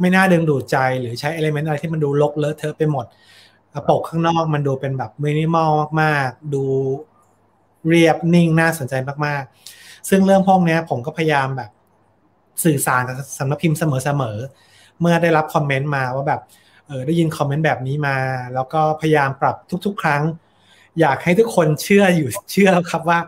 [0.00, 3.06] ไม่น่าดึงดูดใจหรือใช้เอลิเมนต์อะไรที่มันดูลกเลอะเทอะไปหมด
[3.88, 5.70] ปกข้างนอกมันดูเป็นแบบมินิมอล
[6.02, 6.62] มากๆ ดู
[7.88, 8.94] เรียบนิ่งน่าสนใจ
[9.26, 11.70] มากๆ ซึ่งเรื่องพวกนี้ผมก็พยายามแบบ
[12.64, 16.40] สื่อสารกับสำนักพิมพ์เสมอๆ เมื่อได้รับคอมเมนต์มาว่าแบบ
[16.86, 18.16] เออได้ยินคอมเมนต์แบบนี้มา
[18.54, 20.22] แล้วก็พยายามปรับทุก ๆ ครั้ง
[21.00, 23.18] อยากให้ทุกคนเชื่ออยู่เชื่อครับว่า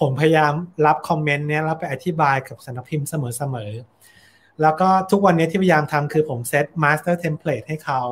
[0.00, 0.52] ผมพยายาม
[0.86, 8.02] รับ comment เนี้ยแล้วไปอธิบายกับสำนักพิมพ์เสมอๆ แล้วก็ทุกวันนี้ที่พยายามทำคือผม set master template ให้เขา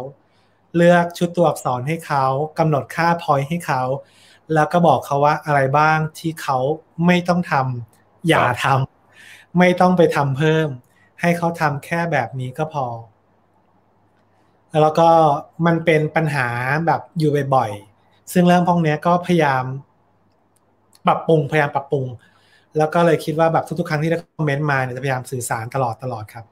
[0.76, 2.24] เลือกชุดตัวอักษรให้เขา
[2.58, 3.82] กำหนดค่า point ให้เขา
[4.54, 6.58] แล้วก็บอกเขาว่าอะไรบ้างที่เขา
[7.06, 8.99] ไม่ต้องทำอย่าทำ
[9.58, 10.68] ไม่ต้องไปทำเพิ่ม
[11.20, 12.86] ให้เขาทำแค่แบบนี้ก็พอ
[14.82, 15.08] แล้วก็
[15.66, 16.48] มันเป็นปัญหา
[16.86, 19.64] แบบอยู่บ่อยๆซึ่งเรื่องพวกนี้ก็พยายาม
[21.06, 22.06] ปรับปรุงพยายามปรับปรุง
[22.78, 26.44] แล้วก็เลยคิดว่าแบบทุกๆ ครั้งที่ได้ comment มาเนี่ยจะพยายามสื่อสารตลอดตลอดครับ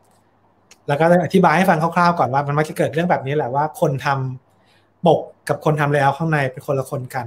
[0.88, 7.26] แล้วก็อธิบายให้ฟังคร่าวๆก่อนว่ามันมักจะเกิดเรื่องแบบนี้แหละว่าคนทำปกกับคนทำ layout ข้างในเป็นคนละคนกัน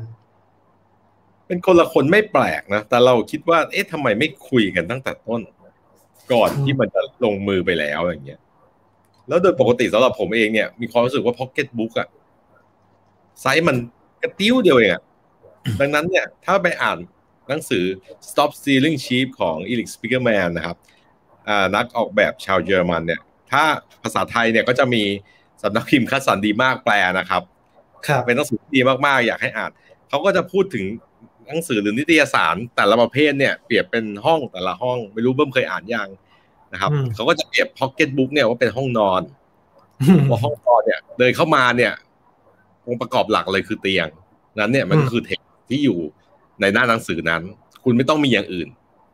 [1.48, 5.42] เป็นคนละคนไม่แปลกนะ แต่เราคิดว่า เอ๊ะทำไมไม่คุยกันตั้งแต่ต้น
[6.32, 8.42] ก่อนที่มันจะลงมือไปแล้วอย่างเงี้ย
[9.28, 12.08] แล้วโดยปกติสำหรับผมเองเนี่ยมีความรู้สึกว่าพ็อกเก็ตบุ๊กอะ
[13.42, 13.78] ไซส์มัน
[14.22, 15.04] กระติ๊ดเดียวเองอะ
[15.80, 16.98] ดังนั้นเนี่ย ถ้าไปอ่าน
[17.50, 17.84] หนังสือ
[18.30, 20.78] Stop Stealing Sheep ของ Erik Spiekermann นะครับ
[21.76, 23.64] นักออกแบบชาวเยอรมันเนี่ย ถ้า
[24.04, 25.04] ภาษาไทยเนี่ยก็จะมี
[25.64, 27.42] สำนักพิมพ์คัดสรรดีมากแปลนะครับ
[28.08, 29.72] ครับเป็นหนังสือที่ดีมากๆ อยากให้อ่าน
[30.10, 30.86] เขาก็จะพูดถึง
[31.52, 36.10] หนังสือหรือนิตยสารแต่ละประเภทเนี่ยเปรียบเป็นห้องแต่ละห้อง ไม่รู้เบิ้มเคยอ่านยัง
[36.74, 39.22] นะครับเขาก็จะเปรียบพ็อกเก็ตบุ๊กเนี่ยว่าเป็นห้องนอน
[40.30, 41.94] พอห้องนอนเนี่ย เดินเข้ามาเนี่ย
[42.88, 44.08] องค์ประกอบหลักเลยคือเตียง
[44.60, 45.40] นั้นเนี่ยมันก็คือเทค
[45.70, 45.98] ที่อยู่
[46.62, 47.42] ในหน้าหนังสือนั้น
[47.84, 48.68] คุณไม่ต้องมีอย่างอื่น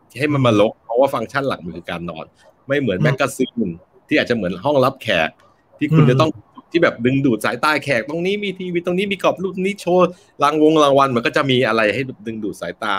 [0.10, 2.26] ที่ให้มันมารกเพราะว่าฟังก์ชันหลักมันคือการนอน
[2.68, 3.70] ไม่เหมือน magazine
[4.08, 5.30] ที่อาจจะเหมือนห้องรับแขก
[5.78, 6.32] ที่คุณจะต้อง
[6.72, 10.10] ที่แบบดึงดูดสายตาแขกตรงนี้มีทีวีตรงนี้มีกรอบรูปนี้โชว์
[10.44, 12.94] รางวงรางวัลมันก็จะมีอะไรให้ดึงดูดสายตา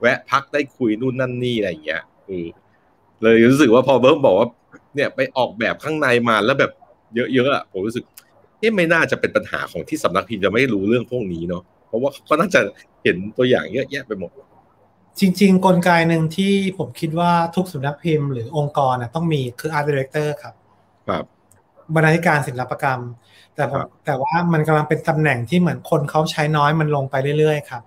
[0.00, 2.46] แวะพักได้คุยนู่นนั่นนี่อะไรอย่างเงี้ยเออ
[3.22, 4.48] เลยรู้สึกว่าพอเบิ้มบอกว่า
[4.94, 6.72] เนี่ยไปออกแบบข้างในมาแล้วแบบ
[7.14, 8.04] เยอะๆอะผมรู้สึก
[8.58, 12.60] เอ๊ะไม่น่าจะเป็นปัญหาของที่สำนักพิมพ์จะไม่รู้เรื่องพวกนี้เนาะเพราะว่าเขาน่าจะ
[13.02, 14.30] เห็นตัวอย่างเยอะแยะไปหมด
[15.20, 20.54] จริง ๆ กลไกหนึ่งที่ผมคิดว่าทุกสำนักพิมพ์หรือองค์กรนะต้องมีคือ art director ครับ
[21.08, 21.24] ครับ
[21.94, 23.00] บรรณาธิการศิลปกรรม
[23.54, 27.82] แต่ผมแต่ว่ามันกำลังเป็นตำแหน่งที่เหมือนคนเขาใช้น้อยมันลงไปเรื่อยๆครับ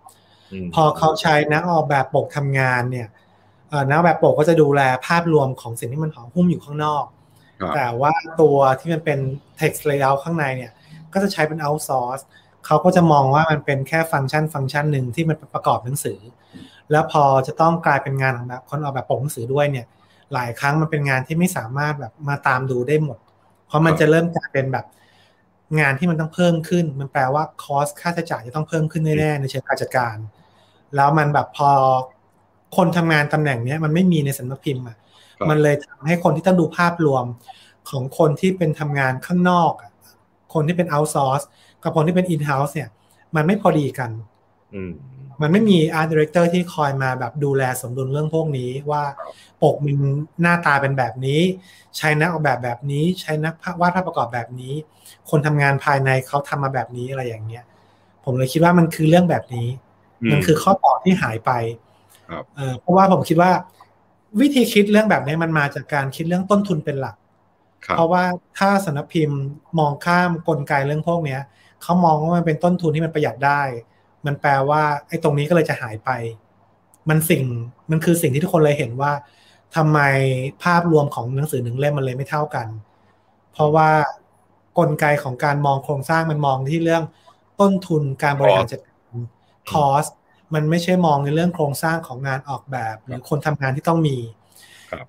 [0.74, 3.08] พอเขาใช้นักออกแบบปกทำงานเนี่ย
[3.90, 7.06] นักแบบปกก็จะดูแลภาพรวมของสิ่งที่มันห่อหุ้มอยู่ข้างนอก
[7.76, 9.20] แต่ว่าตัวที่มันเป็น
[9.60, 10.72] text layout ข้างในเนี่ย
[11.14, 12.24] ก็จะใช้เป็น outsource
[12.66, 16.20] เขาก็จะมองว่ามันเป็นแค่ฟังก์ชันฟังก์ชันหนึ่งที่มันประกอบหนังสือ
[16.92, 19.86] แล้วพอจะต้องกลายเป็นงานของแบบคนออกแบบปกหนังสือด้วยเนี่ย
[20.34, 23.18] หลายครั้งมันเป็นงานที่ไม่สามารถแบบมาตามดูได้หมด
[23.68, 24.86] เพราะมันจะเริ่มกลายเป็นแบบ
[25.80, 30.16] งานที่มันต้องเพิ่มขึ้น มันแปลว่าคอสค่าใช้จ่ายจะต้องเพิ่มขึ้นแน่ๆในเชิงการจัดการ
[30.96, 31.70] แล้วมันแบบพอ
[32.78, 34.98] คนทำงานตำแหน่งนี้มันไม่มีในสำนักพิมพ์อะ
[35.50, 37.26] มันเลยทำให้คนที่ต้องดูภาพรวม
[37.90, 39.74] ของคนที่เป็นทำงานข้างนอก
[40.54, 41.46] คนที่เป็น outsource
[41.84, 42.90] กับคนที่เป็น in-house เนี่ย
[43.36, 44.10] มันไม่พอดีกัน
[45.42, 49.04] มันไม่มี art director ที่คอยมาแบบดูแลสมดุลเรื่องพวกนี้ว่า
[49.62, 49.98] ปกมัน
[50.42, 51.42] หน้าตาเป็นแบบนี้
[51.98, 54.74] ใช้นักออกแบบแบบนี้ ใช้นักวาดภาพประกอบแบบนี้
[55.30, 57.64] คนทำงานภายในเขาทำมาแบบนี้อะไรอย่างเงี้ย
[58.26, 59.68] ผมเลยคิดว่ามันคือเรื่องแบบนี้
[60.32, 61.52] มันคือข้อต่อที่หายไป
[62.80, 63.52] เพราะว่าผมคิดว่า
[64.42, 67.16] วิธีคิดเรื่องแบบนี้มันมาจากการคิดเรื่องต้นทุนเป็นหลัก
[67.96, 68.24] เพราะว่า
[68.58, 69.40] ถ้าสำนักพิมพ์
[69.80, 71.42] มองข้ามกลไกเรื่องพวกเนี้ย
[71.82, 73.62] เขามองว่ามันเป็นต้นทุนที่มันประหยัดได้
[74.26, 76.10] มันแปลว่าไอ้ตรงนี้ก็เลยจะหายไป
[77.10, 77.44] มันสิ่ง
[77.92, 79.12] มันคือสิ่งที่ทุกคนเลยเห็นว่า
[79.76, 80.00] ทำไม
[80.64, 82.68] ภาพรวมของหนังสือหนึ่งเล่มมันเลยไม่เท่ากัน
[83.54, 83.90] เพราะว่า
[84.80, 87.04] กลไกของการมองโครงสร้างมันมองที่เรื่อง
[87.62, 89.16] ต้นทุนการบริหารจัดการ
[89.72, 90.06] cost
[90.54, 94.18] มันไม่ใช่มองในเรื่องโครงสร้างของงานออกแบบ หรือคนทำงานที่ต้องมี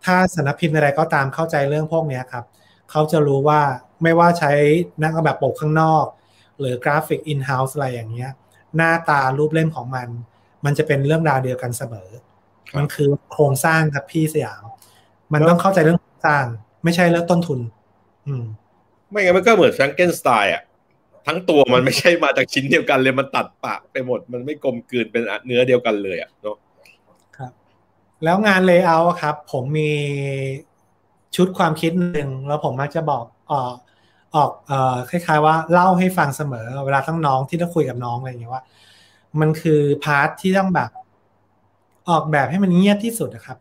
[0.05, 2.45] ถ้าสำนักพิมพ์อะไรก็ตามเข้าใจเรื่องพวกนี้ครับ
[2.91, 3.61] เขาจะรู้ว่า
[4.03, 4.53] ไม่ว่าใช้
[5.03, 6.05] นักออกแบบปกข้างนอก
[6.61, 8.31] หรือกราฟิก in-house อะไรอย่างเงี้ย
[8.77, 10.09] หน้าตารูปเล่มของมัน
[10.64, 12.09] มันจะเป็นเรื่องราวเดียวกันเสมอ
[12.77, 14.62] มันคือโครงสร้างครับพี่สยาม
[15.33, 16.45] มันต้องเข้าใจเรื่องโครงสร้าง
[16.85, 17.61] ไม่ใช่เรื่องต้นทุน
[18.27, 18.45] อืม
[19.11, 20.62] ไม่งั้นมันก็เหมือนแฟรงเกนสไตน์อะ
[21.27, 26.57] ทั้งตัวมันไม่ใช่มาจากชิ้นเดียวกันเลยมันตัดปะไปหมด มันไม่กลมกลืนเป็นเนื้อเดียวกันเลยอะเนาะ
[27.37, 27.53] ครับ
[28.25, 29.93] แล้วงาน layer ครับ ผมมี
[31.37, 33.75] ชุดความคิดหนึ่งแล้วผมมักจะบอกออก
[34.35, 38.62] ออกเอ่อคล้าย ๆ ว่าเล่าให้ฟังเสมอ เวลาทั้งน้องที่ต้องคุยกับน้องอะไรอย่างเงี้ยว่า
[39.41, 40.91] มันคือพาร์ทที่ต้องแบบ
[42.09, 43.59] ออกแบบให้มันเงียบที่สุดนะครับ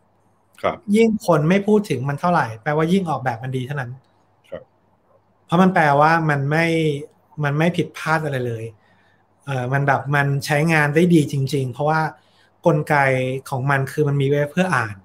[0.62, 3.92] ครับ ยิ่งคนไม่พูดถึงมันเท่าไหร่ แปลว่ายิ่งออกแบบมันดีเท่านั้น
[4.50, 4.62] ครับ
[5.46, 6.66] เพราะมันแปลว่ามันไม่
[7.44, 8.66] มันไม่ผิดพลาดอะไรเลย
[9.46, 12.02] เออมันแบบมันใช้งานได้ดีจริง ๆ เพราะว่า
[12.66, 12.96] กลไก
[13.50, 14.96] ของมันคือมันมีไว้เพื่ออ่าน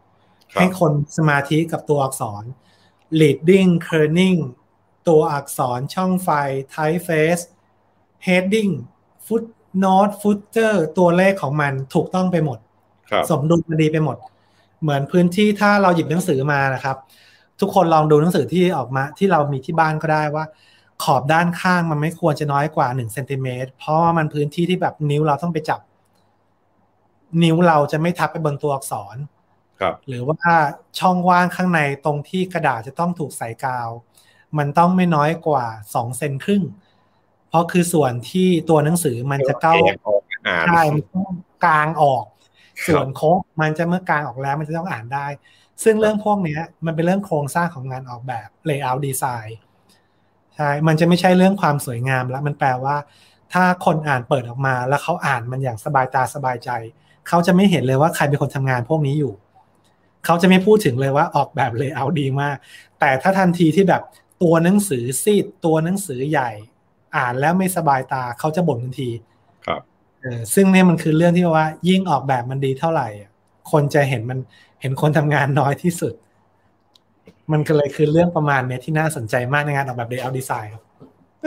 [0.52, 2.44] ให้คนสมาธิกับตัวอักษร
[3.20, 4.38] leading kerning
[5.08, 6.28] ตัวอักษรช่องไฟ
[6.74, 7.42] typeface
[8.26, 8.72] heading
[9.26, 12.58] footnote footer ตัวเลขของมันถูกต้องไปหมด
[13.30, 14.16] สมดุลมันดีไปหมด
[14.82, 16.96] เหมือนพื้นที่ถ้าเราหยิบหนังสือมานะครับ
[17.60, 20.44] ทุกคนลองดูหนังสือที่ออกมาที่เรามีที่บ้านก็ได้ว่า
[21.04, 25.80] ขอบด้านข้างมันไม่ควรจะน้อยกว่าหนึ่งเซนติเมตรเพราะว่ามันพื้นที่ที่แบบนิ้วเราต้องไปจับ
[27.42, 29.16] นิ้วเราจะไม่ทับไปบนตัวอักษร
[29.80, 30.42] ครับหรือว่า
[30.98, 33.90] ช่องว่างข้างในตรงที่กระดาษจะต้องถูกใส่กาว
[34.58, 36.62] มันต้องไม่น้อยกว่าสองเซนครึ่ง
[37.48, 39.74] เพราะคือส่วนที่ตัวหนังสือมันจะเก้า
[40.68, 41.28] ใช่มันต้อง
[41.64, 42.24] กลางออก
[42.86, 45.26] ส่วนโค้งมันจะเมื่อกลางออกแล้วมันจะต้องอ่านได้
[45.84, 49.50] ซึ่งเรื่องพวกนี้มันเป็นเรื่องโครงสร้างของงานออกแบบ layout design
[50.56, 52.96] ใช่ มันจะไม่ใช่เรื่องความสวยงามแล้ว มันแปลว่า
[53.52, 56.70] ถ้าคนอ่านเปิดออกมา แล้วเขาอ่านมันอย่างสบายตาสบายใจ
[57.28, 59.32] เขาจะไม่เห็นเลยว่าใครเป็นคนทำงานพวกนี้อยู่
[60.24, 62.56] เขาจะไม่พูดถึงเลยว่าออกแบบเลยเอาดีมาก
[63.00, 64.02] แต่ถ้าทันทีที่แบบ
[64.42, 66.50] ตัวหนังสือซีดตัวหนังสือใหญ่
[67.16, 69.10] อ่านแล้วไม่สบายตาเขาจะบ่นทันที
[69.66, 69.80] ครับ
[70.20, 73.08] เออซึ่งเนี่ยมันคือเรื่องที่ว่า ยิ่งออกแบบมันดีเท่าไหร่
[73.72, 74.38] คนจะเห็นมัน
[74.80, 76.14] เห็นคนทำงานน้อยที่สุด
[77.52, 80.82] มันก็เลยคือเรื่องประมาณเนี้ยที่น่าสนใจมากในงานออกแบบเดย์เอาดีไซน์ครับ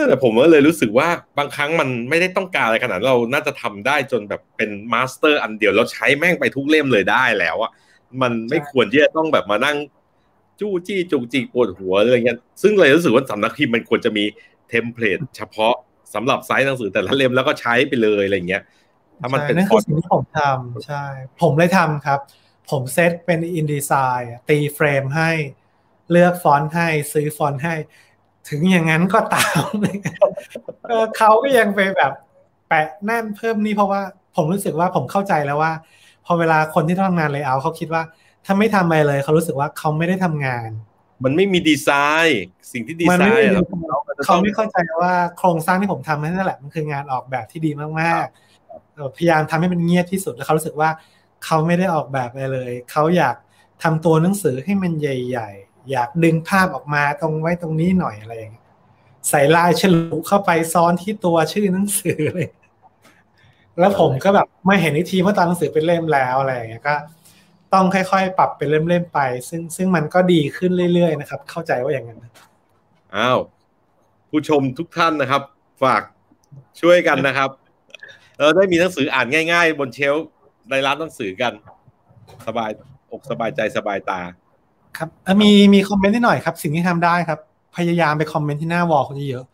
[0.07, 7.71] แต่ผมก็เลยรู้สึกว่าบางครั้งมันไม่ได้ต้องการอะไรขนาดเราน่าจะทำได้จนแบบเป็น master อันเดียวแล้วใช้แม่งไปทุกเล่มเลยได้แล้วอะ
[8.21, 9.77] มันไม่ควรที่จะต้องแบบมานั่ง
[10.61, 14.23] จู้จี้จุกจิกปวดหัวอะไรเงี้ยซึ่งเลยรู้สึกว่าสำนักพิมพ์มันควรจะมี
[14.67, 15.73] template เฉพาะ
[16.13, 18.63] สำหรับไซส์หนังสือแต่ละเล่มแล้วก็ใช้ไปเลยอะไรเงี้ย
[19.21, 21.03] ถ้ามันเป็นนั่นคือสิ่งที่ผมทำใช่
[21.41, 22.19] ผมเลยทำครับ
[22.69, 25.31] ผมเซตเป็น InDesign ตี frame ให้
[26.11, 27.75] เลือกฟอนต์ให้ซื้อฟอนต์ให้
[28.49, 29.65] ถึงอย่างนั้นก็ตาม
[31.17, 32.11] เขาก็ยังไปแบบ
[32.67, 34.01] แปะแน่นเพิ่มนี่เพราะว่า
[34.35, 35.71] ผมรู้สึกว่าผมเข้าใจแล้วว่า
[36.25, 38.03] พอเวลาคนที่ต้องทำงานเลยเอาเขาคิดว่า
[38.45, 40.69] ถ้าไม่ทำอะไรเลย เขารู้สึกว่าเขาไม่ได้ทำงาน
[41.23, 41.89] มันไม่มีดีไซ
[42.25, 43.51] น์ สิ่งที่ดีไซน์
[44.25, 50.89] เขาไม่เข้าใจว่าโครงสร้างที่ผมทำนั่นแหละมันคืองานออกแบบที่ดีมากๆพยายามทำให้มันเงียบที่สุดแล้วเขารู้สึกว่า
[51.45, 53.35] เขาไม่ได้ออกแบบอะไรเลยเขาอยาก
[53.83, 58.65] ทำตัวหนังสือให้มันใหญ่ๆ อยากดึงภาพออกมาตรงไว้ตรงนี้หน่อยอะไรอย่างเงี้ย
[59.29, 62.45] ใส่ลายฉลุเข้าไปซ้อนที่ตัวชื่อหนังสือเลย
[63.79, 66.95] แล้วผมก็แบบไม่เห็นอีกทีเมื่อตอนหนังสือเป็นเล่มแล้วอะไรอย่างเงี้ยก็
[67.73, 69.19] ต้องค่อยๆ ปรับเป็นเล่มๆไป
[69.49, 72.19] ซึ่งซึ่งมันก็ดีขึ้นเรื่อยๆนะครับ เข้าใจว่าอย่างนั้น
[73.15, 73.39] อ้าว
[74.31, 75.41] ผู้ชมทุกท่านนะครับ
[75.83, 76.01] ฝาก
[76.81, 77.49] ช่วยกันนะครับ
[78.37, 80.27] เราได้มีหนังสืออ่านง่าย ๆ บนเชลฟ์
[80.69, 81.53] ในร้านหนังสือกัน
[82.47, 82.69] สบาย
[83.11, 84.21] อกสบายใจสบายตา
[84.97, 85.09] ครับ
[85.41, 87.39] มีมี comment นิดหน่อยครับ สิ่งที่ทำได้ครับ
[87.77, 89.45] พยายามไป comment ที่หน้า wall คนเยอะ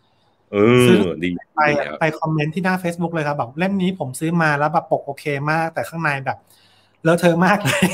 [0.51, 0.87] เออ
[1.23, 1.61] ดีไป
[1.99, 6.37] ไปคอมเมนต์ที่หน้า Facebook เลยครับแบบเล่มนี้ผมซื้อมาแล้วแบบปกโอเคมาก แต่ข้างในแบบ
[7.03, 7.87] เลอะเทอะมากเลย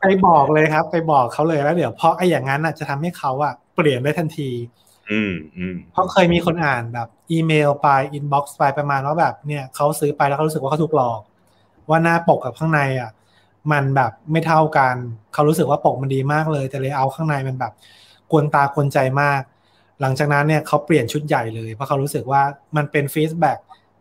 [0.00, 4.50] ไปบอกเลยครับ ไปบอกเขาเลยแล้วเดี๋ยวเพราะไอ้อย่างนั้นอะจะทำให้เขาอะเปลี่ยนได้ทันที
[5.12, 11.20] อืมอืมเพราะเคยมีคนอ่านแบบ อีเมลไป inbox ไปประมาณว่าแบบเนี่ยเขาซื้อไปแล้วเขารู้สึกว่าเขาถูกหลอก
[11.90, 13.10] ว่าหน้าปกกับข้างในอะ
[13.72, 14.96] มันแบบไม่เท่ากัน
[15.34, 17.72] เขารู้สึกว่าปกมันดีมากเลยแต่เลยเอาข้างในมันแบบ
[18.30, 19.42] กวนตากวนใจมาก
[20.00, 22.42] หลังจากนั้นเนี่ยเขาเปลี่ยนชุดใหญ่เลยเพราะเขารู้สึกว่า
[22.76, 23.52] มันเป็นฟีดแบ็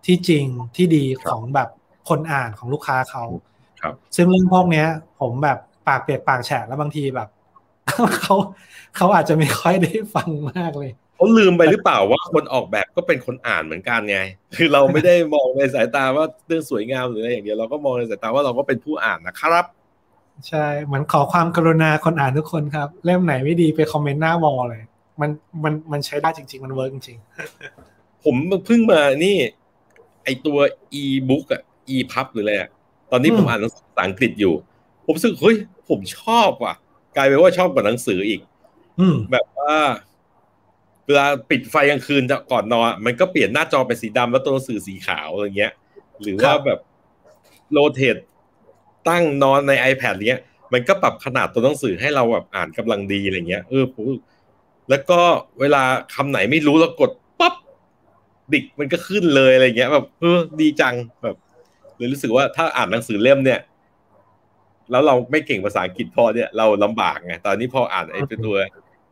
[0.05, 0.45] ที่จริง
[0.75, 1.69] ที่ดีของแบบ
[2.09, 3.23] คนอ่านของลูกค้าเขา
[3.83, 4.87] ครับซึ่งเรื่องพวกเนี้ย
[5.19, 5.57] ผมแบบ
[5.87, 7.29] ปากเปียกปากแฉะแล้วบางทีแบบ
[8.21, 8.35] เขา
[8.95, 14.19] เขาอาจจะไม่ค่อยได้ฟังมากเลยเขาลืมไปหรือเปล่าว่าคนออกแบบก็เป็นคนอ่านเหมือนกันไง
[14.55, 19.65] คือเราไม่ได้มองในสายตาว่าเรื่องสวยงามหรืออะไรอย่างเดียวเราก็มองในสายตาว่าเราก็เป็นผู้อ่านนะครับ
[20.47, 24.83] ใช่เหมือนขอความกรุณาคนอ่านทุกคนครับ เล่มไหนไม่ดีไป comment หน้า wall เลย
[25.21, 25.29] มัน
[25.63, 29.37] มันมันใช้ได้จริง ๆ มัน work จริงๆผมเพิ่งมานี่
[30.23, 30.57] ไอตัว
[31.01, 31.61] e-book อะ
[31.95, 32.69] e-pub หรืออะไรอะ
[33.15, 34.53] ตอนนี้ผมอ่านภาษาอังกฤษอยู่
[35.05, 35.57] ผมรู้สึกเฮ้ย
[35.89, 36.73] ผมชอบว่ะ
[37.15, 38.41] กลายเป็นว่าชอบกว่าหนังสืออีก
[38.99, 39.75] อืแบบว่า
[41.05, 45.73] เวลาปิดไฟกลางคืนก่อนนอนมันก็เปลี่ยนหน้าจอเป็นสีดำแล้วตัวหนังสือสีขาวอะไรเงี้ย
[46.21, 46.79] หรือว่าแบบ
[47.71, 48.17] โรเทต
[49.07, 50.41] ตั้งนอนใน iPad เนี้ย
[50.73, 53.85] มันก็ปรับขนาดตัวหนังสือให้เราแบบอ่านกำลังดีอะไรเงี้ยเออ
[54.89, 55.19] แล้วก็
[55.59, 55.83] เวลา
[56.13, 57.53] คำไหนไม่รู้เรากดปั๊บ
[58.53, 61.35] ดิกมันก็ขึ้นเลยอะไรเงี้ย แบบเออดีจังแบบ
[61.97, 63.59] เลยรู้สึกว่าถ้าอ่านหนังสือเล่มเนี่ย
[64.91, 68.55] แล้วเราไม่เก่งภาษาอังกฤษพอเนี่ยเราลำบากไงตอนนี้พออ่านไอ้ตัว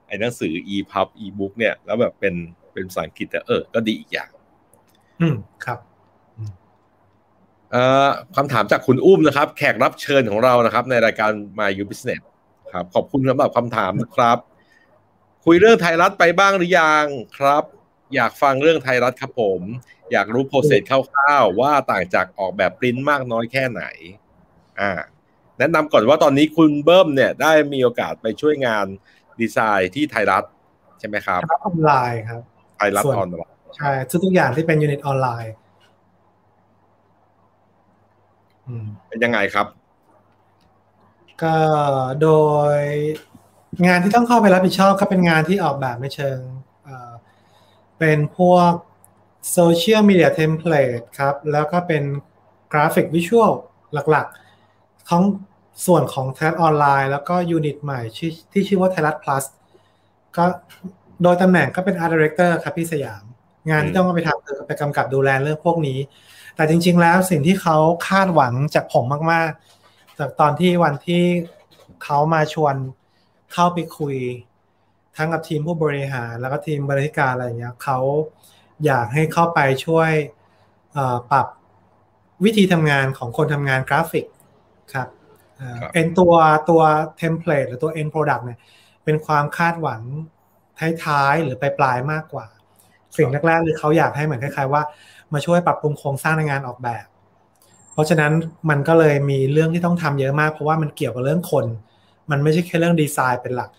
[0.07, 2.33] ไอ้หนังสือ e-pub e-book เนี่ย แล้วแบบเป็น
[2.73, 4.29] เป็นภาษาอังกฤษแต่เออ ก็ดีอีกอย่าง
[5.21, 5.79] อืมครับ
[7.71, 12.21] เอ่อคำถามจากคุณอุ้มนะครับ แขกรับเชิญของเรานะครับ ในรายการ My You Business
[12.73, 14.37] ครับ ขอบคุณสำหรับคำถามนะครับ
[15.45, 17.05] คุยเรื่องไทยรัฐไปบ้างหรือยัง
[17.37, 17.63] ครับ
[18.15, 19.61] อยากฟังเรื่องไทยรัฐครับผม
[20.11, 23.83] อยากรู้โปรเซสคร่าวๆว่าต่างจากออกแบบปริ้นมากน้อยแค่ไหน
[24.79, 24.91] อ่า
[25.59, 28.85] แนะนำก่อนว่าตอนนี้คุณเบิ้มเนี่ยได้มีโอกาสไปช่วยงาน
[29.41, 30.43] ดีไซน์ที่ไทยรัฐ
[30.99, 32.41] ใช่ไหมครับไทยรัฐออนไลน์ครับ
[32.77, 33.91] ไทยรัฐออนไลน์ใช่
[34.23, 35.53] ทุกอย่างที่เป็น unit ออนไลน์
[39.09, 39.67] เป็นยังไงครับ
[41.43, 41.55] ก็
[42.21, 42.29] โด
[42.77, 42.79] ย
[43.85, 46.39] งานที่ต้องเข้าไปรับผิดชอบก็เป็นงานที่ออกแบบในเชิง
[47.99, 48.71] เป็นพวก
[49.51, 52.03] โซเชียลมีเดีย templateตครับ แล้วก็เป็น
[52.71, 53.51] กราฟิกวิชวล
[53.93, 55.23] หลักๆ ของ
[55.85, 57.99] ส่วนของไทยรัฐออนไลน์ แล้วก็ยูนิตใหม่
[58.51, 59.43] ที่ชื่อว่าไทยรัฐ plus
[60.37, 60.43] ก็
[61.23, 63.23] โดยตำแหน่งก็เป็น art director ครับพี่สยาม
[63.69, 65.99] งานที่ต้องไปทำคือไปกำกับดูแลเรื่องพวกนี้
[66.55, 67.77] แต่จริง ๆ แล้วสิ่งที่เขา
[68.07, 71.23] คาดหวังจากผมมากๆ จากตอนที่วันที่
[72.03, 72.75] เขามาชวน
[73.53, 74.15] เข้าไปคุย
[75.17, 77.99] ทั้งกับทีมผู้บริหารแล้วก็ทีมบริการอะไรอย่างเงี้ยเขา
[78.85, 80.11] อยากให้เข้าไปช่วย
[81.31, 81.47] ปรับ
[82.43, 84.25] วิธีทำงานของคนทำงานกราฟิก
[84.93, 85.07] ครับ
[85.93, 86.33] end ตัว
[86.69, 86.81] ตัว
[87.17, 88.59] template หรือตัว end product เนี่ย
[89.03, 90.01] เป็นความคาดหวัง
[91.05, 92.45] ท้ายๆหรือปลายๆมากกว่า
[93.17, 94.81] สิ่งแรกๆคือเขาอยากให้เหมือนคล้ายๆว่า
[95.33, 97.05] มาช่วยปรับปรุงโครงสร้างในงานออกแบบ
[97.93, 98.31] เพราะฉะนั้น
[98.69, 101.65] มันก็เลยมีเรื่องที่ต้องทำเยอะมาก เพราะว่ามันเกี่ยวกับเรื่องคน
[102.31, 103.69] มันไม่ใช่แค่เรื่องดีไซน์เป็นหลัก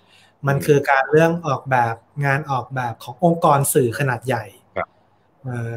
[0.49, 4.45] มันคือการเรื่องออกแบบงานออกแบบขององค์กรสื่อขนาดใหญ่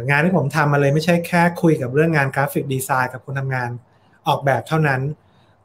[0.10, 3.70] งานที่ผมทำมาเลยไม่ใช่แค่คุยกับเรื่องงานกราฟิกดีไซน์กับคนทำงาน
[4.28, 5.02] ออกแบบเท่านั้น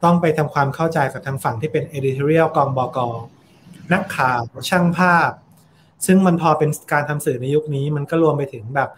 [0.04, 3.08] ต้องไปทำความเข้าใจกับทางฝั่งที่เป็น editorial กองบอกอ
[3.92, 4.40] นักข่าว
[4.70, 5.30] ช่างภาพ
[6.06, 8.90] ซึ่งมันพอเป็นการทำสื่อในยุคนี้ มันก็รวมไปถึงแบบ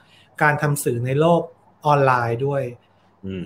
[0.43, 1.43] การทำสื่อในโลก
[1.87, 2.63] ออนไลน์ด้วย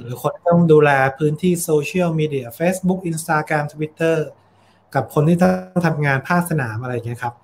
[0.02, 4.16] หรือคนต้องดูแลพื้นที่โซเชียลมีเดีย Facebook Instagram Twitter
[4.94, 7.34] กับคนที่ต้องทำงานภาคสนามอะไรเงี้ยครับ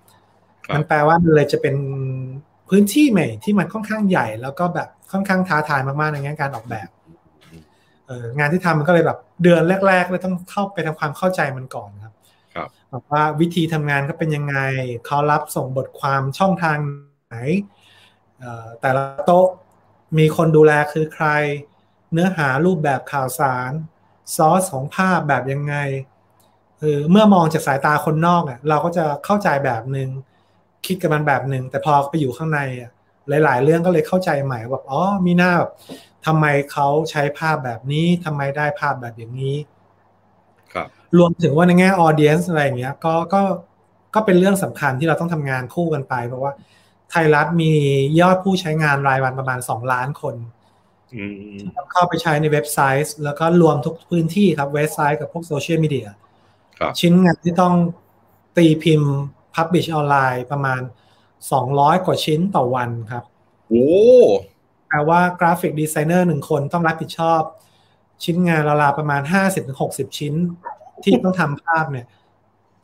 [0.74, 1.74] มันแปลว่ามันเลยจะเป็น
[2.74, 6.88] พื้นที่ใหม่ที่มันค่อนข้างใหญ่ แล้วก็แบบค่อนข้างท้าทายมากๆในแง่การออกแบบ
[8.06, 12.14] เอองานที่ทำมันก็เลยแบบเดือนแรกๆเลยต้องเข้าไปทำความเข้าใจมันก่อนครับ
[12.54, 14.56] ครับแบบว่าวิธีทำงานก็เป็นยังไง
[15.06, 16.76] เขารับส่งบทความช่องทาง
[17.28, 17.36] ไหน
[18.80, 19.48] แต่ละโต๊ะ
[20.18, 21.26] มีคนดูแลคือใคร
[22.12, 23.70] เนื้อหารูปแบบข่าวสาร
[24.36, 25.74] ซอสของภาพแบบยังไง
[26.80, 30.08] คือเมื่อมองจากสายตาคนนอกอะเราก็จะเข้าใจแบบหนึง่ง
[30.86, 32.90] คิดกับมันแบบหนึ่งแต่พอไปอยู่ข้างในอะ
[33.44, 35.70] หลาย ๆ เรื่องก็เลยเข้าใจใหม่แบบอ๋อมีหน้าแบบ
[36.26, 39.56] ทำไมเขาใช้ภาพแบบนี้ทำไมได้ภาพแบบอย่างนี้
[40.72, 40.86] ครับ
[41.18, 43.42] รวมถึงว่าในแง่ออเดียนส์อะไรอย่างเงี้ยก็ก็
[44.14, 46.52] ก็เป็นเรื่องสำคัญที่เราต้องทำงานคู่กันไป เพราะว่า
[47.10, 47.72] ไทยรัฐมี
[48.20, 50.34] ยอดผู้ใช้งานรายวันประมาณ 2 ล้านคน
[51.14, 51.56] อืม
[51.92, 56.06] เข้าไปใช้ในเว็บไซต์ แล้วก็รวมทุกพื้นที่ครับเว็บไซต์กับพวกโซเชียลมีเดีย
[56.78, 57.74] ครับชิ้นงานที่ต้อง
[58.56, 59.14] ตีพิมพ์
[59.54, 60.80] Publish ออนไลน์ประมาณ
[61.42, 63.24] 200 กว่าชิ้นต่อวันครับ
[63.68, 63.90] โอ้
[64.88, 67.42] แปลว่า graphic designer หนึ่งคนต้องรับผิดชอบ
[68.24, 69.22] ชิ้นงานราวๆประมาณ
[69.70, 70.34] 50-60 ชิ้น
[71.02, 72.06] ที่ต้องทำภาพเนี่ย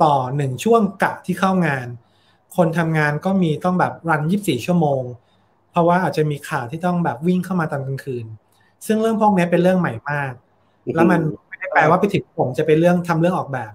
[0.03, 1.87] ต่อหนึ่งช่วงกะที่เข้างาน
[2.57, 5.03] คนทำงานก็มีต้องแบบ run 24 ชั่วโมง
[5.71, 8.27] เพราะว่าอาจจะมีข่าวที่ต้องแบบวิ่งเข้ามาตอนกลางคืน
[8.87, 10.33] ซึ่งเรื่องพวกนี้เป็นเรื่องใหม่มาก
[10.95, 13.73] แล้วมันไม่ได้แปลว่าไปถึงผมจะเป็นเรื่องทำเรื่องออกแบบ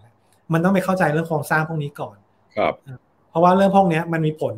[0.54, 2.16] มันต้องไปเข้าใจเรื่องโครงสร้างพวกนี้ก่อน
[2.58, 2.74] ครับ
[3.30, 4.56] เพราะว่าเรื่องพวกนี้มันมีผล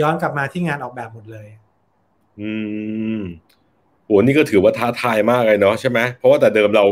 [0.00, 1.48] ย้อนกลับมาที่งานออกแบบหมดเลย
[2.40, 2.50] อื
[3.16, 3.20] ม
[4.04, 6.84] โหนี่ก็ถือว่าท้าทายมากเลยเนาะใช่ไหมเพราะว่าแต่เดิมเรา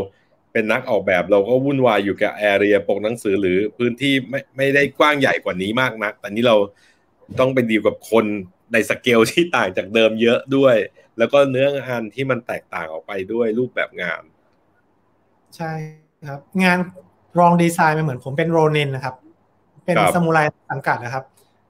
[0.51, 6.55] เป็นนักออกแบบเราก็วุ่นวายอยู่กับแอเรียปกหนังสือหรือพื้นที่ไม่ไม่ได้กว้างใหญ่กว่านี้มากนัก แต่นี่เรา
[7.39, 8.25] ต้องไปดีลกับคน
[8.73, 10.75] ในสเกลที่ต่างจากเดิมเยอะด้วย
[11.17, 14.21] แล้วก็เนื้องานที่มันแตกต่างออกไปด้วยรูปแบบงาน
[15.55, 15.71] ใช่
[16.29, 16.77] ครับ งาน
[17.39, 19.15] รองดีไซน์มันเหมือนผมเป็นโรนินนะครับ
[19.85, 20.39] เป็นครับสมุไร
[20.71, 21.23] สังกัดนะครับ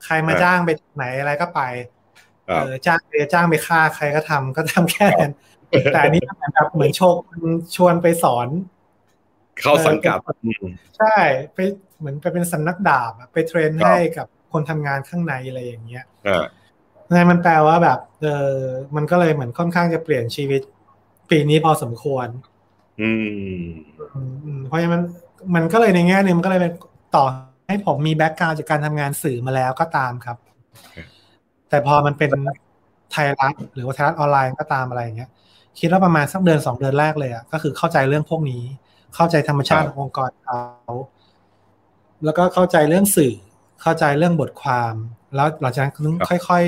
[0.05, 1.61] ใครมาครับจ้างไปไหนอะไรก็ไป
[2.49, 5.33] ครัเอบอจ้างไปจ้างไปฆ่าใครก็ทำก็ทำแค่นั้น
[5.93, 7.19] แต่อันนี้มันเหมือนแบบเหมือนโชว์
[7.75, 8.47] ชวนไปสอน
[9.59, 10.65] เข้าสังกัดอืม
[10.97, 11.15] ใช่
[11.53, 11.59] ไป
[11.99, 16.45] เหมือนไปเป็นสำนักดาบอะไป train ครับให้กับคนทำงานข้างในอะไรอย่างเงี้ยอ่า
[17.13, 18.55] นั่นมันแปลว่าแบบเออ
[18.95, 20.61] มันก็เลยเหมือนค่อนข้างจะเปลี่ยนชีวิต
[21.29, 22.27] ปีนี้พอสมควร
[23.01, 25.03] อืมอืมอืมเพราะฉะนั้นมัน
[25.55, 26.73] มันก็เลยในแง่หนึงมันก็เลยเป็น
[27.15, 27.25] ต่อ
[27.72, 30.38] ให้ผมมี background จากการทำงานสื่อมาแล้วก็ตามครับ
[30.95, 31.07] ครับ
[31.69, 32.31] แต่พอมันเป็น
[33.11, 35.30] ไทยรัฐหรือว่าไทยรัฐออนไลน์ก็ตามอะไรอย่างเงี้ย
[35.80, 38.64] คิดว่าประมาณสักเดือนสองเดือนแรกเลยอะก็คือเข้าใจเรื่องพวกนี้
[39.15, 40.61] เข้าใจธรรมชาติขององค์กรเขา
[42.23, 43.34] แล้วก็เข้าใจเรื่องสื่อ
[43.81, 44.93] เข้าใจเรื่องบทความ
[45.35, 46.64] แล้วหลังจากนั้นค่อย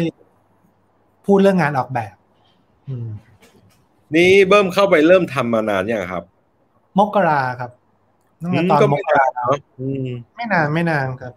[0.61, 2.15] ๆ พูดเรื่องงานออกแบบ
[2.87, 3.09] อืม
[4.15, 6.23] นี่เบิ้มเข้าไปเริ่มทำมานานยังครับ
[6.97, 7.71] มกราครับ
[8.43, 11.33] ตั้งแต่ตอนก็มไม่กรานานเนาะอืมไม่นานไม่นานครับ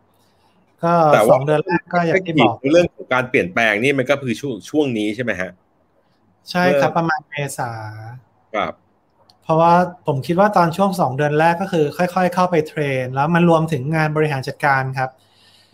[0.83, 5.51] ก็แต่สว่าองเดือนแรกก็อย่างที่บอกเรื่องของการเปลี่ยนแปลงนี่มันก็คือช่วงช่วงนี้ใช่ไหมฮะ
[6.51, 7.71] ใช่ครับประมาณเมษา
[8.55, 8.75] ครับ
[9.43, 9.75] เพราะว่า
[10.07, 15.11] ผมคิดว่าตอนช่วงสองเดือนแรกก็คือ ค่อยๆ เข้าไป train แล้วมันรวมถึงงานบริหารจัดการครับ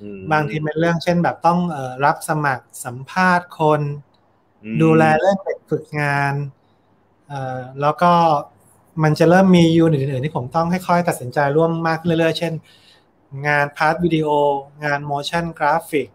[0.03, 3.81] อืมบางทีเป็นเรื่องเช่นแบบต้องเอ่อรับสมัครสัมภาษณ์คน
[4.65, 6.35] อืมดูแลเรื่องเด็กฝึกงาน
[7.29, 8.13] เอ่อแล้วก็
[9.03, 12.53] มันจะเริ่มมี unit อื่นๆที่ผมต้องค่อยๆตัดสินใจร่วมมากขึ้นเรื่อยๆ เช่น
[13.47, 14.29] งาน part วิดีโอ
[14.85, 16.09] งาน motion graphic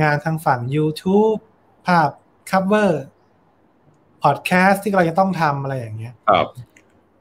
[0.00, 1.38] งานทางฝั่ง YouTube
[1.86, 2.10] ภาพ
[2.50, 2.92] cover
[4.24, 6.46] podcast ที่เราจะต้องทำอะไรอย่างเงี้ยครับ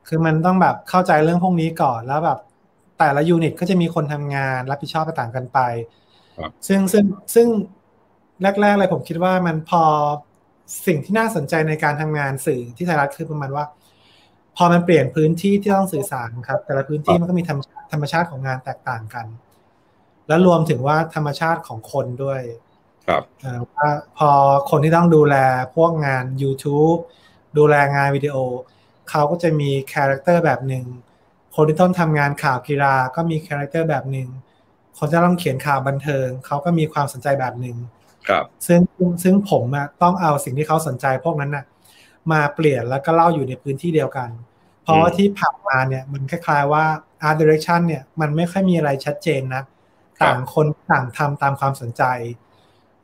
[0.07, 2.39] คือมันต้องแบบเข้าใจเรื่องพวกนี้ก่อนแล้วแบบ
[2.99, 5.59] แต่ละยูนิตก็จะมีคนทำงานรับผิดชอบต่างกันไป
[6.37, 7.05] ครับซึ่งซึ่ง
[7.35, 7.47] ซึ่ง
[8.61, 9.83] แรกๆเลยผมคิดว่ามันพอ
[10.87, 13.65] สิ่งที่น่าสนใจในการทำงานสื่อที่ไทยรัฐคือประมาณว่า
[14.57, 17.59] พอมันเปลี่ยนพื้นที่ที่ต้องสื่อสารครับ แต่ละพื้นที่มันก็มีธรรม
[17.91, 19.25] ธรรมชาติของงานแตกต่างกัน
[20.27, 22.41] แล้วรวมถึงว่าธรรมชาติของคนด้วย
[23.07, 23.87] ครับเอ่อว่า
[24.17, 24.29] พอ
[24.69, 25.35] คนที่ต้องดูแล
[25.75, 26.99] พวกงาน YouTube
[27.57, 28.35] ดูแลงานวิดีโอ
[29.09, 30.85] เขาก็จะมี character แบบหนึ่ง
[31.55, 34.27] คนที่ต้องทำงานข่าวกีฬาก็มี character แบบหนึ่ง
[34.97, 37.77] คนที่ต้องเขียนข่าวบันเทิง เขาก็มีความสนใจแบบหนึ่ง
[38.29, 38.81] ครับ ซึ่ง
[39.23, 41.65] ซึ่งผมอะต้องเอาสิ่งที่เขาสนใจพวกนั้นน่ะ
[42.31, 44.29] มาเปลี่ยนแล้วก็เล่าอยู่ในพื้นที่เดียวกัน
[44.81, 46.85] เพราะว่าที่ผ่านมาเนี่ยมันคล้ายๆว่า
[47.27, 49.63] art direction เนี่ยมันไม่ค่อยมีอะไรชัดเจนนะ
[50.23, 52.03] ต่างคนต่างทำตามความสนใจ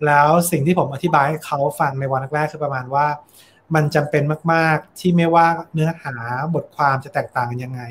[0.06, 3.07] แล้วสิ่งที่ผมอธิบายให้เขาฟังในวันแรกๆคือประมาณว่า
[3.76, 4.23] มันจำเป็น
[4.53, 6.15] มากๆที่ไม่ว่าเนื้อหา
[6.56, 7.81] บทความจะแตกต่างกันยังไง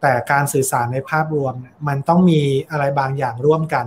[0.00, 2.40] แต่การสื่อสารในภาพรวมเนี่ยมันต้องมี
[2.70, 3.86] อะไรบางอย่างร่วมกัน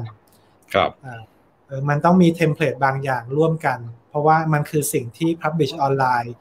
[0.74, 1.22] ครับอ่า
[1.68, 3.80] เออมันต้องมีเทมเพลตบางอย่างร่วมกัน
[4.10, 6.34] เพราะว่ามันคือสิ่งที่ Publish ออนไลน์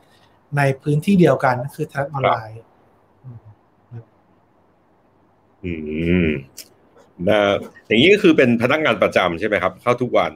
[0.56, 2.60] ในพื้นที่เดียวกันคือทัศออนไลน์
[5.64, 5.72] อื
[6.26, 6.28] ม
[7.28, 7.40] นะ
[7.86, 10.32] อย่างนี้ก็คือเป็นพนักงานประจำใช่ไหมครับ เข้าทุกวัน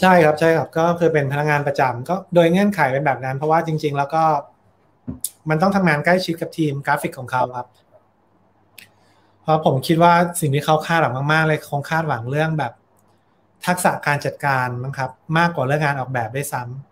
[0.00, 4.24] ใช่ครับใช่ครับ ก็คือเป็นพนักงานประจำก็โดยเงื่อนไขเป็นแบบนั้น เพราะว่าจริง ๆ แล้วก็
[5.50, 7.68] มันต้องทำงานใกล้ชิดกับทีมกราฟิกของเขาครับ
[9.42, 12.72] เพราะผมคิดว่าสิ่งที่เขาคาดหวังมากๆเลยคงคาดหวังเรื่องแบบ
[13.66, 16.91] ทักษะการจัดการมั้งครับ มากกว่าเรื่องงานออกแบบด้วยซ้ำ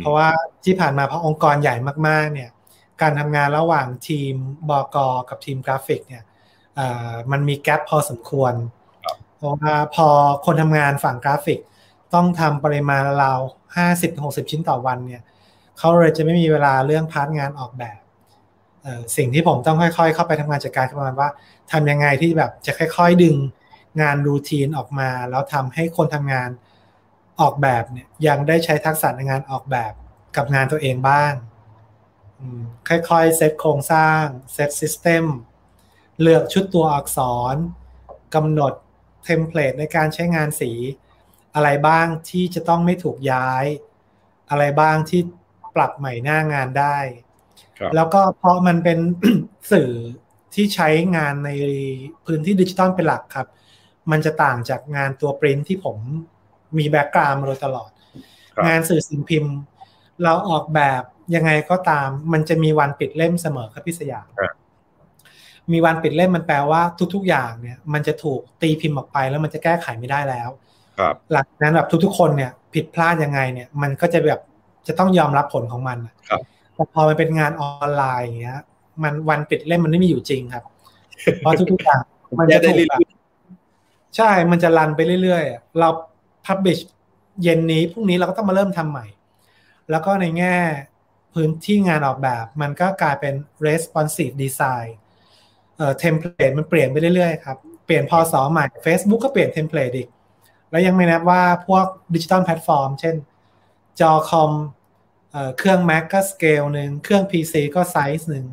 [0.00, 0.28] เพราะว่า
[0.64, 1.74] ที่ผ่านมาเพราะองค์กรใหญ่
[2.08, 2.50] มากๆ เนี่ย
[3.02, 4.34] การทำงานระหว่างทีม
[4.70, 6.24] บอกอกับทีมกราฟิก เนี่ย
[7.32, 8.54] มันมี gap พอสมควร
[9.36, 10.08] เพราะว่าพอ
[10.46, 11.60] คนทำงานฝั่งกราฟิก
[12.14, 13.40] ต้องทำปริมาณราว
[13.76, 15.22] ห้าสิบหกสิบชิ้นต่อวันเนี่ย
[15.78, 17.98] เขาเลยจะไม่มีเวลาเรื่อง part งานออกแบบ
[19.16, 21.28] สิ่งที่ผมต้องค่อยๆ เข้าไปทำงานจัดการคือประมาณว่า
[21.72, 23.36] ทำยังไงที่แบบจะค่อย ๆ ดึง
[24.00, 26.48] งาน routine ออกมา แล้วทำให้คนทำงาน
[27.40, 29.92] ออกแบบเนี่ยยังได้ใช้ทักษะในงานออกแบบ
[30.36, 31.32] กับงานตัวเองบ้าง
[32.88, 35.24] ค่อยๆ เซตโครงสร้าง set system
[36.20, 37.18] เลือกชุดตัวอักษ
[37.54, 37.56] ร
[38.34, 38.72] กำหนด
[39.24, 40.72] template ในการใช้งานสี
[41.54, 43.64] อะไรบ้างที่จะต้องไม่ถูกย้าย
[44.50, 45.20] อะไรบ้างที่
[45.76, 46.98] ปรับใหม่หน้างานได้
[47.94, 48.98] แล้วก็เพราะมันเป็น
[49.72, 49.90] สื่อ
[50.54, 51.50] ที่ใช้งานใน
[52.26, 53.48] พื้นที่ดิจิตอลเป็นหลักครับ
[54.10, 55.96] มันจะต่างจากงานตัวปริ้นที่ผม
[56.78, 57.90] มี background มาโดยตลอด
[58.66, 59.54] งานสื่อสิ่งพิมพ์
[60.24, 61.02] เราออกแบบ
[61.34, 64.28] ยังไงก็ตาม มันจะมีวันปิดเล่มเสมอครับพี่สยาม
[65.72, 66.82] มีวันปิดเล่มมันแปลว่า
[67.14, 70.48] ทุก ๆ อย่างเนี่ย มันจะถูกตีพิมพ์ออกไปแล้วมันจะแก้ไขไม่ได้แล้ว
[70.98, 74.40] ครับหลังนั้นแบบทุกๆ คนเนี่ย ผิดพลาดยังไงเนี่ย มันก็จะแบบ
[74.86, 76.40] จะต้องยอมรับผลของมันครับ
[76.74, 78.60] แต่พอมันเป็นงานออนไลน์อย่างเงี้ย
[79.02, 80.64] มันวันปิดเล่มมันไม่มีอยู่จริงครับ
[81.38, 82.02] เพราะทุกๆอย่าง
[82.38, 83.00] มันจะถูกแบบ
[84.16, 85.88] ใช่ มันจะ run ไปเรื่อยๆเรา
[86.46, 86.78] publish
[87.42, 89.06] เย็นนี้พรุ่งนี้เราก็ต้องมาเริ่มทำใหม่
[89.90, 90.56] แล้วก็ในแง่
[91.34, 93.34] พื้นที่งานออกแบบ มันก็กลายเป็น
[93.66, 94.88] responsive design
[95.98, 97.56] template มันเปลี่ยนไปเรื่อยๆครับ
[97.86, 100.08] เปลี่ยนพอสอใหม่ Facebook ก็เปลี่ยน template อีก
[100.70, 103.14] แล้วยังไม่นับว่าพวกดิจิตอลแพลตฟอร์ม เช่น
[104.00, 104.52] จอคอม
[105.58, 108.46] เครื่อง Mac ก็สเกลหนึ่ง เครื่อง PC ก็ไซส์หนึ่ง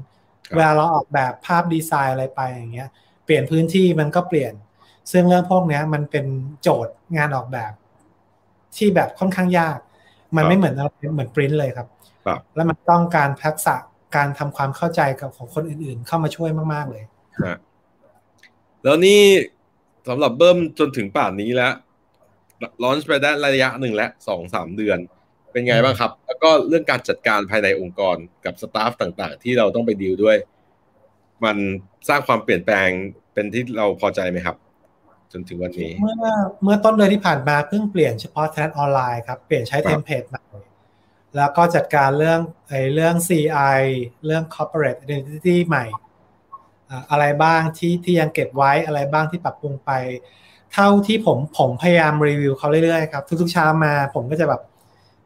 [0.56, 2.90] เวลาเราออกแบบภาพดีไซน์อะไรไปอย่างเงี้ย
[3.26, 4.54] เปลี่ยนพื้นที่มันก็เปลี่ยน
[5.12, 6.26] ซึ่งเรื่องพวกนี้มันเป็น
[6.62, 7.74] โจทย์งานออกแบบ
[8.76, 9.78] ที่แบบค่อนข้างยาก
[10.36, 10.76] มันไม่เหมือน
[11.14, 11.88] เหมือนปริ้นเลยครับ
[12.56, 13.76] แล้วมันต้องการทักษะ
[14.16, 17.04] การทำความเข้าใจกับของคนอื่นๆ เข้ามาช่วยมากๆเลย
[18.84, 19.22] แล้วนี่
[20.08, 21.74] สำหรับเบิ้มจนถึงป่านนี้แล้ว
[22.84, 24.98] ลอนช์ไปได้ระยะหนึ่งแล้วสองสามเดือน
[25.52, 28.16] เป็นไงบ้างครับ แล้วก็เรื่องการจัดการภายในองค์กร
[28.46, 30.38] กับสตาฟต่างๆ ที่เราต้องไปดีลด้วย
[31.44, 31.58] มัน
[32.10, 32.90] สร้างความเปลี่ยนแปลง
[33.34, 34.56] เป็นที่เราพอใจไหมครับ
[35.32, 36.16] จนถึงวันนี้ เมื่อ
[36.64, 40.44] เมื่อต้นเดือนที่ผ่านมาเพิ่งเปลี่ยนเฉพาะแทนออนไลน์ครับ เปลี่ยนใช้เทมเพลตใหม่
[41.36, 43.80] แล้วก็จัดการเรื่องไอ้เรื่อง CI
[44.26, 45.86] เรื่อง corporate identity ใหม่
[47.12, 49.92] อะไรบ้างที่ที่ยังเก็บไว้อะไรบ้างที่ปรับปรุงไป
[50.74, 54.62] เท่าที่ผมผมพยายามรีวิวเขาเรื่อยๆครับ ทุกๆเช้ามาผมก็จะแบบ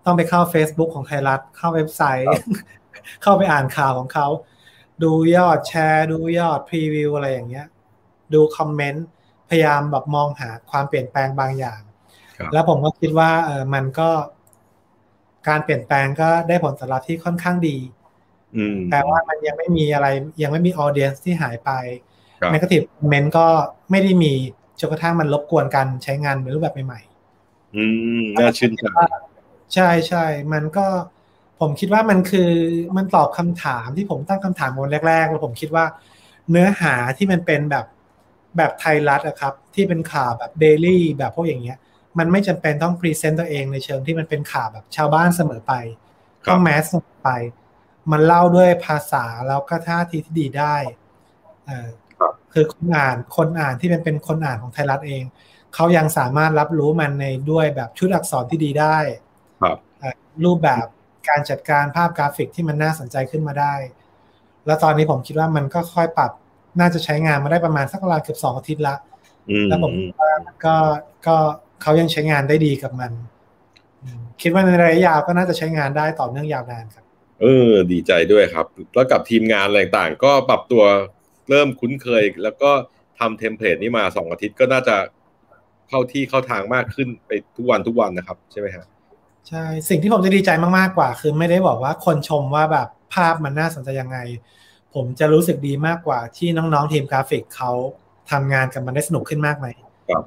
[0.05, 2.27] ต้องไปเข้า Facebook ของไทยรัฐ เข้าเว็บไซต์
[3.21, 4.27] เข้าไปอ่านข่าวของเขา
[5.03, 7.67] ดูยอดแชร์ ดูยอดพรีวิวอะไรอย่างเงี้ย
[8.34, 9.12] ดูคอมเมนต์พ
[9.53, 11.81] ยายามแบบมองหาความเปลี่ยนแปลงบางอย่าง
[12.53, 14.09] แล้วผมก็คิดว่าเออมันก็
[15.47, 17.77] การเปลี่ยนแปลงก็ได้ผลตอบรับที่ค่อนข้างดี
[18.91, 20.07] แต่ว่ามันยังไม่มีอะไร
[20.41, 21.71] ยังไม่มี audience ที่หายไป
[22.52, 23.47] negative comment ก็
[23.91, 24.34] ไม่ได้มี
[24.80, 27.84] จนกระทั่งมันรบกวนการใช้งานในรูปแบบใหม่ๆอื
[28.19, 28.84] มน่าชื่นใจ
[29.73, 30.85] ใช่ใช่มันก็
[31.59, 32.51] ผมคิดว่ามันคือ
[32.97, 35.85] มันตอบคำถามที่ผมตั้งคำถามวันแรกๆ แล้วผมคิดว่า
[36.51, 37.85] เนื้อหาที่มันเป็นแบบ
[38.57, 41.77] แบบไทยรัฐอะครับที่เป็นข่าวแบบ daily แบบพวกอย่างเงี้ย
[42.19, 45.73] มันไม่จำเป็นต้อง present ตัวเองในเชิงที่มันเป็นข่าวแบบชาวบ้านเสมอไป
[46.49, 47.30] ต้อง mass เสมอไป
[48.11, 50.75] มันเล่าด้วยภาษาแล้วก็ท่าทีที่ดีได้
[51.65, 51.88] เออ
[52.53, 55.23] คือคนอ่านคนอ่านที่เป็นเป็นคนอ่านของไทยรัฐเอง
[55.73, 58.97] เขายังสามารถรับรู้มันในด้วยแบบชุดอักษรที่ดีได้
[59.61, 59.77] ครับ
[60.45, 60.85] รูปแบบ
[61.30, 63.75] การจัดการภาพกราฟิกที่มันน่าสนใจขึ้นมาได้
[64.65, 66.31] แล้วตอนนี้ผมคิดว่ามันก็ค่อยปรับ
[66.80, 68.95] น่าจะใช้งานมาได้ประมาณสักประมาณเกือบสองอาทิตย์ละ
[69.70, 70.34] แล้วผมว่า
[70.66, 70.76] ก็
[71.28, 71.36] ก็
[71.82, 73.12] เขายังใช้งานได้ดีกับมัน
[74.41, 77.06] คิดว่าในระยะยาวก็น่าจะใช้งานได้ต่อเนื่องยาวนานครับ
[77.41, 80.84] เออ ดีใจด้วยครับ แล้วกับทีมงานอะไรต่างก็ปรับตัว
[81.50, 82.72] เริ่มคุ้นเคย แล้วก็
[83.20, 84.95] ทำเทมเพลตนี้มาสองอาทิตย์ก็น่าจะ
[85.90, 88.86] เข้าที่เข้าทางมากขึ้นไปทุกวันทุกวันนะครับ ใช่ไหมครับ
[89.50, 94.18] ใช่ สิ่งที่ผมจะดีใจมากๆกว่า คือไม่ได้บอกว่าคนชมว่าแบบภาพมันน่าสนใจยังไง
[94.95, 97.72] ผมจะรู้สึกดีมากกว่าที่น้องๆทีมกราฟิกเขา
[98.32, 99.68] ทำงานกันมันได้สนุกขึ้นมากไหม
[100.10, 100.24] ครับ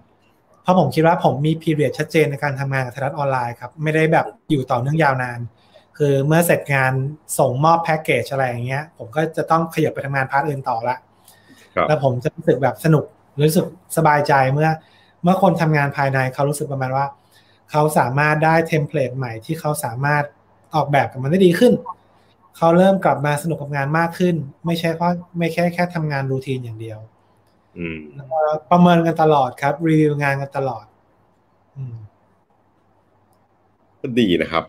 [0.63, 5.39] เพราะผมคิดว่าผมมี period ชัดเจนในการทำงานกับไทยรัฐออนไลน์ครับ ไม่ได้แบบอยู่ต่อเนื่องยาวนาน
[5.99, 6.93] คือเมื่อเสร็จงาน
[7.39, 10.97] ส่งมอบแพ็กเกจอะไรอย่างเงี้ย ผมก็จะต้องขยับไปทำงาน part อื่นต่อละ
[11.89, 13.05] แล้วผมจะรู้สึกแบบสนุก
[13.47, 13.67] รู้สึก
[13.97, 14.71] สบายใจเมื่อ
[15.23, 17.07] เมื่อคนทำงานภายในเขารู้สึกประมาณว่า
[17.71, 20.25] เขาสามารถได้ template ใหม่ที่เขาสามารถ
[20.75, 21.73] ออกแบบกับมันได้ดีขึ้น
[22.57, 24.35] เขาเริ่มกลับมาสนุกกับงานมากขึ้น
[24.67, 26.99] ไม่ใช่เพราะไม่แค่แค่ทำงานรูทีนอย่างเดียว
[27.79, 28.01] อืม
[28.71, 30.85] ประเมินกันตลอดครับ รีวิวงานกันตลอด
[31.77, 31.97] อืม
[34.01, 34.65] ก็ดีนะครับ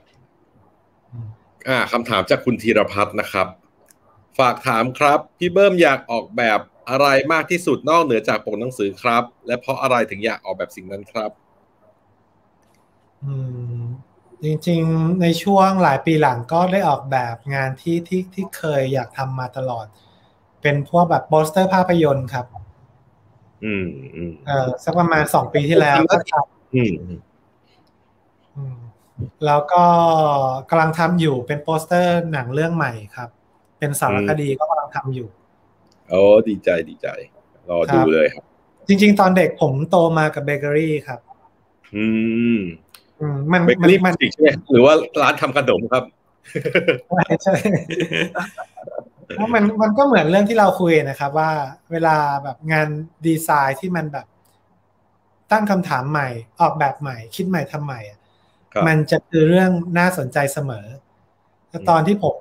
[1.67, 3.47] อ่าคำถามจากคุณธีรพัฒน์นะครับ
[4.39, 6.59] ฝากถามครับ พี่เบิ้มอยากออกแบบ
[6.89, 11.31] อะไรมากที่สุดนอกเหนือจากปกหนังสือครับ และเพราะอะไรถึงอยากออกแบบสิ่งนั้นครับ
[13.23, 13.33] อื
[13.83, 13.86] ม
[14.43, 19.85] จริงๆ ในช่วงหลายปีหลังก็ได้ออกแบบงานที่ที่ที่เคยอยากทำมาตลอด
[20.61, 22.45] เป็นพวกแบบโปสเตอร์ภาพยนตร์ครับ
[23.65, 26.33] อืมอืมเออสักประมาณสองปีที่แล้วก็ท
[26.75, 28.77] อืมำอืม
[29.45, 29.83] แล้วก็
[30.69, 33.29] กำลังทำอยู่เป็นโปสเตอร์หนังเรื่องใหม่ครับ
[33.79, 35.29] เป็นสารคดีก็กำลังทำอยู่
[36.09, 37.07] โอ้ดีใจดีใจ
[37.69, 38.43] รอดูเลยครับ
[38.87, 41.19] จริง ๆ ตอนเด็กผมโตมากับเบเกอรี่ครับ
[41.95, 42.05] อื
[42.59, 42.86] มอื
[43.35, 46.03] มมันเบเกอมันรี่มันใช่ไหมหรือว่าร้านทำขนมครับ
[47.09, 47.55] ใช่ใช่
[49.35, 51.51] แล้วมันมันก็เหมือนเรื่องที่เราคุยนะครับ ว่า
[51.91, 52.87] เวลาแบบงาน
[53.25, 54.25] ดีไซน์ที่มันแบบ
[55.51, 56.29] ตั้งคำถามใหม่
[56.61, 58.19] ออกแบบใหม่ คิดใหม่ทำใหม่อะ
[58.73, 60.85] ครับมันจะคือเรื่องน่าสนใจเสมอ
[61.69, 62.37] แต่ตอนที่ผม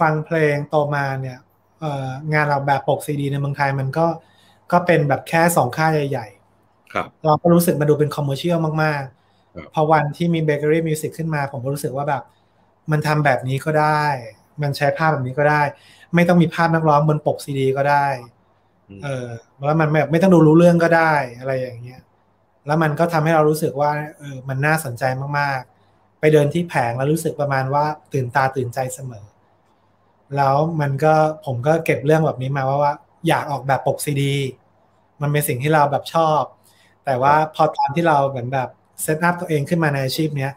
[0.00, 1.38] ฟังเพลงโตมาเนี่ย
[1.80, 4.06] เอ่องานออกแบบปกซีดีในเมืองไทยมันก็
[4.72, 6.28] ก็เป็นแบบแค่สองค่ายใหญ่
[6.60, 9.23] ๆ ครับ เราก็รู้สึกมาดูเป็น commercial มากครับๆ
[9.74, 12.22] พอวันที่มีเบเกอรี่มิวสิกขึ้นมา ผมก็รู้สึกว่าแบบ
[12.90, 14.04] มันทำแบบนี้ก็ได้
[14.62, 15.62] มันใช้ภาพแบบนี้ก็ได้
[16.14, 18.06] ไม่ต้องมีภาพนักร้องบนปกซีดีก็ได้
[18.90, 19.26] อืมเออ
[19.66, 22.00] แล้วมันแบบไม่ต้องดูรู้เรื่องก็ได้อะไรอย่างเงี้ย
[22.66, 25.04] แล้วมันก็ทำให้เรารู้สึกว่าเออมันน่าสนใจ
[25.38, 29.24] มากๆ ไปเดินที่แผงแล้วรู้สึกประมาณว่าตื่นตาตื่นใจเสมอ
[30.36, 31.14] แล้วมันก็
[31.46, 32.94] ผมก็เก็บเรื่องแบบนี้มาว่าว่า
[33.28, 34.34] อยากออกแบบปกซีดี
[35.22, 36.42] มันเป็นสิ่งที่เราแบบชอบ
[37.04, 38.68] แต่ว่าพอตอนที่เราเหมือนแบบ
[39.02, 40.52] set up ตัวเองขึ้นมาในอาชีพเนี้ย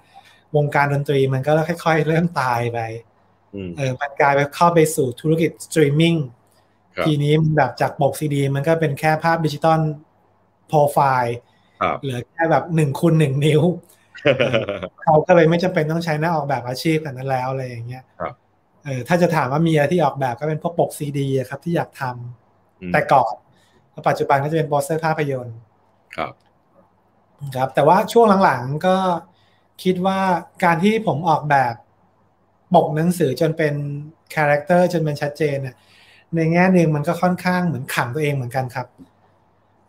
[0.56, 2.80] วงการดนตรีมันก็ค่อยๆ เริ่มตายไป
[3.56, 6.16] อืมเออมันกลายไปเข้าไปสู่ธุรกิจสตรีมมิ่ง
[6.96, 9.80] ครับทีนี้มันแบบจากปกซีดีมันก็เป็นแค่ภาพดิจิตอล
[10.68, 11.38] โปรไฟล์
[11.82, 13.62] ครับเหลือแค่แบบหนึ่งคูณหนึ่งนิ้ว
[15.04, 18.34] เขาก็เลยไม่จำเป็นต้องใช้นักออกแบบอาชีพกันนั้นแล้วอะไรอย่างเงี้ยครับ
[18.86, 23.34] เออถ้าจะถามว่ามีอะไรที่ออกแบบก็เป็นพวกปกซีดีอะครับที่อยากทำอืมแต่ก่อน
[23.92, 25.58] แล้วปัจจุบันก็จะเป็นโปสเตอร์ภาพยนตร์
[26.16, 26.34] ครับ
[27.56, 28.98] ครับแต่ว่าช่วงหลังๆก็
[29.84, 30.20] คิดว่า
[30.64, 31.74] การที่ผมออกแบบ
[32.76, 33.74] ปกหนังสือจนเป็น
[34.36, 35.76] character จนเป็นชัดเจนเนี่ย
[36.36, 38.88] ในแง่หนึ่งมันก็ค่อนข้างเหมือนขังตัวเองเหมือนกันครับ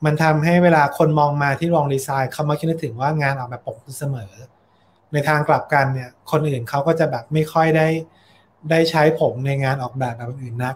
[0.05, 4.33] มันทำให้เวลาคนมองมาที่ Wrongdesign เขามักจะนึกถึงว่างานออกแบบปกเสมอ
[5.13, 7.89] ในทางกลับกันเนี่ย คนอื่นเขาก็จะแบบไม่ค่อยได้
[8.71, 10.75] ได้ใช้ผมในงานออกแบบแบบอื่นนัก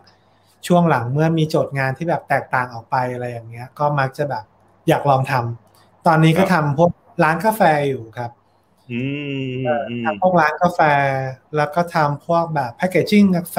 [0.67, 4.45] ช่วงหลังเมื่อมีโจทย์งานที่แบบแตกต่างออกไปอะไรอย่างเงี้ย ก็มักจะแบบ
[4.89, 5.62] อยากลองทำ
[6.07, 6.91] ตอนนี้ก็ทำพวก
[7.25, 8.31] ร้านกาแฟอยู่ครับ
[8.93, 9.01] อื
[9.53, 9.57] ม
[9.89, 10.81] อืมทำพวกร้านกาแฟ
[11.57, 13.59] แล้วก็ทำพวกแบบแพคเกจิ้งกาแฟ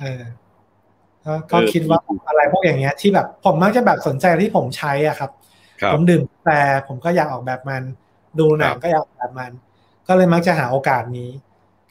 [0.00, 0.22] เออ
[1.24, 1.98] ก็ก็คิดว่า
[2.28, 5.30] อะไรพวกอย่างเงี้ย ที่แบบผมมักจะแบบสนใจที่ผมใช้อะครับ
[5.80, 6.48] ครับผมดื่มกาแฟ
[6.88, 7.82] ผมก็อยากออกแบบมัน
[8.38, 9.52] ดูหนังครับก็อยากออกแบบมัน
[10.08, 11.30] ก็เลยมักจะหาโอกาสนี้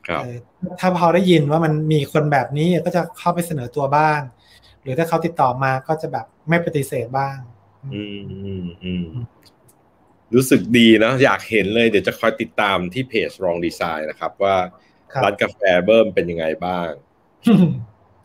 [0.08, 0.38] ครับเออ
[0.80, 4.20] ถ้าพอได้ยินว่ามันมีคนแบบนี้ก็จะเข้าไปเสนอตัวบ้าง
[4.82, 7.38] หรือถ้าเขาติดต่อมาก็จะแบบไม่ปฏิเสธบ้าง
[7.94, 9.06] อืมอืมอืม
[10.36, 14.56] รู้สึกดีนะอยากเห็นเลยเดี๋ยวจะคอยติดตามที่เพจรองดีไซน์นะครับ ว่า
[15.14, 16.88] ครับร้านกาแฟเบิ้มเป็นยังไงบ้าง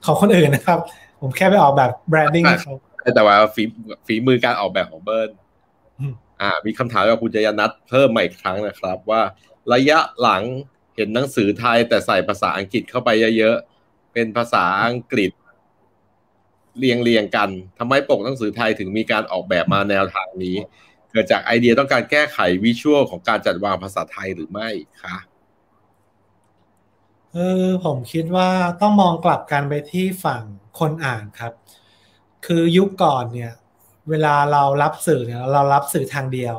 [0.04, 0.78] ของคนอื่นนะครับ
[1.20, 2.74] ผมแค่ไปออกแบบแบรนดิ้งให้เขา
[3.14, 3.62] แต่ว่าฝี
[4.06, 5.30] ฝีมือการออกแบบของเบิ้ล
[6.00, 9.22] อืมอ่า มีคำถามจากคุณจยนัทเพิ่มมาอีกครั้งนะครับ ว่า
[9.72, 10.42] ระยะหลัง
[10.96, 15.30] เห็นหนังสือไทยแต่ใส่ภาษาอังกฤษเข้าไปเยอะๆเป็นภาษาอังกฤษ
[16.78, 20.56] เรียงเรียงกันทำไมปกหนังสือไทยถึงมีการออกแบบมาแนวทางนี้
[21.10, 24.68] เกิดจากไอเดียต้องการแก้ไขวิชวลของการจัดวางภาษาไทยหรือไม่
[25.02, 25.16] คะ
[27.32, 28.50] เออผมคิดว่า
[28.80, 30.42] ต้องมองกลับกันไปที่ฝั่ง
[30.78, 31.52] คนอ่านครับ
[32.46, 33.52] คือยุคก่อนเนี่ย
[34.10, 36.56] เวลาเรารับสื่อเนี่ยเรารับสื่อทางเดียว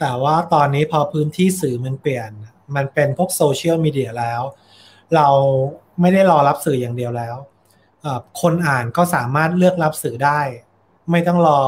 [0.00, 2.30] แต่ว่าตอนนี้พอพื้นที่สื่อมันเปลี่ยน
[2.76, 4.42] มันเป็นพวกโซเชียลมีเดียแล้ว
[5.14, 5.28] เรา
[6.00, 7.36] ไม่ได้รอรับสื่ออย่างเดียวแล้ว
[8.42, 10.40] คนอ่านก็สามารถเลือกรับสื่อได้
[11.10, 11.60] ไม่ต้องรอ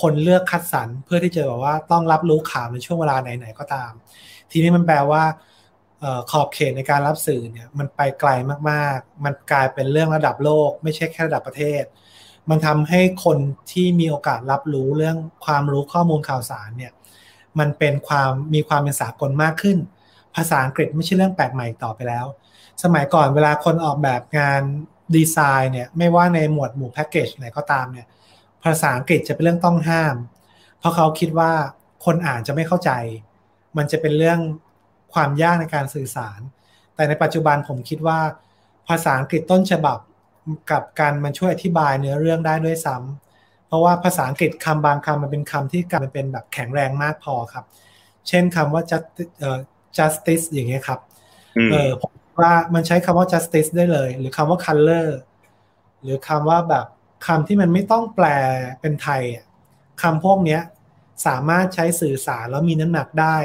[0.00, 3.92] คนเลือกคัดสรรเพื่อที่จะแบบว่าต้องรับรู้ข่าวในช่วงเวลาไหนๆก็ตาม
[4.50, 5.22] ทีนี้มันแปลว่า
[6.02, 8.30] ออขอบเขตในการรับสื่อเนี่ยมันไปไกล
[8.70, 11.82] มากๆ มันกลายเป็นเรื่องระดับโลก ไม่ใช่แค่ระดับประเทศ
[12.50, 13.38] มันทำให้คน
[13.72, 16.92] ที่มีโอกาสรับรู้เรื่องความรู้ข้อมูลข่าวสารเนี่ย
[17.58, 19.78] มันเป็นความมีความเป็นสากลมากขึ้น
[20.36, 22.26] ภาษาอังกฤษไม่ใช่เรื่องแปลกใหม่ต่อไปแล้ว
[22.82, 24.62] สมัยก่อนเวลาคนออกแบบงาน
[25.16, 28.06] ดีไซน์เนี่ยไม่ว่าในหมวดหมู่แพ็กเกจไหนก็ตามเนี่ย
[28.64, 30.16] ภาษาอังกฤษจะเป็นเรื่องต้องห้าม
[30.78, 31.52] เพราะเขาคิดว่า
[32.04, 32.90] คนอ่านจะไม่เข้าใจ
[33.76, 34.40] มันจะเป็นเรื่อง
[35.14, 36.40] ความยากในการสื่อสาร
[36.94, 38.20] แต่ในปัจจุบันผมคิดว่า
[38.88, 39.98] ภาษาอังกฤษต้นฉบับ
[40.70, 47.64] กับการมันช่วยอธิบายเนื้อเรื่องได้ด้วยซ้ำเพราะว่าภาษาอังกฤษคำบางคำมันเป็นคำที่การมันเป็นแบบแข็งแรงมากพอครับ
[48.28, 48.82] เช่นคำว่า
[49.98, 51.00] justice อย่างเงี้ยครับ
[51.70, 55.08] เออผม ว่ามันใช้คำว่า justice ได้เลย หรือคำว่า color
[56.02, 56.86] หรือคำว่าแบบ
[57.26, 58.26] คำที่มันไม่ต้องแปล
[58.80, 59.22] เป็นไทย
[60.02, 60.58] คำพวกนี้
[61.26, 63.36] สามารถใช้สื่อสารแล้วมีน้ำหนักได้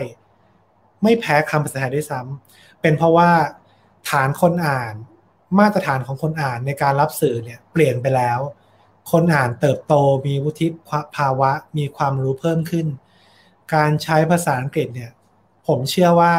[1.03, 3.29] ไม่แพ้คำภาษาไทยด้วยซ้ำเป็นเพราะว่า
[4.09, 4.93] ฐานคนอ่าน
[5.59, 8.39] มาตรฐานของคนอ่านในการรับสื่อเนี่ยเปลี่ยนไปแล้ว
[9.11, 9.93] คนอ่านเติบโต
[10.25, 10.67] มีวุฒิ
[11.17, 12.87] ภาวะมีความรู้เพิ่มขึ้น
[13.75, 15.11] การใช้ภาษาอังกฤษเนี่ย
[15.67, 16.33] ผมเชื่อว่า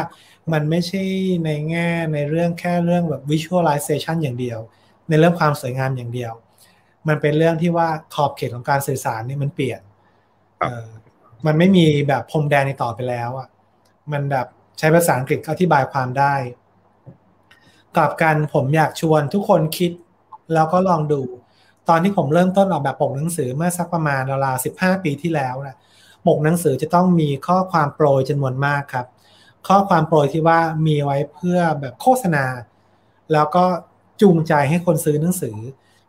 [0.53, 1.03] มันไม่ใช่
[1.45, 4.59] ในแง่ในเรื่องแค่เรื่องแบบ visualization อย่างเดียว
[5.09, 6.33] ในเรื่องความสวยงามอย่างเดียว
[7.07, 9.81] มันเป็นเรื่องที่ว่าขอบเขตของการสื่อสารนี่มันเปลี่ยน
[11.45, 13.47] มันไม่มีแบบพรมแดนในต่อไปแล้วอะ
[14.11, 14.47] มันแบบ
[14.79, 16.33] ใช้ภาษาอังกฤษอธิบายความได้
[17.95, 19.91] กลับกันผมอยากชวนทุกคนคิด
[20.53, 21.21] แล้วก็ลองดู
[21.89, 25.77] ตอนที่ผมเริ่มต้นออกแบบปกหนังสือเมื่อสักประมาณราวๆสิบห้าปีที่แล้วนะ
[26.27, 29.05] ปกหนังสือจะต้องมีข้อความโปรยจำนวนมากครับ
[29.67, 32.45] ข้อความโปรยที่ว่ามีไว้เพื่อแบบโฆษณา
[33.33, 33.65] แล้วก็
[34.21, 35.57] จูงใจให้คนซื้อหนังสือ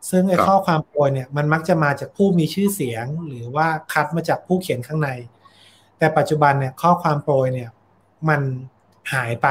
[0.09, 5.09] ซึ่งไอ้ข้อความโปรยเนี่ยมันมักจะมาจากผู้มีชื่อเสียง หรือว่าคัดมาจากผู้เขียนข้างใน
[5.97, 7.69] แต่ปัจจุบันเนี่ยข้อความโปรยเนี่ย
[8.29, 8.41] มัน
[9.13, 9.47] หายไป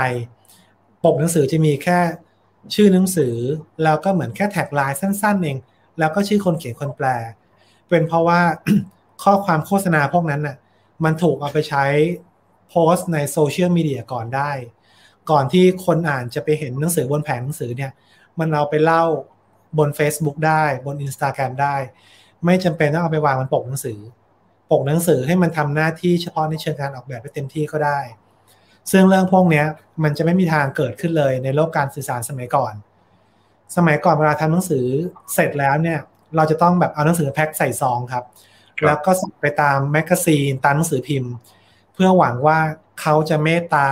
[1.04, 1.98] ปกหนังสือจะมีแค่
[2.74, 3.34] ชื่อหนังสือ
[3.84, 5.58] แล้วก็เหมือนแค่แท็กไลน์สั้นๆเอง
[5.98, 7.06] แล้วก็ชื่อคนเขียนคนแปล
[7.88, 8.40] เป็นเพราะว่า
[9.24, 10.56] ข้อความโฆษณาพวกนั้นน่ะ
[11.04, 11.84] มันถูกเอาไปใช้
[12.70, 14.50] โพสต์ในโซเชียลมีเดียก่อนได้
[15.30, 17.92] ก่อนที่คนอ่านจะไปเห็นหนังสือบนแผงหนังสือเนี่ย
[18.38, 19.04] มันเอาไปเล่า
[19.78, 21.76] บน Facebook ได้บน Instagram ได้
[22.44, 23.98] ไม่จำเป็นต้องเอาไปวางบนปกหนังสือ
[24.70, 27.98] ปกหนังสือให้มันทำหน้าที่เฉพาะในเชิงการออกแบบไปเต็มที่ก็ได้
[28.90, 29.64] ซึ่งเรื่องพวกนี้
[30.02, 32.74] มันจะไม่มีทางเกิดขึ้นเลยในโลกการสื่อสารสมัยก่อน
[33.76, 34.84] สมัยก่อนเวลาทำหนังสือ
[35.34, 35.98] เสร็จแล้วเนี่ย
[36.36, 38.24] เราจะต้องแบบเอาหนังสือแพ็คใส่ซองครับ
[38.86, 42.58] แล้วก็ส่งไปตามแมกกาซีนตามหนังสือพิมพ์เพื่อหวังว่า
[43.00, 43.88] เขาจะเมตตา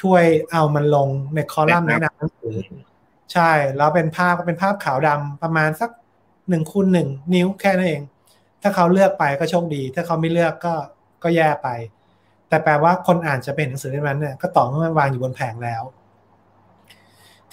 [0.00, 2.56] ช่วยเอามันลงในคอลัมน์แนะนำหนังสือ
[3.32, 5.90] ใช่ แล้วเป็นภาพก็เป็นภาพขาวดำประมาณสัก
[6.48, 8.02] หนึ่งคูณหนึ่งนิ้วแค่นั้นเอง
[8.62, 10.74] ถ้าเขาเลือกไปก็โชคดี ถ้าเขาไม่เลือกก็
[11.22, 11.68] ก็แย่ไป
[12.48, 15.82] แต่แปลว่าคนอ่านจะเห็นหนังสือเล่มนั้นเนี่ยก็ต่อเมื่อมันวางอยู่บนแผงแล้ว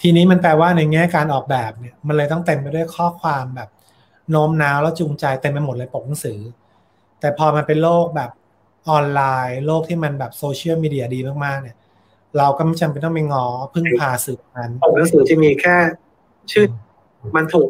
[0.00, 3.68] ทีนี้มันแปลว่าในแง่การออกแบบเนี่ย มันเลยต้องเต็มไปด้วยข้อความแบบ
[4.30, 6.38] โน้มน้าวแล้วจูงใจเต็มไปหมดเลยปกหนังสือ
[7.20, 8.30] แต่พอมันเป็นโลกแบบ
[8.90, 11.76] ออนไลน์ โลกที่มันแบบโซเชียลมีเดียดีมากๆเนี่ย
[12.38, 13.44] เราก็ไม่จำเป็นต้องไปงอ
[13.74, 15.76] พึ่งพาสื่อนั้นปกหนังสือที่มีแค่
[16.52, 16.64] ชื่อ
[17.36, 17.68] มันถูก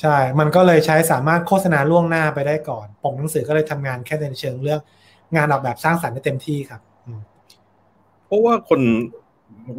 [0.00, 4.80] ใช่ มันก็เลยใช้สามารถโฆษณาล่วงหน้าไปได้ก่อนปกหนังสือก็เลยทำงานแค่ในเชิงเรื่อง
[5.36, 6.80] งานออกแบบสร้างสรรค์ได้เต็มที่ครับ
[8.26, 8.80] เพราะว่าคน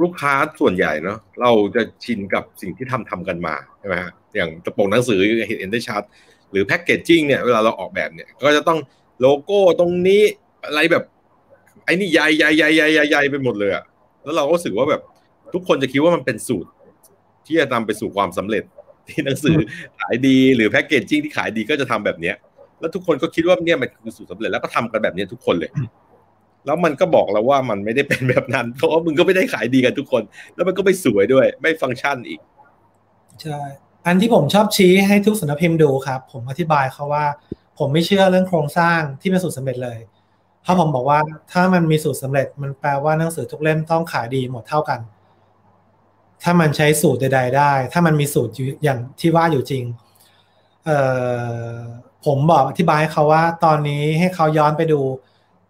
[0.03, 5.20] ลูกค้าส่วนใหญ่เนาะเราจะชินกับสิ่งที่ทำทำกันมาใช่ไหมฮะอย่างกระโปรงหนังสือ
[5.60, 6.02] เห็นได้ชัด
[6.52, 8.80] หรือแพ็กเกจจิ้งเนี่ยเวลาเราออกแบบเนี่ย ก็จะต้อง
[9.22, 10.22] โลโก้ตรงนี้
[10.66, 11.04] อะไรแบบ
[11.86, 13.84] ไอ้นี่ใหญ่ใหญ่ใหญ่ใหญ่ใหญ่ไปหมดเลยอะ
[14.24, 15.02] แล้วเราก็รู้สึกว่าแบบ
[15.54, 16.70] ทุกคนจะคิดว่ามันเป็นสูตร
[17.46, 18.64] ที่จะนำไปสู่ความสำเร็จ
[19.08, 19.58] ที่หนังสือ
[20.00, 22.36] ขายดีหรือแพ็กเกจจิ้งที่ขายดีก็จะทำแบบเนี้ย
[22.80, 25.72] แล้วทุกคนก็คิดว่าเนี่ยมันคือสูตรสาเร็จแล้วก็ทำกันแบบนี้ทุกคนเลย
[26.66, 30.24] แล้วมันก็บอกเราว่ามันไม่ได้เป็นแบบนั้น เพราะว่ามึงก็ไม่ได้ขายดีกันทุกคน
[30.56, 32.40] แล้วมันก็ไม่สวยด้วย ไม่ฟังก์ชันอีก
[33.42, 33.60] ใช่
[34.06, 37.26] อันที่ผมชอบชี้ให้ทุกสำนักพิมพ์ดูครับ ผมอธิบายเขาว่า
[37.78, 40.00] ผมไม่เชื่อเรื่องโครงสร้างที่เป็นสูตรสาเร็จเลย
[40.62, 41.20] เพราะผมบอกว่า
[41.52, 45.00] ถ้ามันมีสูตรสาเร็จ มันแปลว่าหนังสือทุกเล่มต้องขายดีหมดเท่ากัน
[46.44, 48.52] ถ้ามันใช้สูตรใด ๆ ได้ ถ้ามันมีสูตร
[48.84, 49.84] อย่างที่ว่าอยู่จริง
[50.86, 51.00] เอ่
[51.76, 51.80] อ
[52.26, 55.02] ผมบอกอธิบายเขาว่าตอนนี้ให้เขาย้อนไปดู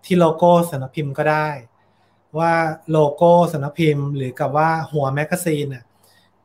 [0.06, 1.48] ที่โลโก้สำนักพิมพ์ก็ได้
[2.38, 2.54] ว่า
[2.92, 5.84] โลโก้สำนักพิมพ์หรือกับว่าหัวแมกกาซีนน่ะ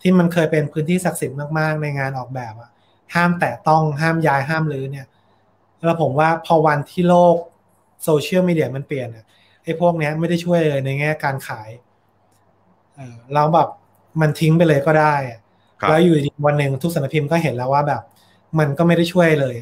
[0.00, 2.70] ที่มันเคยเป็นพื้นที่ศักดิ์สิทธิ์มากๆ ในงานออกแบบอะ
[3.14, 5.06] ห้ามแตะต้องห้ามย้ายห้ามรื้อเนี่ย
[5.84, 7.36] แล้วผมว่าพอวันที่โลก
[8.04, 9.24] โซเชียลมีเดียมันเปลี่ยนอะ
[9.64, 11.70] ไอ้พวกนี้ไม่ได้ช่วยเลยในแง่การขาย
[13.34, 13.68] เราแบบ
[14.20, 15.14] มันทิ้งไปเลยก็ได้
[15.88, 18.02] แล้วอยู่ดีวันหนึ่งทุกสำนักพิมพ์ก็เห็นแล้วว่าแบบ
[18.58, 19.56] มันก็ไม่ได้ช่วยเลย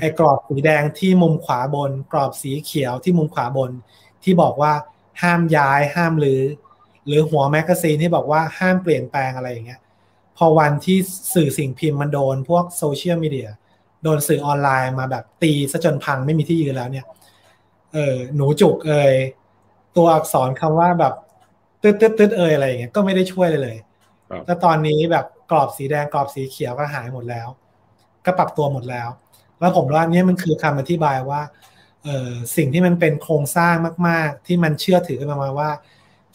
[0.00, 3.70] ไอ้กรอบสีแดงที่มุมขวาบน กรอบสีเขียวที่มุมขวาบน
[4.22, 4.72] ที่บอกว่า
[5.22, 6.42] ห้ามย้ายห้ามลือ
[7.06, 9.80] หรือหัวแมกกาซีนที่บอกว่าห้ามเปลี่ยนแปลงอะไรอย่างเงี้ย
[10.36, 10.98] พอวันที่
[11.34, 13.48] สื่อสิ่งพิมพ์มันโดนพวกโซเชียลมีเดีย
[14.02, 17.06] โดนสื่อออนไลน์มาแบบตีซะจนพังไม่มีที่ยืนแล้วเนี่ย
[17.92, 19.12] เออหนูจุกเอย
[19.96, 21.14] ตัวอักษรคำว่าแบบ
[21.82, 23.76] ตึ๊ดตึ๊ดตึ๊ดเอยอะไรอย่างเงี้ยก็ไม่ได้ช่วยเลยเลย
[24.46, 27.48] แล้วตอนนี้แบบกรอบสีแดงกรอบสีเขียวก็หายหมดแล้ว
[28.24, 29.08] ก็ปรับตัวหมดแล้ว
[29.60, 31.40] แล้วผมว่านี่มันคือคำอธิบายว่า
[32.04, 33.74] เอ่อสิ่งที่มันเป็นโครงสร้าง
[34.08, 35.70] มาก ๆ ที่มันเชื่อถือกันมาว่า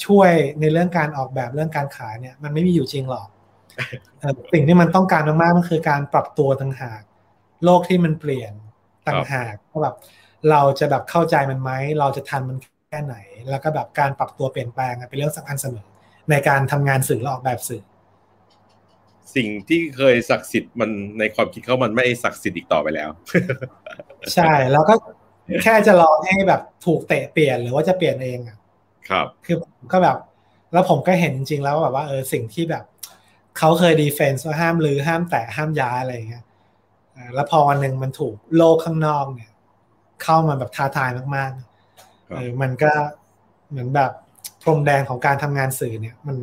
[0.06, 3.27] ช่วยในเรื่องการออกแบบเรื่องการขายเนี่ย มันไม่มีอยู่จริงหรอก
[4.53, 7.02] สิ่งที่มันต้องการมากๆมันคือการปรับตัวต่างหาก
[7.66, 8.54] โลกที่มันเปลี่ยน
[9.08, 9.96] ต่างหากว่าแบบ
[10.50, 12.58] เราจะแบบเข้าใจมันไหม เราจะทันมัน
[12.90, 13.16] แค่ไหน
[13.50, 15.88] แล้วก็แบบการปรับตัวเปลี่ยนแปลงเป็นเรื่องสำคัญเสมอ
[16.30, 17.84] ในการทำงานสื่อและออกแบบสื่อ
[19.36, 20.90] สิ่งที่เคยศักดิ์สิทธิ์มัน
[21.20, 23.10] ในความคิดเขามันไม่ศักดิ์สิทธิ์อีกต่อไปแล้ว
[24.34, 24.94] ใช่แล้วก็
[25.64, 28.58] แค่จะรอให้แบบถูกเตะเปลี่ยนหรือว่าจะเปลี่ยนเองอะ
[29.10, 29.58] ครับ คือ
[29.92, 30.18] ก็แบบ
[30.74, 32.84] แล้วผมก็เห็นจริงๆแล้วแบบว่าเออสิ่งที่แบบ
[33.58, 36.44] เขาเคยดีเฟนซ์ว่าห้ามลือห้ามแตะห้ามย้ายอะไรอย่างเงี้ย
[37.34, 39.52] แล้วพอวันหนึ่งมันถูกโลกข้างนอกเนี่ย
[40.23, 42.91] เข้ามาแบบท้าทายมากๆเออมันก็
[43.69, 44.11] เหมือนแบบ
[44.64, 46.38] พรมแดงของการทำงานสื่อเนี่ย มัน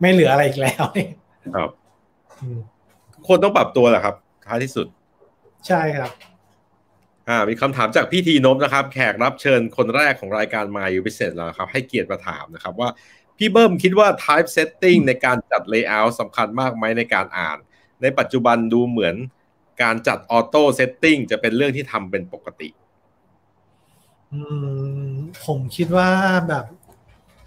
[0.00, 0.84] ไม่เหลืออะไรอีกแล้ว
[1.56, 1.70] ครับ
[3.28, 4.14] คนต้องปรับตัวแหละครับ
[4.46, 4.86] ท้ายที่สุด
[5.66, 6.10] ใช่ครับ
[7.28, 12.88] อ่า มีคำถามจากพี่ทีนบนะครับ แขกรับเชิญคนแรกของรายการมาอยู่พิเศษแล้วครับ ให้เกียรติมาถามนะครับว่า
[13.38, 17.58] พี่เบิ้มคิดว่า type setting ในการจัด layout สำคัญมากไหมในการอ่าน
[18.02, 19.14] ในปัจจุบันดูเหมือน
[19.82, 22.68] การจัด auto setting จะเป็นเรื่องที่ทำเป็นปกติ
[25.44, 26.10] ผมคิดว่า
[26.48, 26.64] แบบ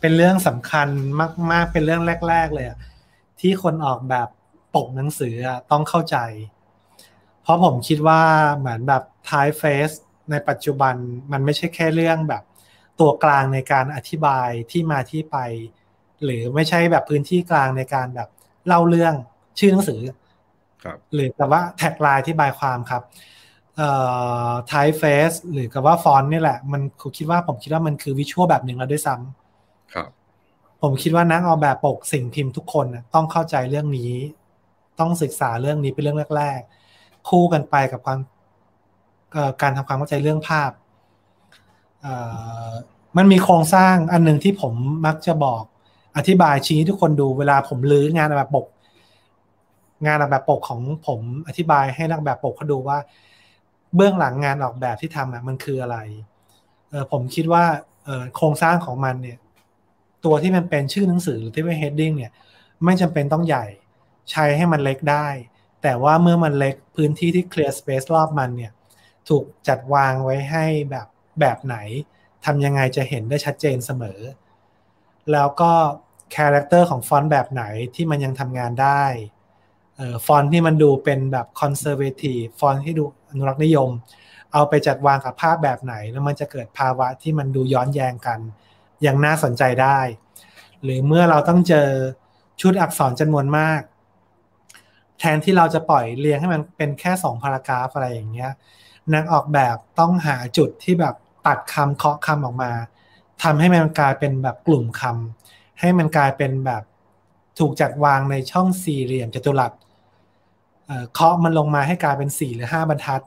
[0.02, 0.88] เป็นเรื่องสำคัญ
[1.52, 2.78] มาก ๆ เป็นเรื่องแรก ๆ เลยอะ
[3.40, 4.28] ที่คนออกแบบ
[4.76, 5.36] ปกหนังสือ
[5.72, 6.18] ต้องเข้าใจ
[7.42, 8.22] เพราะผมคิดว่า
[8.58, 9.96] เหมือนแบบ typeface
[10.32, 10.96] ในปัจจุบัน
[11.32, 12.44] มันไม่ใช่แค่เรื่องแบบ
[13.00, 15.38] ตัวกลางในการอธิบายที่มาที่ไป
[16.24, 18.30] หรือไม่ใช่แบบพื้นที่กลางในการแบบ
[18.68, 19.14] เล่าเรื่อง
[19.60, 20.02] ชื่อหนังสือ
[21.14, 23.04] หรือกับว่า tagline อธิบายความครับ
[23.78, 23.90] เอ่
[24.50, 30.10] อ typeface หรือกับว่าฟอนต์นี่แหละ มันผมคิดว่าผมคิดว่ามันคือ visual แบบหนึ่งแล้วด้วยซ้ำครับ
[30.82, 34.12] ผมคิดว่านักออกแบบปกสิ่งพิมพ์ทุกคนต้องเข้าใจเรื่องนี้
[35.00, 36.60] ต้องศึกษาเรื่องนี้เป็นเรื่องแรก
[36.94, 38.20] ๆ คู่กันไปกับความ
[39.62, 40.72] การทำความเข้าใจเรื่องภาพ
[43.18, 44.74] มันมีโครงสร้างอันหนึ่งที่ผม
[45.06, 45.64] มักจะบอก
[46.18, 48.66] อธิบายชี้ทุกคนดูเวลาผมลื้องานแบบปก
[50.06, 52.98] งานออกแบบปกของผมอธิบายให้นักแบบปกเขาดูว่า
[53.96, 55.98] เบื้องหลังงานออกแบบที่ทำอะมันคืออะไร
[56.90, 57.64] เออผมคิดว่า
[58.06, 59.38] เออโครงสร้างของมันเนี่ย
[60.26, 62.32] ตัวที่มันเป็นชื่อหนังสือหรือที่เป็น heading เนี่ย
[62.84, 63.66] ไม่จำเป็นต้องใหญ่
[64.32, 65.28] ใช้ให้มันเล็กได้
[65.84, 68.72] แต่ว่าเมื่อมันเล็กพื้นที่ที่ clear space รอบมันเนี่ย
[69.30, 71.08] ถูกจัดวางไว้ให้แบบ
[71.40, 71.78] แบบไหน
[72.46, 74.20] ทำยังไงจะเห็นได้ชัดเจนเสมอ
[75.32, 75.72] แล้วก็
[76.36, 77.64] character ของฟอนต์แบบไหน
[77.96, 79.04] ที่มันยังทำงานได้
[80.26, 83.90] ฟอนต์ที่มันดูเป็นแบบ conservative ฟอนต์ที่ดูอนุรักษ์นิยม
[84.54, 88.40] เอาไปจัดวางกับภาพแบบไหน แล้วมันจะเกิดภาวะที่มันดูย้อนแย้งกัน
[89.06, 90.00] ยังน่าสนใจได้
[90.84, 91.90] หรือเมื่อเราต้องเจอ
[92.62, 93.82] ชุดอักษรจำนวนมาก
[95.20, 98.52] แทนที่เราจะปล่อยเรียงให้มันเป็นแค่สองพารากราฟอะไรอย่างเงี้ย
[99.14, 101.16] นักออกแบบต้องหาจุดที่แบบ
[101.48, 102.72] ตัดคำเคาะคำออกมา
[103.44, 106.84] ทำให้มันกลายเป็นแบบกลุ่มคำให้มันกลายเป็นแบบ
[107.60, 109.72] ถูกจัดวางในช่องสี่เหลี่ยมจัตุรัส
[111.14, 113.22] เคาะมันลงมาให้กลายเป็นสี่หรือห้าบรรทัด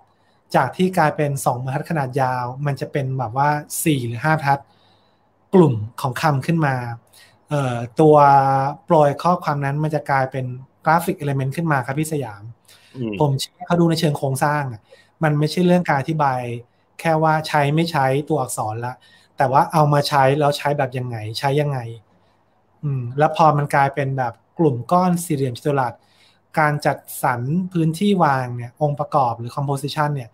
[0.57, 3.49] จากที่กลายเป็นสองบรรทัดขนาดยาว มันจะเป็นแบบว่า
[3.85, 4.61] สี่หรือห้าบรรทัด
[5.55, 6.75] กลุ่มของคำขึ้นมา
[8.01, 8.17] ตัว
[8.85, 10.45] โปรยข้อความนั้นมันจะกลายเป็น
[10.85, 12.43] graphic element ขึ้นมาครับพี่สยาม
[13.19, 14.65] ผมชี้เขาดูในเชิงโครงสร้าง
[15.23, 16.41] มันไม่ใช่เรื่องการอธิบาย
[17.01, 18.95] แค่ว่าใช้ไม่ใช้ตัวอักษรละ
[19.37, 21.79] แต่ว่าเอามาใช้แล้วใช้แบบยังไง ใช้ยังไง
[22.83, 25.93] อืม แล้วพอมันกลายเป็นแบบกลุ่มก้อนสี่เหลี่ยมจัตุรัส
[26.59, 27.41] การจัดสรร
[27.73, 30.31] พื้นที่วางเนี่ยองค์ประกอบหรือ composition เนี่ย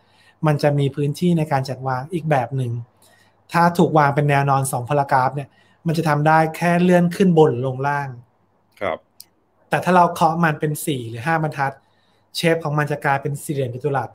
[0.47, 2.73] มันจะมีพื้นที่ในการจัดวางอีกแบบหนึ่ง
[3.53, 5.49] ถ้าถูกวางเป็นแนวนอนสองพารากราฟเนี่ย
[5.87, 8.09] มันจะทำได้แค่เลื่อนขึ้นบนลงล่าง
[8.81, 8.99] ครับ
[9.69, 11.73] แต่ถ้าเราเคาะมันเป็นสี่หรือห้าบรรทัด
[12.37, 14.11] เชฟของมันจะกลายเป็นสี่เหลี่ยมจัตุรัส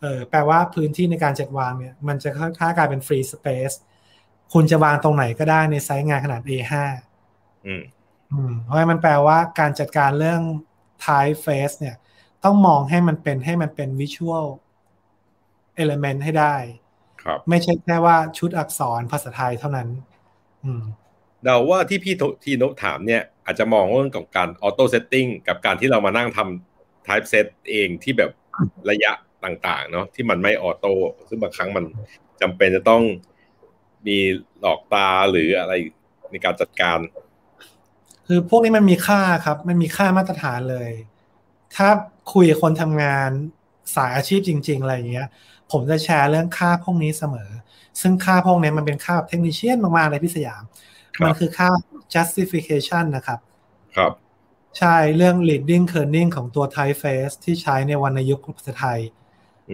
[0.00, 2.28] เออแปลว่าพื้นที่ในการจัดวางเนี่ยมันจะ
[2.58, 3.72] ค่ากลายเป็นฟรีสเปซ
[4.52, 6.74] คุณจะวางตรงไหนก็ได้ในไซส์งานขนาด A5
[7.66, 7.82] อืม
[8.32, 10.40] อืมเพราะมันแปลว่าการจัดการเรื่อง
[11.06, 11.96] typeface เนี่ย
[12.44, 14.46] ต้องมองให้มันเป็นให้มันเป็น visual
[15.82, 16.56] element ให้ได้
[17.22, 19.88] ครับไม่ใช่แค่ว่าชุดอักษรภาษาไทยเท่านั้น
[20.64, 20.82] อืม
[21.42, 22.14] เดาว่าที่พี่
[22.44, 28.30] ทีนกถามเนี่ย อาจจะมองเรื่องของการ auto setting กับการที่เรามานั่งทำ type set เองที่แบบ
[28.90, 29.12] ระยะ
[29.44, 30.92] ต่าง ๆ เนาะที่มันไม่ auto
[31.28, 31.84] ซึ่งบางครั้งมัน
[32.40, 33.02] จำเป็นจะต้อง
[34.06, 34.18] มี
[34.60, 35.72] หลอกตาหรืออะไร
[36.30, 36.98] ในการจัดการ
[38.30, 40.90] คือพวกนี้มันมีค่าครับ มันมีค่ามาตรฐานเลย
[41.76, 41.88] ถ้า
[42.32, 43.30] คุยกับคนทำงาน
[43.94, 45.28] สายอาชีพจริง ๆ อะไรอย่างเงี้ย
[45.72, 47.50] ผมจะแชร์เรื่องค่าพวกนี้เสมอ
[48.00, 50.62] ซึ่งค่าพวกนี้มันเป็นค่าแบบเทคนิชเชียนมากๆเลยพี่สยาม
[51.22, 51.68] มันคือค่า
[52.14, 53.38] justification นะครับ
[53.96, 54.12] ครับ
[54.78, 59.00] ใช่เรื่อง leading kerning ของตัว typeface ที่ใช้ในวรรณยุกต์ภาษาไทย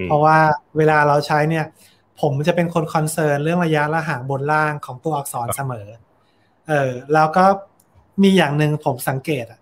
[0.05, 0.39] เพราะว่า
[0.77, 1.65] เวลาเราใช้เนี่ย
[2.21, 5.89] ผมจะเป็นคนคอนเซิร์นเรื่องระยะระห่างบนล่างของตัวอักษรเสมอ
[6.69, 7.45] เออแล้วก็
[8.23, 9.61] มีอย่างหนึ่งผมสังเกตอะ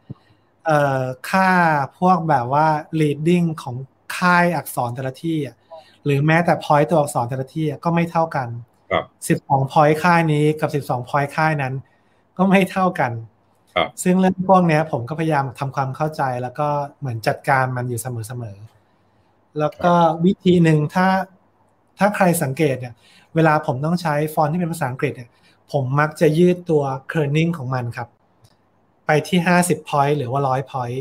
[0.66, 1.50] เอ่อค่า
[1.98, 2.66] พวกแบบว่า
[3.00, 3.76] leading ของ
[4.16, 5.56] ค่ายอักษรแต่ละที่อะ
[6.04, 8.48] หรือแม้แต่ point ตัวอักษรแต่ละที่ก็ไม่เท่ากัน
[8.90, 11.74] ครับสิบสอง point ค่ายนี้กับสิบสอง point ค่ายนั้น
[12.36, 13.12] ก็ไม่เท่ากัน
[13.74, 16.68] ครับซึ่งเรื่องพวกเนี้ยผมก็พยายามทำความเข้าใจแล้วก็
[17.00, 19.92] เหมือนจัดการมันอยู่เสมอๆแล้วก็
[20.24, 21.06] วิธีหนึ่งถ้า
[21.98, 22.94] ถ้าใครสังเกตเนี่ย
[23.34, 25.30] เวลาผมต้องใช้ฟอนต์ที่เป็นภาษาอังกฤษเนี่ย
[25.72, 28.08] ผมมักจะยืดตัว kerning ของมันครับ
[29.06, 31.00] ไปที่ 50 point หรือว่า 100 point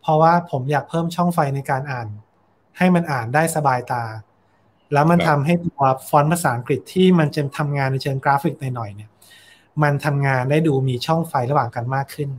[0.00, 2.08] เพราะว่าผมอยากเพิ่มช่องไฟในการอ่าน
[2.78, 4.04] ให้มันอ่านได้สบายตา
[4.92, 9.10] แล้วมันครัทำบให้ตัวฟอนต์ภาษาอังกฤษที่มันจะทำงานในเชิงกราฟิกหน่อยๆเนี่ย
[9.82, 12.30] มันทำงานได้ดูมีช่องไฟระหว่างกันมากขึ้น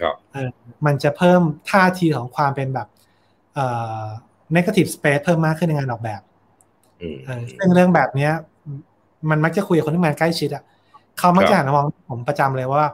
[0.00, 0.50] ครับเออ
[0.86, 2.88] มันจะเพิ่มท่าทีของความเป็นแบบ
[3.54, 3.66] เอ่
[4.00, 4.04] อ
[4.56, 6.22] negative space เพิ่มมากขึ้นในงานออกแบบ
[7.00, 8.32] อืมเออซึ่งเรื่องแบบเนี้ย
[9.30, 10.62] มันมักจะคุยกับคนที่มาใกล้ชิดอะ
[11.18, 12.90] เขามักจะหันมามองผมประจำเลยว่า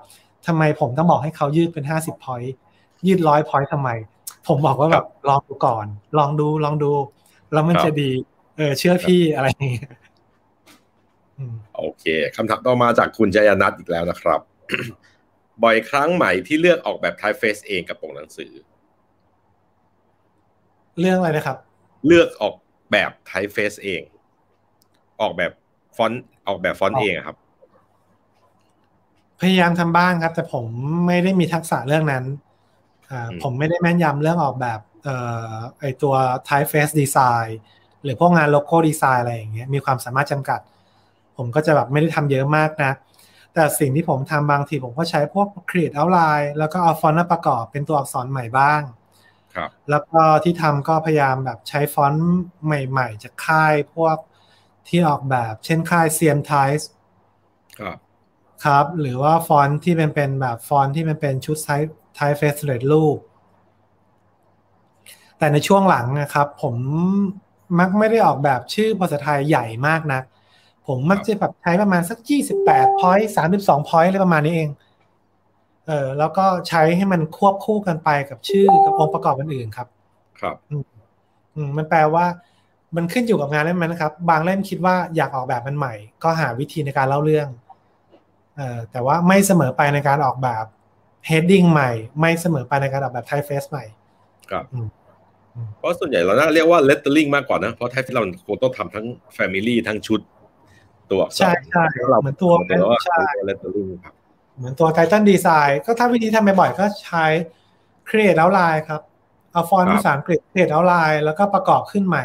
[0.48, 2.54] ทำไมผมต้องบอกให้เขายืดเป็นห้าสิบ point
[3.06, 3.88] ยืดร้อย point ทำไม
[4.48, 5.86] ผมบอกว่าแบบลองดูก่อน
[6.18, 6.90] ลองดูลองดู
[7.52, 8.10] แล้วมันจะดี
[8.56, 9.90] เออเชื่อพี่อะไรอย่างเงี้ย
[11.38, 12.04] อืมโอเค
[12.36, 14.40] คำถามต่อมาจากคุณจยนัทอีกแล้วนะครับ
[15.62, 18.52] บ่อยครั้งไหมที่เลือกออกแบบ typeface เองกับปกหนังสือ
[21.00, 21.56] เรื่องอะไรนะครับ
[22.06, 22.54] เลือกออก
[22.90, 24.02] แบบ typeface เอง
[25.20, 25.52] ออกแบบ
[25.96, 27.36] ฟอนต์ออกแบบฟอนต์เองอะครับ
[29.40, 30.64] พยายามทำบ้างครับ แต่ผม
[31.06, 32.24] ไม่ได้มีทักษะเรื่องนั้น
[33.10, 35.16] อ่าอืมผมไม่ได้แม่นยำเรื่องออกแบบเอ่
[35.50, 36.14] อไอตัว
[36.48, 37.50] typeface design
[38.02, 40.60] หรือพวกงานโลโก้ดีไซน์อะไรอย่างเงี้ยมีความสามารถจำกัด
[41.36, 42.92] ผมก็จะแบบไม่ได้ทำเยอะมากนะ
[43.54, 48.82] แต่สิ่งที่ผมทำบางทีผมก็ใช้พวก create outline แล้วก็เอาฟอนต์มาประกอบเป็นตัวอักษรใหม่บ้าง
[49.54, 52.26] ครับแล้วก็ที่ทำก็พยายามแบบใช้ฟอนต์
[52.64, 54.16] ใหม่ ๆ จากค่ายพวก
[54.88, 56.68] ที่ออกแบบ เช่นค่าย เซียมไทป์
[57.78, 57.98] ครับ
[58.64, 61.68] ครับ หรือว่าฟอนต์ที่เป็นเป็นแบบฟอนต์ที่มันเป็นชุดไท
[62.14, 63.18] typeface สำเร็จรูป
[65.38, 66.74] แต่ในช่วงหลังนะครับ ผม
[67.78, 70.22] มักไม่ได้ออกแบบชื่อภาษาไทยใหญ่มากนัก
[70.86, 72.18] ผมมักจะแบบใช้ประมาณสัก
[72.60, 73.26] 28 point
[73.58, 74.68] 32 point อะไรประมาณนี้เอง
[75.86, 79.88] เออแล้วก็ใช้ให้มันควบคู่กันไปกับชื่อกับองค์ประกอบอื่นๆครับ
[80.40, 80.56] ครับ
[81.54, 82.24] อืมมันแปลว่า
[82.96, 87.67] มันขึ้นอยู่กับงานเล่มนั้นนะครับ บางเล่มคิดว่าอยากออกแบบมันใหม่ ก็หาวิธีในการเล่าเรื่องเอ่อ
[88.90, 90.64] แต่ว่าไม่เสมอไปในการออกแบบ
[91.28, 91.90] heading ใหม่
[92.20, 93.84] ไม่เสมอไปในการออกแบบ typeface ใหม่
[94.50, 94.88] ครับอืม
[95.78, 99.06] เพราะส่วนใหญ่เราน่าเรียกว่า lettering มากกว่านะ เพราะ typeface เราคงต้องทำทั้ง
[99.36, 100.20] family ทั้งชุด
[101.10, 104.14] ตัวอักษรใช่ใช่เราเหมือนตัวแต่ว่าใช่ตัว lettering ครับ
[104.58, 107.24] เหมือนตัว Titan Design ก็ถ้าวิธีทำบ่อยๆก็ใช้
[108.08, 109.00] create outline ครับ
[109.52, 112.24] เอาฟอนต์ครับภาษาอังกฤษ create outline แล้วก็ประกอบขึ้นใหม่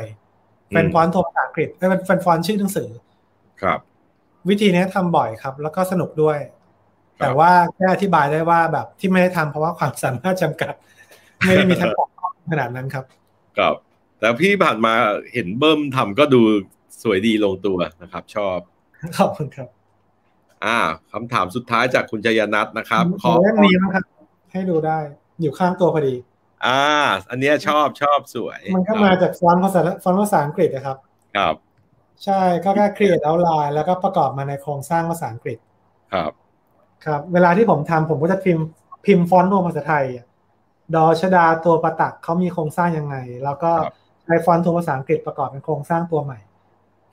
[0.73, 2.89] เป็นอืมฟอนต์ตัวภาษาอังกฤษเอ้ยเป็นเป็นฟอนต์ชื่อหนังสือ
[3.61, 3.79] ครับ
[4.49, 6.57] วิธีนี้ทำบ่อยครับ แล้วก็สนุกด้วยครั
[7.17, 10.73] บแต่ว่าแค่อธิบายได้ว่าแบบที่ไม่ได้ทำเพราะว่าความสามารถจำกัด
[11.45, 12.05] ไม่ได้มีทักษะ
[12.51, 13.05] ขนาดนั้นครับ
[13.57, 13.75] ครับ
[14.19, 14.93] แต่พี่ผ่านมา
[15.33, 16.41] เห็นเบิ้มทำก็ดู
[17.03, 18.59] สวยดีลงตัวนะครับ ชอบ
[19.17, 19.69] ขอบคุณครับ
[20.65, 20.77] อ่า
[21.11, 24.03] คำถามสุดท้ายจากคุณจยนัทนะครับ ขอเล่มนี้นะครับ
[24.51, 24.97] ให้ดูได้
[25.41, 26.15] อยู่ข้างตัวพอดี
[26.65, 26.81] อ่า
[27.29, 30.97] อันเนี้ยชอบชอบสวย มันก็มาจากฟอนต์ภาษาฟอนต์ภาษาอังกฤษนะครับ
[31.37, 31.55] ครับ
[32.25, 35.57] ใช่ก็แค่ create outline แล้วก็ประกอบมาในโครงสร้างภาษาอังกฤษ
[36.13, 36.31] ครับ
[37.05, 38.65] ครับ เวลาที่ผมทำผมก็จะพิมพ์
[39.05, 40.25] พิมพ์ฟอนต์รวมภาษาไทยอะ
[40.95, 43.93] ดอชดาตัวประตักเขามีโครงสร้างยังไง แล้วก็ครับ
[44.25, 46.39] ใช้ฟอนต์ตัวภาษาอังกฤษประกอบเป็นโครงสร้างตัวใหม่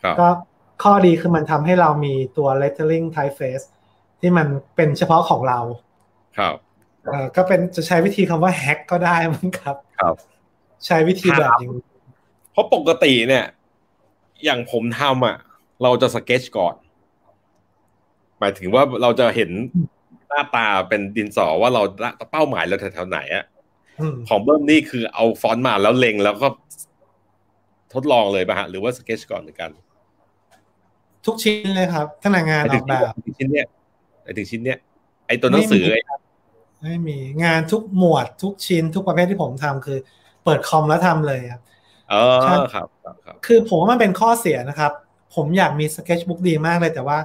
[0.03, 0.29] ครับก็
[0.83, 3.65] ข้อดีคือมันทำให้เรามีตัว lettering typeface
[4.21, 4.47] ที่มัน
[4.77, 5.59] เป็นเฉพาะของเรา
[6.39, 6.55] ครับ
[7.07, 10.15] เออก็เป็นจะใช้วิธีคำว่า hack ก็ได้มั้งครับ ครับ
[10.87, 11.85] ใช้วิธีแบบอย่างนี้
[12.53, 13.45] เพราะปกติเนี่ย
[14.45, 15.37] อย่างผมทำอะ
[15.83, 16.75] เราจะสเก็ตก่อน
[18.41, 19.51] หมายถึงว่าเราจะเห็น
[20.29, 21.83] หน้าตาเป็นดินสอว่าเรา
[22.31, 23.45] เป้าหมายเราแถวๆไหนอะ
[24.01, 26.49] อืมของเบิ้มนี่คือเอาฟอนต์มาแล้วเล็งแล้วก็
[27.95, 29.71] ทดลองเลยป่ะฮะหรือว่าสเก็ตก่อนเหมือนกัน
[31.27, 33.67] ทุกชิ้นเลยครับทั้งงานออกแบบไอ้ถึงชิ้นเนี้ย
[34.25, 34.79] ไอ้ถึงชิ้นเนี้ย
[35.27, 36.01] ไอ้ตัวหนังสือไอ้
[36.83, 39.99] ไม่มีงานทุกหมวดทุกชิ้นทุกประเภทที่ผมทำคือ
[40.45, 41.63] เปิดคอมแล้วทำเลยครับ
[42.11, 44.93] เอใช่อครับครับครับ คือผมว่ามันเป็นข้อเสียนะครับ
[45.35, 47.19] ผมอยากมี sketchbook ดีมากเลยแต่ว่า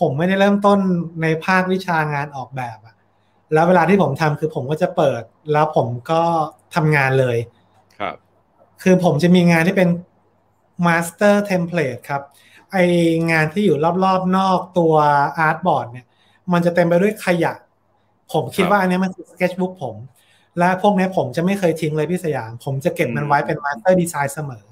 [0.00, 0.78] ผมไม่ได้เริ่มต้น
[1.22, 2.94] ในภาควิชางานออกแบบอะ
[3.52, 5.22] แล้วเวลาที่ผมทำคือผมก็จะเปิด
[5.52, 6.22] แล้วผมก็
[6.74, 7.36] ทำงานเลย
[7.98, 8.16] ครับ
[8.82, 9.88] คือผมจะมีงานที่เป็น
[10.86, 12.22] master template ครับ
[12.72, 12.76] ไอ
[13.30, 14.94] งานที่อยู่รอบๆนอกตัว
[15.38, 16.06] artboard เนี่ย
[16.52, 17.52] มันจะเต็มไปด้วยขยะ
[18.32, 19.94] ผมคิดครับว่าอันเนี้ยมันคือ sketchbook ผม
[20.58, 24.64] และพวกเนี้ยผมจะไม่เคยทิ้งเลยพี่สยาม ผมจะเก็บมันไว้เป็น master design เสมอ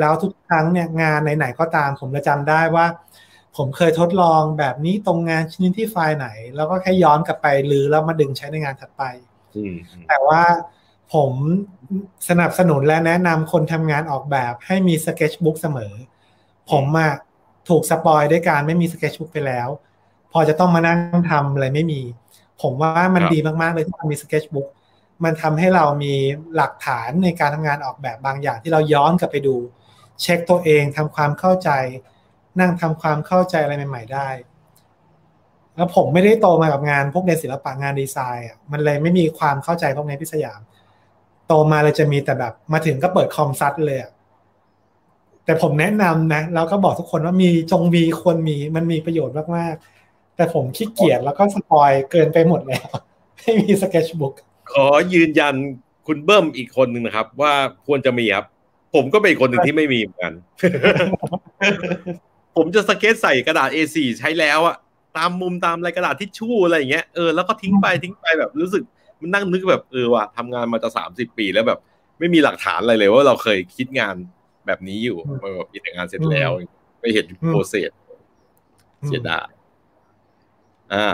[0.00, 2.86] แล้วทุกครั้งเนี่ยงานไหนๆก็ตาม ผมจะจำได้ว่า
[3.56, 9.02] ผมเคยทดลองแบบนี้ตรงงานชนิดที่ไฟล์ไหน แล้วก็แค่ย้อนกลับไปหรือแล้วมาดึงใช้ในงานถัดไป
[10.08, 10.42] แต่ว่า
[11.14, 11.30] ผม
[12.28, 15.92] สนับสนุนและแนะนำคนทำงานออกแบบ ให้มี sketchbook เสมอ
[16.70, 17.12] ผมอะ
[17.68, 19.68] ถูก spoil ด้วยการไม่มี sketchbook ไปแล้ว
[20.32, 20.98] พอจะต้องมานั่ง
[21.30, 22.00] ทำอะไรไม่มี
[22.62, 24.68] ผมว่ามันดีมากๆเลยที่มันมี sketchbook
[25.24, 26.14] มันทำให้เรามี
[26.56, 29.56] หลักฐานในการทำงานออกแบบบางอย่างที่เราย้อนกลับไปดู
[30.20, 31.70] เช็คตัวเองทำความเข้าใจ
[32.60, 34.28] นั่งทำความเข้าใจอะไรใหม่ ๆ ได้
[35.76, 40.60] แล้วผมไม่ได้โตมากับงานพวกในศิลปะงานดีไซน์อะมันเลยไม่มีความเข้าใจพวกในพิสยาม
[41.46, 44.12] โตมาเลยจะมีแต่แบบมาถึงก็เปิดคอมซัดเลยอะ
[45.44, 52.86] แต่ผมแนะนำนะแล้วก็บอกทุกคนว่ามีจงมีควรมีมันมีประโยชน์มากๆแต่ผมขี้เกียจแล้วก็สปอยเกินไปหมดแล้ว
[53.40, 54.34] ให้มีสเกจบุ๊ก
[54.72, 55.54] ขอยืนยัน
[56.06, 57.52] คุณเบิ้มอีกคนหนึ่งนะครับ ว่า
[57.86, 58.46] ควรจะมีครับ
[58.94, 60.32] ผมก็เป็นคนหนึ่งที่ไม่มีเหมือนกัน
[62.56, 64.76] ผมจะสเก็ตใส่กระดาษ A4 ใช้แล้วอะ
[65.16, 68.82] ตามมุมตามอะไรกระดาษทิชชู่อะไรอย่างเงี้ยเออแล้วก็ทิ้งไปทิ้งไปแบบรู้สึก
[69.20, 71.78] มันนั่งนึกแบบเออว่ะทำงานมาจะสามสิบปีแล้วแบบ
[72.18, 74.14] ไม่มีหลักฐานอะไรเลยว่าเราเคยคิดงาน
[74.66, 76.50] แบบนี้อยู่แบบมีแต่งานเสร็จแล้ว
[77.00, 77.90] ไม่เห็นโปรเซส
[79.06, 79.48] เสียดาย
[80.94, 81.06] อ่า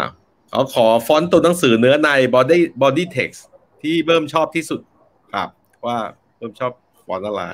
[0.53, 3.41] เขาขอฟอนต์ตัวหนังสือเนื้อใน body body text
[3.83, 4.81] ที่เบิ่มชอบที่สุด
[5.35, 5.49] ครับ
[5.87, 5.99] ว่า
[6.37, 6.73] เบิ่มชอบ
[7.05, 7.45] ฟอนต์อะไร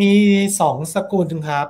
[0.00, 0.14] มี
[0.60, 1.66] สองสกุลครับ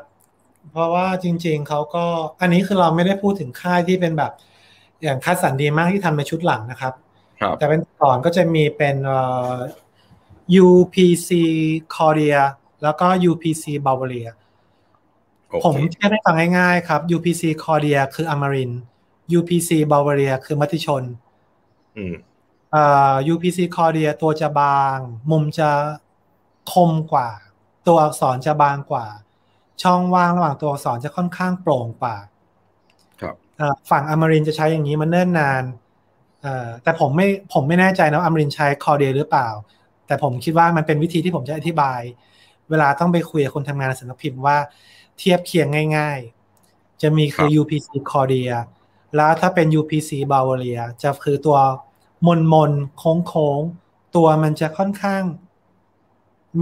[0.70, 2.04] เพราะว่าจริง ๆเขาก็
[2.40, 4.32] อันนี้คือเราไม่ได้พูดถึงค่ายที่เป็นแบบ
[5.02, 6.94] อย่างคัดสันดีมากที่ทำในชุดหลังนะครับ
[7.40, 8.96] ครับแต่เป็นก่อนก็จะมีเป็น
[10.66, 11.30] UPC
[11.96, 12.38] Korea
[12.82, 14.28] แล้วก็ UPC Bavaria
[15.64, 18.72] ผมเทียบให้ฟังง่ายๆครับ UPC Korea คืออมริน
[19.38, 21.02] UPC Bavaria คือมติชน
[22.74, 24.96] อ่า UPC Korea ตัวจะบาง
[25.30, 25.70] มุมจะ
[26.72, 27.28] คมกว่า
[27.86, 29.06] ตัวอักษรจะบางกว่า
[29.82, 32.16] ช่องว่างระหว่างตัวอักษรจะค่อนข้างโปร่งกว่า
[33.20, 33.34] ครับ
[33.90, 35.64] ฝั่งอมรินจะใช้อย่างนี้มันเนิ่นนาน
[36.82, 39.48] แต่ผมไม่ผมไม่แน่ใจนะอมรินใช้คอเดียหรือเปล่า
[40.06, 42.00] แต่ผมคิดว่ามันเป็นวิธีที่ผมจะอธิบาย
[42.70, 44.56] เวลาต้องไปคุยกับคนทำงานสำนักพิมพ์ว่า
[45.18, 46.18] เทียบเคียงง่าย
[46.60, 48.48] ๆ จะมีคือ UPC c o r d i a
[49.16, 51.59] แล้วถ้าเป็น UPC Bavaria จะคือตัว
[52.26, 53.60] มนมนโค้งโค้ง
[54.16, 55.22] ตัวมันจะค่อนข้าง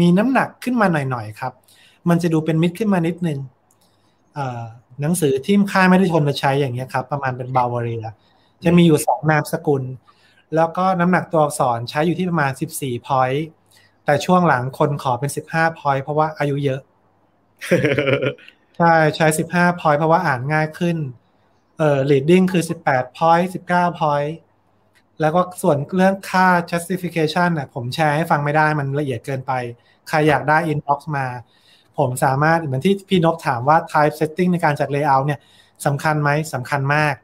[0.01, 1.53] มีน้ำหนักขึ้นมาหน่อยๆครับ
[2.09, 3.39] มันจะดูเป็นมิดขึ้นมานิดนึง
[5.01, 8.05] หนังสือที่ค่ายไม่ได้ชนมาใช้อย่างเงี้ยครับ ประมาณเป็นบาวาเรีย
[8.65, 9.83] จะมีอยู่สองนามสกุล
[10.55, 13.47] แล้วก็น้ำหนักตัวอักษรใช้อยู่ที่ประมาณสิบสี่พอยต์
[14.05, 16.81] แต่ช่วงหลังคนขอเป็นสิบห้า point เพราะว่าอายุเยอะ
[18.77, 20.97] ใช่ใช้สิบห้า point เพราะว่าอ่านง่ายขึ้น
[21.79, 24.33] เอ่อ leading คือ 18 point 19 point
[25.21, 29.53] แล้วก็ส่วนเรื่องค่า justification น่ะผมแชร์ให้ฟังไม่ได้มันละเอียดเกินไป
[30.09, 31.27] ใครอยากได้ inbox มา
[31.99, 35.41] ผมสามารถเหมือนที่พี่นบถามว่า type setting ในการจัด layout เนี่ย
[35.87, 37.15] สำคัญไหมสำคัญมาก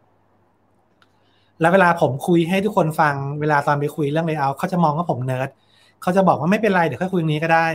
[1.61, 5.49] แล้วเวลาผมคุยให้ทุกคนฟังเวลาตอนไปคุยเรื่อง layout เขาจะมองว่าผมเนิร์ด
[6.03, 7.67] เขาจะบอกว่าไม่เป็นไรเดี๋ยวค่อยคุยงนี้ก็ได้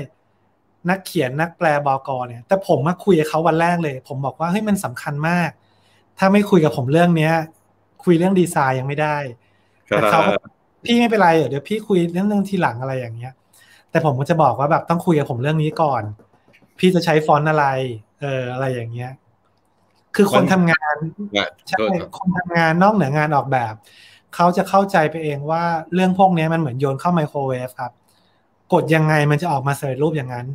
[0.90, 5.49] นักเขียนนักแปลบอกอเนี่ย แต่ผมมาคุยกับเขาวันแรกเลย ผมบอกว่าเฮ้ยมันสำคัญมาก
[6.18, 7.34] ถ้าไม่คุยกับผมเรื่องเนี้ย
[8.03, 9.18] คุยเรื่องดีไซน์ยังไม่ได้
[9.88, 10.22] แต่เขา
[10.85, 13.34] พี่ไม่เป็นไรเดี๋ยวพี่คุยเรื่องเรื่องทีหลังอะไรอย่างเงี้ย
[13.91, 16.03] แต่ผมก็จะบอกว่าแบบต้องคุยกับผมเรื่องนี้ก่อน
[16.80, 17.65] พี่จะใช้ฟอนต์อะไร
[18.22, 19.11] เอออะไรอย่างเงี้ย
[20.15, 20.95] คือคนทำงาน
[21.68, 21.77] ใช่
[22.18, 23.73] คนทำงานนอกเหนืองานออกแบบ
[24.35, 25.64] เขาจะเข้าใจไปเองว่า
[25.94, 27.91] เรื่องพวกนี้มันเหมือนโยนเข้าไมโครเวฟครับ
[28.73, 30.48] กดยังไงมันจะออกมาเสร็จรูปอย่างนั้น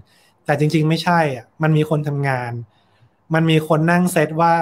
[0.45, 2.53] แต่จริง ๆ ไม่ใช่อะมันมีคนทำงาน
[3.35, 4.53] มันมีคนนั่งเซตว่า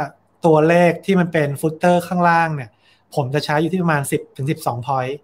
[0.47, 2.71] ตัวเลขที่มันเป็นฟุตเตอร์ข้างล่างเนี่ย
[3.15, 5.17] ผมจะใช้อยู่ที่ประมาณสิบถึงสิบสองพอยต์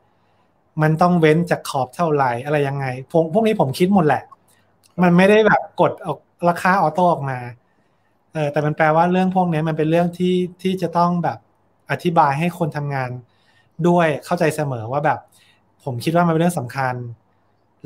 [0.82, 4.22] มันต้องเว้นจากขอบเท่าไหร่อะไรยังไงพวกพวกนี้ผมคิดหมดแหละ
[5.02, 6.18] มันไม่ได้แบบกดออก
[6.48, 7.38] ราคาออโต้ออกมา
[8.32, 11.38] เออแต่มันแปลว่าเรื่องพวกนี้มันเป็นเรื่องที่ที่จะต้องแบบ
[11.90, 13.10] อธิบายให้คนทำงาน
[13.88, 15.18] ด้วยเข้าใจเสมอว่าแบบ
[15.84, 16.94] ผมคิดว่ามันเป็นเรื่องสำคัญ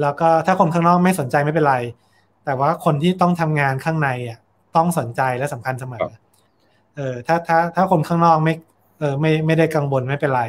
[0.01, 1.77] แล้วก็ถ้าคนข้างนอกไม่สนใจไม่เป็นไร
[2.45, 4.39] แต่ว่าคนที่ต้องทำงานข้างในอะ
[4.77, 6.07] ต้องสนใจและสำคัญเสมอ
[6.97, 8.55] เออถ้าถ้าถ้าคนข้างนอกไม่
[8.99, 10.43] เออไม่ไม่ได้กังวลไม่เป็นไร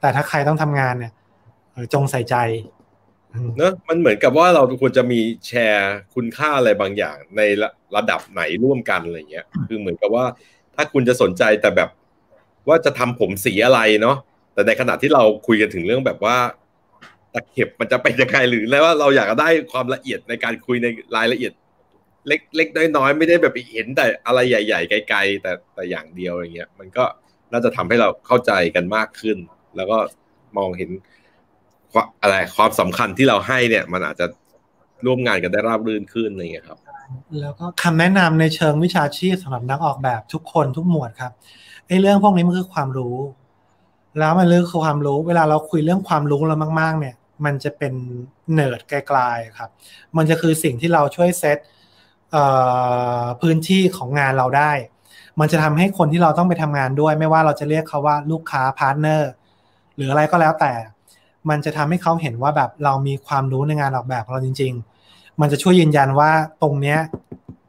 [0.00, 1.12] แต่ถ้าใครต้องทำงานเนี่ย
[1.94, 2.36] จงใส่ใจ
[3.56, 7.42] เนอะมันเหมือนกับว่าเราควรจะมีแชร์คุณค่าอะไรบางอย่างใน
[7.96, 10.24] ระดับไหนร่วมกันอะไรเงี้ย คือเหมือนกับว่า
[10.74, 11.90] ถ้าคุณจะสนใจแต่แบบ
[12.68, 14.16] ว่าจะทำผมสีอะไรเนาะ
[14.54, 16.36] แต่ในขณะที่เราคุยกันถึงเรื่องแบบว่า
[17.34, 20.86] ตะเข็บมันจะเป็นยังไงหรือแล้วว่าเราอยากได้ความละเอียดในการคุยใน
[21.16, 21.52] รายละเอียด
[22.26, 27.04] เล็กเล็กน้อยๆ ไม่ได้แบบเห็นแต่อะไรใหญ่ ๆ ไกลๆ แต่แต่อย่างเดียวอย่างเงี้ย มันก็
[27.52, 29.38] น่าจะทำให้เราเข้าใจกันมากขึ้น
[29.76, 29.98] แล้วก็
[30.56, 30.90] มองเห็น
[32.22, 34.26] อะไรความสำคัญที่เราให้เนี่ย มันอาจจะ
[35.06, 36.78] ร่วมงานกันได้ราบรื่นขึ้นอะไรเงี้ยครับ
[37.40, 41.32] แล้วก็คำแนะนำในเชิงวิชาชีพสำหรับนักออกแบบทุกคนทุกหมวดครับ
[41.86, 43.16] ไอ้เรื่องพวกนี้มันคือความรู้
[44.18, 47.94] แล้วมันเรื่องคือความรู้ เวลาเราคุยเรื่องความรู้เรามาก ๆ เนี่ย มันจะเป็น
[48.54, 49.70] เนิร์ดไกลๆครับ
[50.16, 51.58] มันจะคือสิ่งที่เราช่วยเซต
[53.40, 54.72] พื้นที่ของงานเราได้
[55.40, 59.30] มันจะทำให้คนที่เราต้องไปทำงานด้วย ไม่ว่าเราจะเรียกเขาว่าลูกค้า partner
[59.96, 60.72] หรืออะไรก็แล้วแต่
[61.48, 64.72] มันจะทำให้เขาเห็นว่าแบบเรามีความรู้ในงานออกแบบของเราจริง
[65.06, 66.30] ๆ มันจะช่วยยืนยันว่า
[66.62, 66.98] ตรงเนี้ย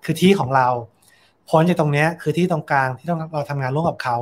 [0.04, 0.68] คือที่ของเรา
[1.50, 4.18] พ้นจากตรงเนี้ยคือที่ตรงกลางที่ต้องเราทำงานร่วมกับเขา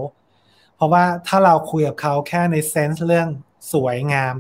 [0.76, 3.28] เพราะว่าถ้าเราคุยกับเขาแค่ใน sense เรื่อง
[3.74, 4.34] สวยงาม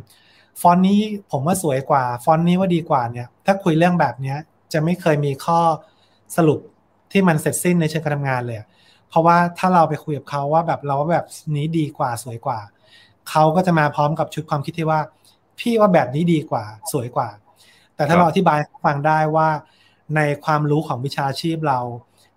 [0.61, 1.01] ฟอนต์นี้
[1.31, 4.37] ผมว่าสวยกว่า ฟอนต์นี้ว่าดีกว่าเนี่ย ถ้าคุยเรื่องแบบเนี้ย
[4.73, 5.59] จะไม่เคยมีข้อ
[6.37, 6.59] สรุป
[7.11, 8.59] ที่มันเสร็จสิ้นในเชิงการทำงานเลย
[9.09, 11.25] เพราะว่าถ้าเราไปคุยกับเขาว่าแบบเราว่าแบบ
[11.55, 12.59] นี้ดีกว่าสวยกว่า
[13.29, 14.99] เขาก็จะมาพร้อมกับชุดความคิดที่ว่า
[15.59, 17.29] พี่ว่าแบบนี้ดีกว่าสวยกว่า
[17.95, 19.49] แต่ถ้าเราอธิบายฟังได้ว่า
[20.15, 21.79] ในความรู้ของวิชาชีพเรา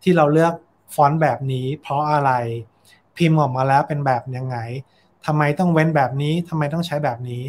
[0.02, 0.54] ที่เราเลือก
[0.94, 2.30] ฟอนต์แบบนี้ เพราะอะไร
[3.16, 4.56] พิมพ์ออกมาแล้วเป็นแบบยังไง
[5.26, 7.42] ทำไมต้องเว้นแบบนี้ทำไมต้องใช้แบบนี้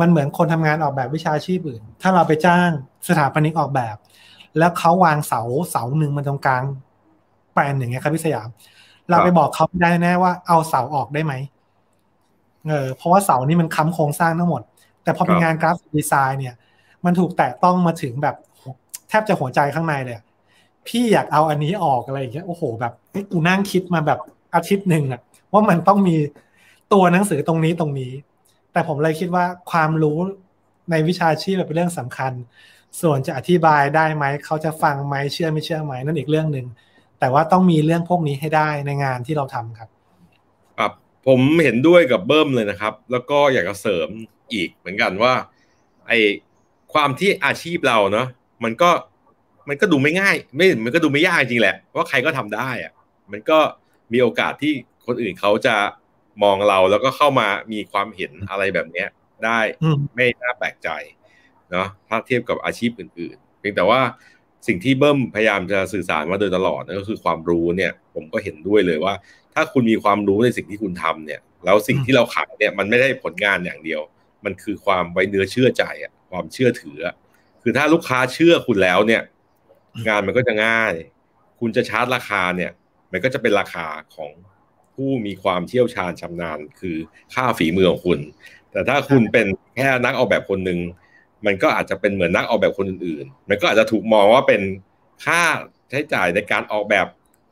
[0.00, 2.70] มันเหมือนคนทำงานออกแบบวิชาชีพอื่น ถ้าเราไปจ้าง
[3.08, 3.96] สถาปนิกออกแบบ
[4.58, 6.64] แล้วเขาวางเสาเสาหนึ่งมันตรงกลาง
[7.52, 8.48] แปลนอย่างเงี้ยครับพี่สยาม
[9.10, 11.34] เราไปบอกเขาได้แน่ว่าเอาเสาออกได้ไหม
[12.68, 14.62] เออเพราะว่าเสานี่มันค้ำโครงสร้างทั้งหมด
[15.02, 16.54] แต่พอเป็นงานกราฟิกดีไซน์เนี่ย
[17.04, 18.36] มันถูกแตะต้องมาถึงแบบ
[19.08, 20.18] แทบจะหัวใจข้างในเลย
[20.86, 22.92] พี่อยากเอาอันนี้ออกอะไรอย่างเงี้ยโอ้โห แบบ
[23.32, 24.18] กูนั่งคิดมาแบบ
[24.54, 25.20] อาทิตย์หนึ่งอะ
[25.52, 26.16] ว่ามันต้องมี
[26.92, 28.12] ตัวหนังสือตรงนี้ตรงนี้
[28.72, 30.18] แต่ผมเลยคิดว่าความรู้
[30.90, 32.32] ในวิชาชีพเป็นเรื่องสำคัญ
[33.00, 36.66] ส่วนจะอธิบายได้ไหม เขาจะฟังไหมเชื่อไม่เชื่อไหมนั่นอีกเรื่องหนึ่ง
[37.20, 39.88] แต่ว่าต้องมีเรื่องพวกนี้ให้ได้ในงานที่เราทำครับ
[40.78, 40.92] ครับ
[41.26, 44.08] ผมเห็นด้วยกับเบิ้มเลยนะครับ แล้วก็อยากจะเสริม
[44.52, 45.34] อีกเหมือนกันว่า
[46.06, 46.12] ไอ
[46.92, 48.26] ความที่อาชีพเราเนาะ
[48.64, 48.90] มันก็
[49.68, 52.92] มันก็ดูไม่ง่าย ไม่มันก็ดูไม่ยากจริงแหละว่าใครก็ทำได้อะ
[53.32, 53.58] มันก็
[54.12, 54.72] มีโอกาสที่
[55.06, 55.76] คนอื่นเขาจะ
[56.42, 59.08] มองเราแล้วก็เข้ามามีความเห็นอะไรแบบเนี้ย
[59.44, 59.60] ได้
[60.14, 60.88] ไม่น่าแปลกใจ
[61.70, 64.00] เนาะถ้าเทียบกับอาชีพอื่นๆ เพียงแต่ว่า
[64.66, 69.14] สิ่งที่เบิ้มพยายามจะสื่อสารมาโดยตลอดนั่นก็คือความรู้เนี่ย ผมก็เห็นด้วยเลยว่า
[69.54, 74.00] ถ้าคุณมีความรู้ในสิ่งที่คุณทำเนี่ย แล้วสิ่งที่เราขายเนี่ยมันไม่ได้ผลงานอย่างเดียว
[74.44, 76.98] มันคือความไว้เนื้อเชื่อใจอะความเชื่อถือ
[77.62, 79.22] คือถ้าลูกค้าเชื่อคุณแล้วเนี่ย
[80.08, 80.92] งานมันก็จะง่าย
[81.60, 82.72] คุณจะชาร์จราคาเนี่ย
[83.12, 84.30] มันก็จะเป็นราคาของ
[84.94, 86.96] ผู้มีความเชี่ยวชาญชำนาญ คือ
[87.34, 88.20] ค่าฝีมือของคุณ
[88.70, 89.46] แต่ถ้าคุณเป็น
[89.76, 90.78] แค่นักออกแบบคนหนึ่ง
[91.46, 94.62] มันก็อาจจะเป็นเหมือนนักออกแบบคนอื่นๆ มันก็อาจจะถูกมองว่าเป็น
[95.24, 95.40] ค่า
[95.90, 97.06] ใช้จ่ายในการออกแบบ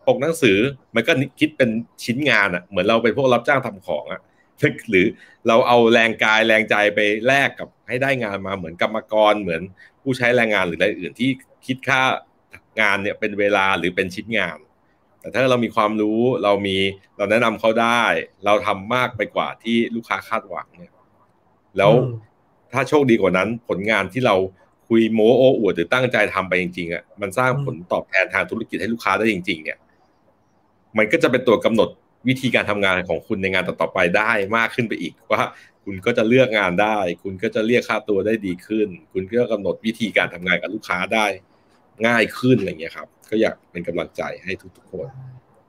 [0.07, 0.59] ปกหนังสือ
[0.95, 1.71] มันก็คิดเป็น
[2.05, 4.21] ชิ้นงานอะ่ะ เหมือนเราเป็นพวกรับจ้างทำของอะ่ะ
[4.91, 5.07] หรือ
[5.49, 9.63] เราเอาแรงกายแรงใจไปแลกกับให้ได้งานมาเหมือนกรรมกร เหมือน
[10.03, 11.31] ผู้ใช้แรงงานหรืออะไรอื่นที่
[11.67, 12.03] คิดค่า
[12.81, 14.59] งานเนี่ยเป็นเวลาหรือเป็นชิ้นงาน
[15.21, 16.77] แต่ถ้าเรามีความรู้เรามี
[17.17, 18.03] เราแนะนำเขาได้
[18.45, 20.95] เราทำมากไปกว่าที่ลูกค้าคาดหวังเนี่ย
[21.79, 21.93] แล้ว
[22.73, 24.37] ถ้าโชคดีกว่านั้น ผลงานที่เรา
[24.89, 29.79] คุยโมโอ้อวดหรือตั้งใจทำไปจริงๆอะมันสร้างผลตอบแทนทางธุรกิจให้ลูกค้าได้จริง ๆ เนี่ย
[30.99, 31.89] มันก็จะเป็นตัวกำหนด
[32.29, 35.43] วิธีการทำงานของคุณในงานต่อๆไปได้มากขึ้นไปอีกว่า
[35.85, 41.27] คุณก็จะเลือกงานได้ คุณก็จะเรียกค่าตัวได้ดีขึ้น คุณก็กำหนดวิธีการทำงานกับลูกค้าได้
[42.07, 45.07] ง่ายขึ้นอะไรเงี้ยครับ ก็อยากเป็นกำลังใจให้ทุกๆคน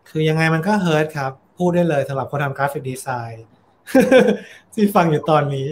[0.09, 3.45] คือยังไงมันก็เฮิร์ตครับ พูดได้เลยสำหรับคนทำกราฟิกดีไซน์
[4.73, 5.67] ที่ฟังอยู่ตอนนี้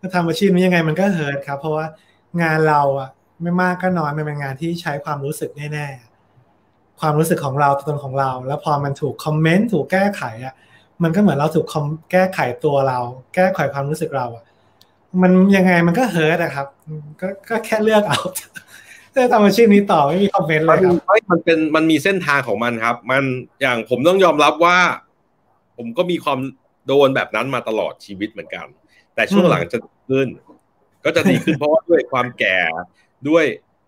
[0.00, 1.86] ถ้าทำอาชีพนี้ยังไงมันก็เฮิร์ตครับ เพราะว่า
[2.42, 3.08] งานเราอะ
[3.42, 10.54] ไม่มากก็น้อยมันเป็นงานที่ใช้ความรู้สึกแน่ๆความรู้สึกของเราตัวตนของเรา แล้วพอมันถูกคอมเมนต์ถูกแก้ไขอะ
[11.02, 11.66] มันก็เหมือนเราถูก
[12.12, 12.98] แก้ไขตัวเรา
[13.34, 14.44] แก้ไขความรู้สึกเราอะ
[15.22, 16.66] มันยังไงมันก็เฮิร์ตนะครับ
[17.20, 18.20] ก็ก็แค่เลือกเอา
[19.16, 20.94] จะทำอาชีพนี้ต่อไม่มีคอมเมนต์เลยครับ
[21.30, 23.22] มันเป็นมันมีเส้นทางของมันครับ มัน
[23.60, 24.78] อย่างผมต้องยอมรับว่า
[25.76, 26.38] ผมก็มีความ
[26.86, 28.66] โดนแบบนั้นมาตลอดชีวิตเหมือนกัน
[29.14, 29.78] แต่ช่วงหลังจะ
[30.08, 30.28] ขึ้น
[31.04, 32.58] ก็จะดีขึ้นเพราะว่าด้วยความแก่
[33.28, 33.44] ด้วย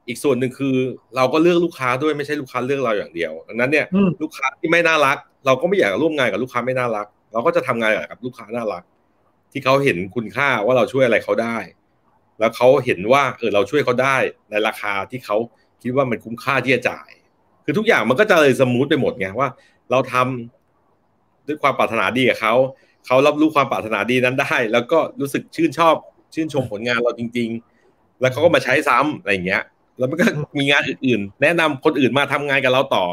[0.09, 0.77] อีกส่วนหนึ่งคือ
[1.17, 3.87] เราก็เลือกลูกค้าด้วยไม่ใช่ลูกค้าเลือกเราอย่างเดียวดังนั้นเนี่ย
[4.23, 5.17] ลูกค้าที่ไม่น่ารัก
[5.47, 8.83] เราก็ไม่อยากร่วมงานกับลูกค้าไม่น่ารัก เราก็จะทำงานกับลูกค้าน่ารัก
[9.53, 11.57] ที่เขาเห็นคุณค่าว่าเราช่วยอะไรเขาได้
[12.43, 14.17] แล้วเขาเห็นว่าเออเราช่วยเขาได้
[14.51, 15.37] ในราคาที่เขา
[15.83, 17.11] คิดว่ามันคุ้มค่าที่จะจ่าย
[17.65, 19.49] คือทุกอย่างมันก็จะเลยสมูทไปหมดไงว่า
[19.91, 22.55] เราทำด้วยความปรารถนาดีกับเขา
[23.07, 25.95] เขารับรู้ความปรารถนาดีนั้นได้ แล้วก็รู้สึกชื่นชอบ
[26.35, 27.49] ชื่นชมผลงานเราจริง
[27.85, 29.63] ๆ แล้วเขาก็มาใช้ซ้ำอะไรอย่างเงี้ย
[29.99, 30.27] แล้วมันก็
[30.59, 33.05] มีงานอื่นๆ แนะนำคนอื่นมาทำงานกับเราต่อ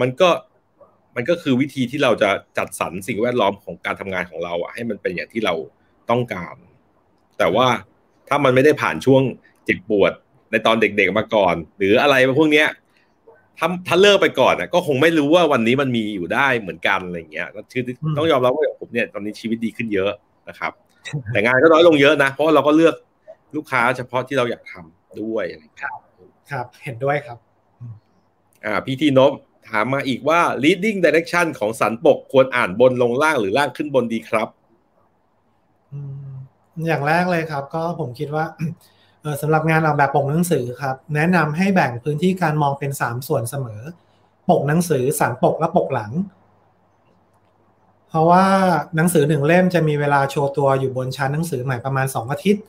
[0.00, 0.30] มันก็
[1.16, 5.54] มันก็คือวิธีที่เราจะจัดสรรสิ่งแวดล้อมของการทำงานของเราอะให้มันเป็นอย่างที่เรา
[6.10, 6.54] ต้องการ
[7.38, 7.66] แต่ว่า
[8.32, 9.22] ถ้ามันไม่ได้ผ่านช่วง
[9.64, 10.12] เจ็บปวด
[10.50, 12.68] ในตอนเด็กๆมาก่อน หรืออะไรพวกเนี้ย
[13.58, 17.82] ถ้าถ้าเลิกไปก่อนอะก็คงไม่รู้ว่าวันนี้มันมีอยู่ได้เหมือนกันอะไรเงี้ยก็คือ
[18.16, 20.12] ต้องยอมรับว่าผมเนี่ยตอนนี้ชีวิตดีขึ้นเยอะ
[20.48, 20.72] นะครับ
[21.32, 22.94] แต่งานก็น้อยลงเยอะนะ เพราะเราก็เลือก
[23.56, 25.98] ลูกค้าเฉพาะที่เราอยากทำด้วยอะไรครับ
[26.50, 27.38] ครับ เห็นด้วยครับ
[28.64, 29.32] อ่า พี่ทีนบ
[29.68, 34.48] ถามมาอีกว่า leading direction ของสันปกควรอ่านบนลงล่างหรือล่างขึ้นบนดีครับ
[35.92, 35.94] อ
[36.86, 38.44] อย่างแรกเลยครับ ก็ผมคิดว่า
[39.40, 43.80] สำหรับงานออกแบบปกหนังสือครับ แนะนำให้แบ่งพื้นที่การมองเป็นสามส่วนเสมอ
[44.50, 46.12] ปกหนังสือสันปกและปกหลัง
[48.08, 48.44] เพราะว่า
[48.96, 52.62] หนังสือหนึ่งเล่มจะมีเวลาโชว์ตัวอยู่บนชั้นหนังสือใหม่ประมาณ 2 อาทิตย์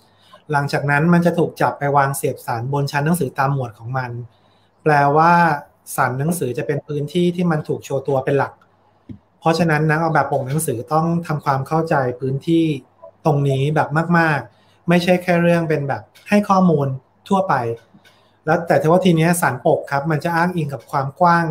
[0.52, 4.12] หลังจากนั้นมันจะถูกจับไปวางเสียบสารบนชั้นหนังสือตามหมวดของมัน
[4.84, 5.32] แปลว่า
[5.96, 8.54] สันหนังสือจะเป็นพื้นที่ที่มันถูกโชว์ตัวเป็นหลัก
[9.40, 12.66] เพราะฉะนั้นนักออกแบบปกหนังสือต้องทำความเข้าใจพื้นที่
[13.26, 13.90] ตรงนี้แบบ
[14.20, 16.88] มาก ๆ ไม่ใช่แค่เรื่องเป็นแบบให้ข้อมูล
[17.30, 17.54] ทั่วไป
[18.46, 21.46] แล้วแต่ทว่าทีนี้สารปกครับ มันจะอ้างอิงกับความกว้าง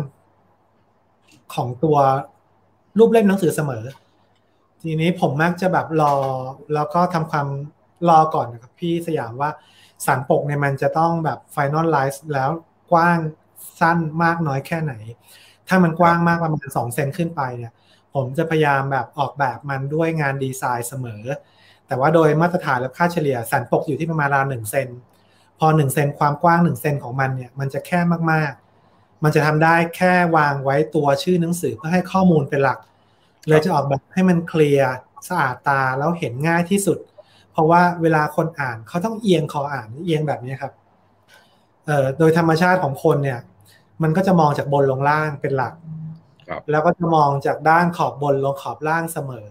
[1.53, 1.97] ของตัว
[2.97, 3.83] รูปเล่มหนังสือเสมอ
[4.81, 6.13] ทีนี้ผมมักจะแบบรอ
[6.73, 7.47] แล้วก็ทำความ
[8.09, 9.49] รอก่อนนะครับ พี่สยามว่า
[10.05, 12.49] สารปกเนี่ยมันจะต้องแบบไฟนอลไลซ์แล้ว
[12.91, 13.17] กว้าง
[13.79, 14.93] สั้นมากน้อยแค่ไหน
[15.67, 17.73] ถ้ามันกว้างมากประมาณ2เซนขึ้นไปเนี่ย
[18.13, 21.23] ผมจะพยายามแบบออกแบบมันด้วยงานดีไซน์เสมอ
[21.87, 24.87] แต่ว่าโดยมาตรฐานและค่าเฉลี่ยสันปกอยู่ที่ประมาณราวหนึ่งเซน
[25.59, 27.99] พอหนึ่งเซนความกว้างหนึ่งเซนของมันเนี่ยมันจะแค่
[28.31, 32.79] มากๆ มันจะทำได้แค่วางไว้ตัวชื่อหนังสือเพื่อให้ข้อมูลเป็นหลัก
[33.47, 34.91] เลยจะออกแบบให้มันเคลียร์
[35.27, 36.97] สะอาดตาแล้วเห็นง่ายที่สุด
[37.51, 40.73] เพราะว่าเวลาคนอ่านเขาต้องเอียงคออ่านเอียงแบบนี้ครับ
[41.85, 43.39] เอ่อโดยธรรมชาติของคนเนี่ย
[44.03, 45.73] มันก็จะมองจากบนลงล่างเป็นหลัก
[46.71, 49.47] แล้วก็จะมองจากด้านขอบบนลงขอบล่างเสมอ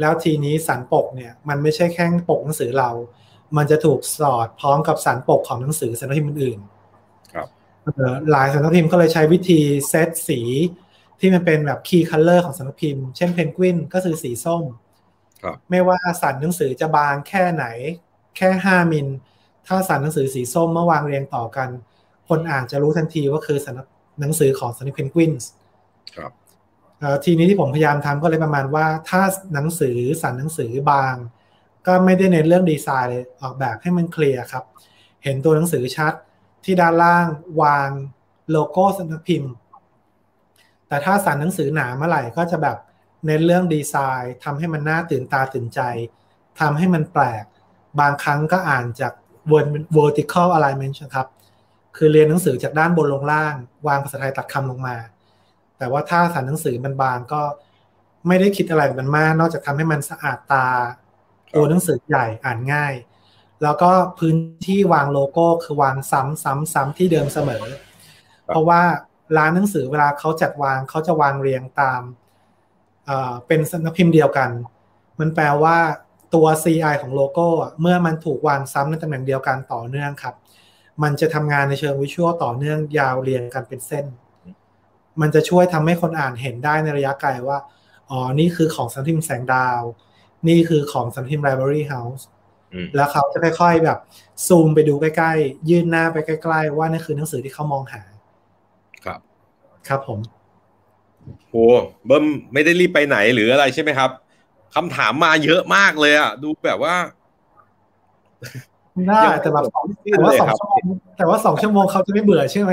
[0.00, 2.90] แล้วทีนี้สันปกเนี่ยมันไม่ใช่แค่ปกหนังสือเรา
[3.56, 6.58] มันจะถูกสอดพร้อมกับสันปกของหนังสือสำนักพิมพ์อื่น
[7.32, 7.48] ครับ
[8.30, 10.40] หลายสำนักพิมพ์ก็เลยใช้วิธีเซตสี
[11.20, 14.64] ที่มันเป็นแบบ key color ของสำนักพิมพ์ เช่นเพนกวินก็คือสีส้ม
[15.70, 17.64] ไม่ว่าสันหนังสือจะบางแค่ไหน
[18.36, 19.06] แค่ห้ามิล
[19.66, 21.68] ถ้าสันหนังสือสีส้มเมื่อวางเรียงต่อกัน
[22.28, 23.58] คนอ่านจะรู้ทันทีว่าคือ
[24.20, 25.50] หนังสือของสันนิเพนกวินส์
[26.16, 26.32] ครับ
[27.24, 29.22] ทีนี้ที่ผมพยายามทำก็เลยประมาณว่า ถ้า
[29.54, 31.14] หนังสือสั่นหนังสือบาง
[31.86, 34.64] ก็ไม่ได้เน้นเรื่องดีไซน์เลยออกแบบให้มันเคลียร์ครับ
[35.24, 36.12] เห็นตัวหนังสือชัด
[36.64, 37.26] ที่ด้านล่าง
[37.62, 37.90] วาง
[38.50, 39.52] โลโก้สำนักพิมพ์
[40.88, 42.76] แต่ถ้าสั่นหนังสือหนาเมื่อไหร่ก็จะแบบ
[43.26, 45.80] เน้นเรื่องดีไซน์ทำให้มันน่าตื่นตาตื่นใจ
[46.60, 47.44] ทำให้มันแปลก
[48.00, 49.12] บางครั้งก็อ่านจาก
[49.96, 51.28] vertical alignment ครับ
[51.96, 53.54] คือเรียนหนังสือจากด้านบนลงล่าง
[53.86, 54.96] วางภาษาไทยตัดคำลงมา
[55.78, 57.42] แต่ว่าถ้าสันหนังสือมันบางก็
[58.26, 60.66] ไม่ได้คิดอะไรมันมาก นอกจากทำให้มันสะอาดตา
[61.54, 62.94] ตัวหนังสือใหญ่อ่านง่าย
[63.62, 64.36] แล้วก็พื้น
[64.66, 67.64] ที่วางโลโก้คือวางซ้ำซ้ำซ้ำที่เดิมเสมอ
[68.46, 68.82] เพราะว่า
[69.36, 72.02] ร้านหนังสือเวลาเขาจัดวางเขาจะวางเรียงตาม
[73.46, 74.50] เป็นสนักพิมพ์เดียวกัน
[75.20, 75.76] มันแปลว่า
[76.34, 77.46] ตัว CI ของโลโก้
[77.80, 80.34] เมื่อมันถูกวางซ้ำในตำแหน่งเดียวกันต่อเนื่องครับ
[81.02, 84.06] มันจะทำงานในเชิงวิชวลต่อเนื่องยาวเรียงกันเป็นเส้น
[85.20, 87.58] มันจะช่วยทำให้คนอ่านเห็นได้ในระยะไกลว่า
[88.10, 89.82] อ๋อ นี่คือของสันทิมแสงดาว
[90.48, 92.26] นี่คือของสันทิมไลบรารีเฮาส์
[92.94, 93.98] แล้วเขาจะค่อยๆแบบ
[94.46, 98.02] ซูมไปดูใกล้ๆ ยื่นหน้าไปใกล้ๆ ว่านี่คือหนังสือที่เขามองหา
[99.04, 99.20] ครับ
[99.88, 100.18] ครับผม
[101.48, 101.54] โห
[102.06, 104.10] เบิ้มไม่ได้รีบไปไหนหรืออะไรใช่ไหมครับ
[104.74, 106.94] คำถามมาเยอะมากเลยอะ ดูแบบว่า
[109.08, 109.64] ได้แต่แบบ
[110.12, 110.82] แต่ว่าสองชั่วโมง
[111.16, 112.72] แต่ว่าสองชั่วโมงเขาจะไม่เบื่อใช่ไหม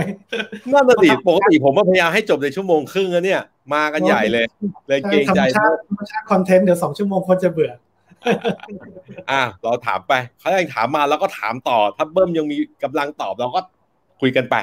[0.74, 3.42] นั่นสิปกติผมพยายามให้จบในชั่วโมงครึ่งแล้วเนี่ย
[3.74, 4.46] มากันใหญ่เลย
[4.88, 7.72] เลยเกรงใจธรรมชาติธรรมชาติ content เดี๋ยวสองชั่วโมงคนจะเบื่อ
[9.32, 13.60] อ่าเราถามไปเขายังถามมาแล้วก็ถามต่อ ถ้าเบิ้มยังมีกำลังตอบเราก็
[14.22, 14.56] คุยกันไป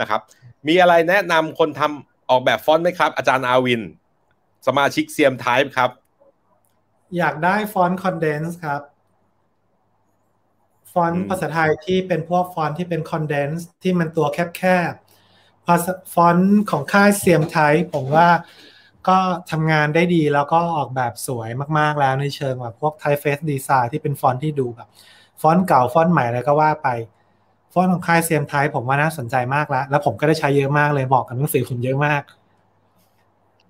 [0.00, 0.20] นะครับ
[0.68, 3.82] มีอะไรแนะนำคนทำออกแบบฟอนต์ไหมครับ อาจารย์อาวิน
[4.66, 5.90] สมาชิกเซียมไทป์ครับ
[7.18, 8.80] อยากได้ฟอนต์ condensed ครับ
[10.92, 18.28] ฟอนต์ภาษาไทยที่เป็นพวกฟอนต์ที่เป็น condensed ที่มันตัวแคบๆภาษาฟอนต์ของค่ายเซียมไทป์ผมว่า
[19.08, 19.18] ก็
[19.50, 21.48] ทำงานได้ดีแล้วก็ออกแบบสวย
[21.78, 24.88] มากๆแล้วในเชิงแบบพวก typeface design ที่เป็นฟอนต์ที่ดูแบบ
[25.40, 26.88] ฟอนต์เก่าฟอนต์ใหม่อะไรก็ว่าไป
[27.72, 32.22] ฟอนต์ของค่ายเซียมไทป์ผมว่าน่าสนใจมากแล้ว แล้วผมก็ได้ใช้เยอะมากเลยบอกกับหนังสือผมเยอะมาก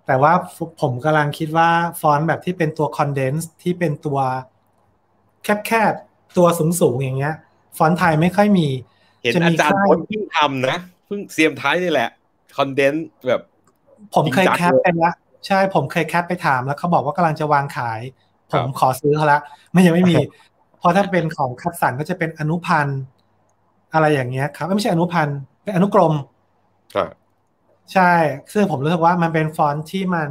[0.07, 0.33] แต่ว่า
[0.81, 1.71] ผมกำลังคิดว่า
[2.01, 4.19] ฟอนต์แบบที่เป็นตัว condense ที่เป็นตัว
[5.67, 5.95] แคบ
[6.37, 7.35] ตัวสูงสูงอย่างเงี้ย
[7.79, 8.69] ฟอนต์ไทยไม่ค่อยมี
[9.23, 10.77] เห็นอาจารย์คนเพิ่งทำนะ
[11.07, 12.11] เพิ่งเซียมท้ายนี่แหละ
[12.57, 13.43] condense แบบ
[14.15, 15.13] ผมเคยแคปไปละ
[15.47, 18.01] ใช่ผมเคยแคปไปถามแล้วเขาบอกว่ากำลังจะวางขาย
[18.53, 19.39] ผมขอซื้อเขาละ
[19.73, 20.17] ไม่ยังไม่มี
[20.79, 23.01] เพราะถ้าเป็นของคัดสรรก็จะเป็นอนุพันธ์
[23.93, 26.15] อะไรอย่างเงี้ยครับไม่ใช่อนุพันธ์เป็นอนุกรม
[27.93, 28.13] ใช่
[28.53, 30.31] ซึ่งผมรู้สึกว่ามันเป็นฟอนต์ที่มัน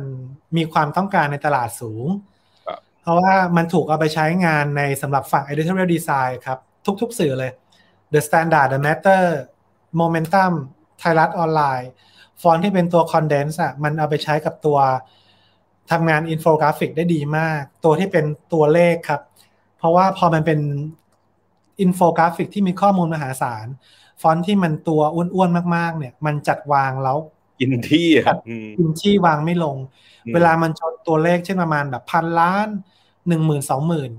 [0.57, 2.05] มีความต้องการในตลาดสูง
[3.01, 6.59] เพราะว่ามันถูกเอาไปใช้งานในสำหรับฝั่ง editorial design ครับ
[7.01, 7.51] ทุก ๆ สื่อเลย
[8.13, 9.23] The Standard The Matter
[9.99, 10.53] Momentum
[10.99, 11.89] ไทยรัฐออนไลน์
[12.41, 14.79] ฟอนต์ที่เป็นตัว condense อะมันเอาไปใช้กับตัว
[15.91, 19.21] ทำงานอินโฟกราฟิกได้ดีมาก ตัวที่เป็นตัวเลขครับ
[19.77, 20.59] เพราะว่าพอมันเป็น
[21.81, 23.67] อินโฟกราฟิกที่มีข้อมูลมหาศาล
[24.21, 27.17] ฟอนต์ที่มันตัวอ้วนๆมาก ๆ เนี่ย มันจัดวางแล้ว
[27.59, 28.37] กินที่ครับ
[28.77, 29.77] กินที่วางไม่ลง
[30.33, 32.67] เวลามันชนตัวเลขเช่นประมาณแบบพันล้าน
[33.27, 34.11] หนึ่งหมื่นสองหมื่น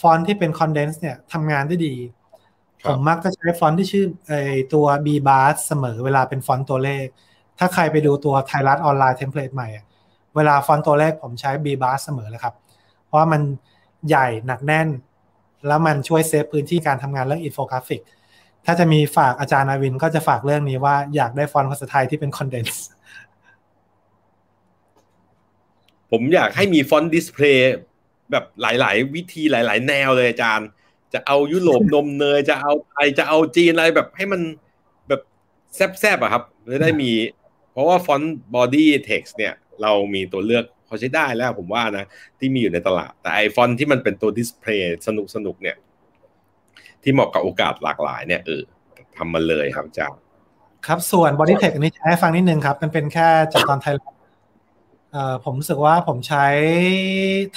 [0.00, 1.94] ฟอนต์ที่เป็น condense เนี่ยทำงานได้ดี
[2.86, 4.32] ผมมักจะใช้ฟอนต์ที่ชื่อไอ
[4.74, 7.06] ตัว b b a r เสมอเวลาเป็นฟอนต์ตัวเลข
[7.58, 9.68] ถ้าใครไปดูตัวไทยรัฐออนไลน์เทมเพลตใหม่
[10.36, 12.54] เวลาฟอนต์ตัวเลขผมใช้ b b a r เสมอเลยครับ
[13.04, 13.42] เพราะว่ามัน
[14.08, 14.88] ใหญ่หนักแน่น
[15.66, 18.00] แล้วมันช่วย save พื้นที่การทำงานเรื่องอินโฟกราฟิก
[18.66, 22.84] ถ้าจะมีฝากอาจารย์อาวินก็จะฝากเรื่องนี้ว่าอยากได้ฟอนต์ภาษาไทยที่เป็น condense
[26.10, 27.76] ผมอยากให้มีฟอนต์ display
[28.30, 30.68] แบบหลาย ๆ วิธีหลาย ๆ แนวเลยอาจารย์
[31.14, 34.40] จะเอายุโรปนมเนยจะเอาไทยจะเอาจีนอะไรแบบให้มัน
[35.08, 35.20] แบบ
[36.00, 36.42] แซบๆอะครับ
[36.72, 37.10] จะได้มี
[37.72, 42.04] เพราะว่าฟอนต์ body text เนี่ย เรามีตัวเลือกพอใช้ได้แล้วผมว่านะ
[42.38, 45.76] ที่มีอยู่ในตลาด แต่ไอฟอนต์ที่มันเป็นตัว display สนุกสนุกเนี่ย
[47.02, 48.62] ที่เหมาะกับโอกาสหลากหลายเนี่ยเออ
[49.16, 50.20] ทำมาเลยครับอาจารย์
[50.86, 53.94] ครับ ส่วน body text อันนี้ให้ฟังนิดนึงครับ มันเป็นแค่จากตอนไทย
[55.44, 56.46] ผมรู้สึกว่าผมใช้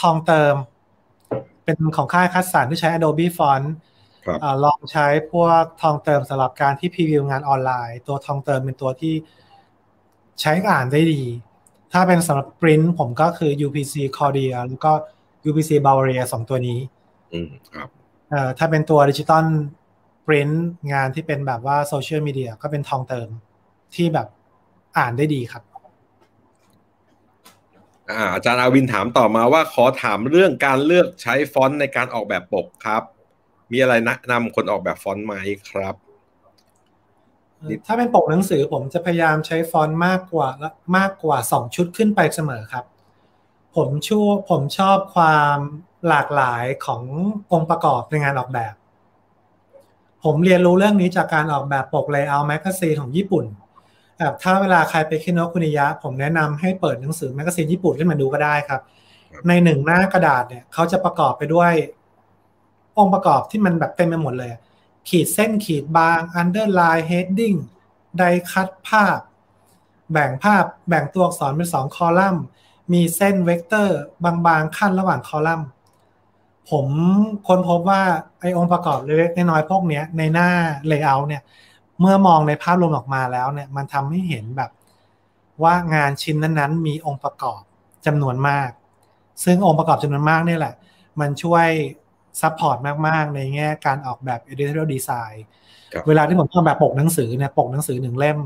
[0.01, 0.53] ทองเติม
[1.63, 3.65] เป็นของค่ายคัดสรรที่ใช้ Adobe Font
[4.63, 9.13] ลองใช้พวกทองเติมสำหรับการที่พรีวิวงานออนไลน์ ตัวทองเติมเป็นตัวที่
[10.41, 11.23] ใช้อ่านได้ดี
[11.93, 14.91] ถ้าเป็นสำหรับปริ้นผมก็คือ UPC Cordia แล้วก็
[15.49, 16.79] UPC Browallia สองตัวนี้
[17.33, 17.89] อืมครับ
[18.29, 19.45] เอ่อถ้าเป็นตัว digital
[20.27, 20.49] print
[20.93, 23.29] งานที่เป็นแบบว่าโซเชียลมีเดียก็เป็นทองเติม
[23.95, 24.27] ที่แบบ
[24.97, 25.63] อ่านได้ดีครับ
[28.33, 33.03] อาจารย์อาวินถามต่อมาว่าขอถามเรื่องการเลือกใช้ฟอนต์ในการออกแบบปกครับ
[33.71, 35.33] มีอะไรแนะนำคนออกแบบฟอนต์ไหม
[35.69, 35.95] ครับ
[37.85, 40.49] ถ้าเป็นปกหนังสือผมจะพยายามใช้ฟอนต์มากกว่า
[40.97, 42.85] มากกว่าสองชุดขึ้นไปเสมอครับ
[43.75, 44.19] ผมชู
[44.49, 45.57] ผมชอบความ
[46.07, 47.03] หลากหลายของ
[47.51, 48.73] องค์ประกอบในงานออกแบบ
[50.23, 53.45] ผมเรียนรู้เรื่องนี้จากการออกแบบปก layout magazine ของญี่ปุ่น
[54.19, 58.81] แบบถ้าเวลาใครไปคิโนคุนิยะ ผมแนะนำให้เปิดหนังสือ magazine ญี่ปุ่นขึ้นมาดูก็ได้ครับ
[59.47, 61.73] ในหนึ่งหน้ากระดาษเนี่ยเขาจะประกอบไปด้วย
[62.97, 64.51] องค์ประกอบที่มันแบบเต็มไปหมดเลย
[65.09, 67.57] ขีดเส้นขีดบาง underline heading
[68.19, 69.17] ไดคัดภาพ
[70.11, 72.43] แบ่งภาพแบ่งตัวอักษรเป็นสองคอลัมน์
[72.93, 75.67] มีเส้นเวกเตอร์บางๆขั้นระหว่างคอลัมน์
[76.69, 76.87] ผม
[77.47, 78.01] ค้นพบว่า
[78.41, 80.49] ไอองค์ประกอบเล็กๆน้อยๆพวกนี้ในหน้า
[80.91, 81.41] layout เนี่ย
[81.99, 84.71] เมื่อมองในภาพรวมออกมาแล้วเนี่ยมันทำให้เห็นแบบ
[85.63, 87.61] ว่างานชิ้นนั้นๆ มีองค์ประกอบ
[88.05, 88.69] จำนวนมาก
[89.43, 90.75] ซึ่งองค์ประกอบจำนวนมากนี่แหละ
[91.19, 91.67] มันช่วย
[92.41, 92.77] support
[93.07, 95.37] มาก ๆ ในแง่การออกแบบ editorial design
[96.07, 98.39] เวลาที่ผมทำแบบปกหนังสือเนี่ยปกหนังสือหนึ่งเล่ม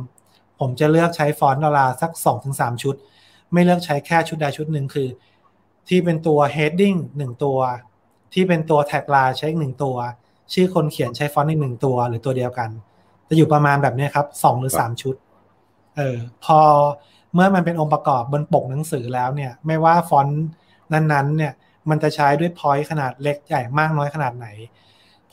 [0.59, 2.95] ผมจะเลือกใช้ฟอนต์ราวๆสักสองถึงสามชุด
[3.53, 5.07] ไม่เลือกใช้แค่ชุดใดชุดหนึ่งคือ
[5.89, 7.59] ที่เป็นตัว heading หนึ่งตัว
[8.33, 9.95] ที่เป็นตัว tag line ใช้อีกหนึ่งตัว
[10.53, 12.69] ชื่อคนเขียนใช้ฟอนต์อีกหนึ่งตัว หรือตัวเดียวกัน
[13.33, 15.15] จะอยู่ประมาณแบบนี้ครับสองหรือสามชุด
[15.97, 16.59] เออ พอ
[17.33, 20.43] เมื่อมันเป็นองค์ประกอบบนปกหนังสือแล้วเนี่ย ไม่ว่าฟอนต์
[20.93, 21.53] นั้นๆ เนี่ย
[21.89, 24.47] มันจะใช้ด้วย point ขนาดเล็กใหญ่มากน้อยขนาดไหน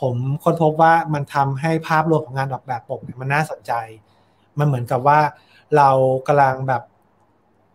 [0.01, 3.73] ผมค้นพบว่ามันทำให้ภาพรวมของงานออกแบบปกเนี่ยมันน่าสนใจ
[4.59, 5.21] มันเหมือนกับว่า
[5.77, 5.91] เรา
[6.27, 6.83] กำลังแบบ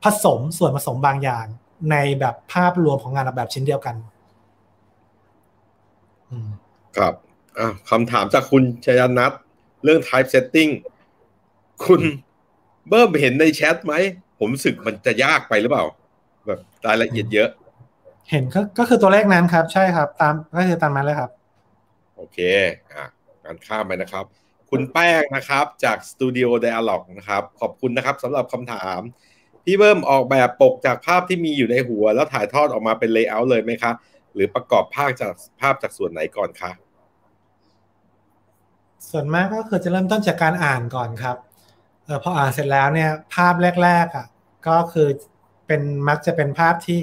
[0.03, 1.45] ผสมส่วนผสมบางอย่าง
[1.91, 3.95] ในแบบภาพรวมของงานออกแบบชิ้นเดียวกัน
[6.97, 7.14] ครับ
[7.89, 9.31] คำถามจากคุณชยนัท
[9.86, 10.72] เรื่อง type setting
[11.86, 12.02] คุณ
[12.90, 13.94] เบิ้มเห็นในแชทไหม
[14.40, 15.86] ผมรู้สึกมันจะยากไปหรือเปล่า
[16.45, 17.49] แบบรายละเอียดเยอะ
[18.30, 21.30] เห็นก็ก็คือตัวเลขนั้นครับ ใช่ครับ ตามก็คือตามนั้นเลยครับ
[22.16, 22.38] โอเค
[22.91, 23.06] อะ
[23.44, 24.26] การข้ามไปนะครับ
[24.70, 28.99] คุณแป้งนะครับ จากสตูดิโอ Dialog นะครับ ขอบคุณนะครับสำหรับคำถาม
[29.66, 33.91] พี่เบิ้มออกแบบปกจากภาพที่มีอยู่ในหัว แล้วถ่ายทอดออกมาเป็น layer เลยไหมคะ
[34.34, 35.32] หรือประกอบภาพจาก
[35.62, 36.72] ภาพจากส่วนไหนก่อนคะ
[39.10, 41.38] ส่วนมากก็คือจะเริ่มต้นจากการอ่านก่อนครับ
[42.06, 43.53] เออพออ่านเสร็จแล้วเนี่ยภาพ
[43.84, 44.27] แรกๆอะ
[44.68, 45.07] ก็คือ
[45.68, 46.98] เป็นมักจะเป็นภาพที่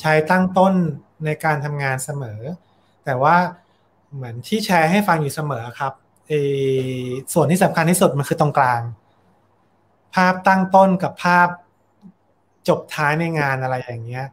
[0.00, 0.74] ใช้ตั้งต้น
[1.24, 2.40] ในการทำงานเสมอ
[3.04, 3.36] แต่ว่า
[4.14, 5.92] เหมือนที่แชร์ให้ฟังอยู่เสมอครับ
[6.28, 6.32] เอ
[7.34, 8.80] ส่วนที่สำคัญที่สุดมันคือตรงกลาง
[10.14, 11.48] ภาพตั้งต้นกับภาพ
[12.68, 14.26] จบท้ายในงานอะไรอย่างเงี้ย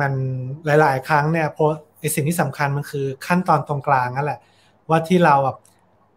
[0.00, 0.12] มัน
[0.80, 1.68] หลาย ๆ ครั้งเนี่ยเพราะ
[2.00, 4.40] ไอสิ่งที่สำคัญมันคือขั้นตอนตรงกลางนั่นแหละ
[4.88, 5.56] ว่าที่เราแบบ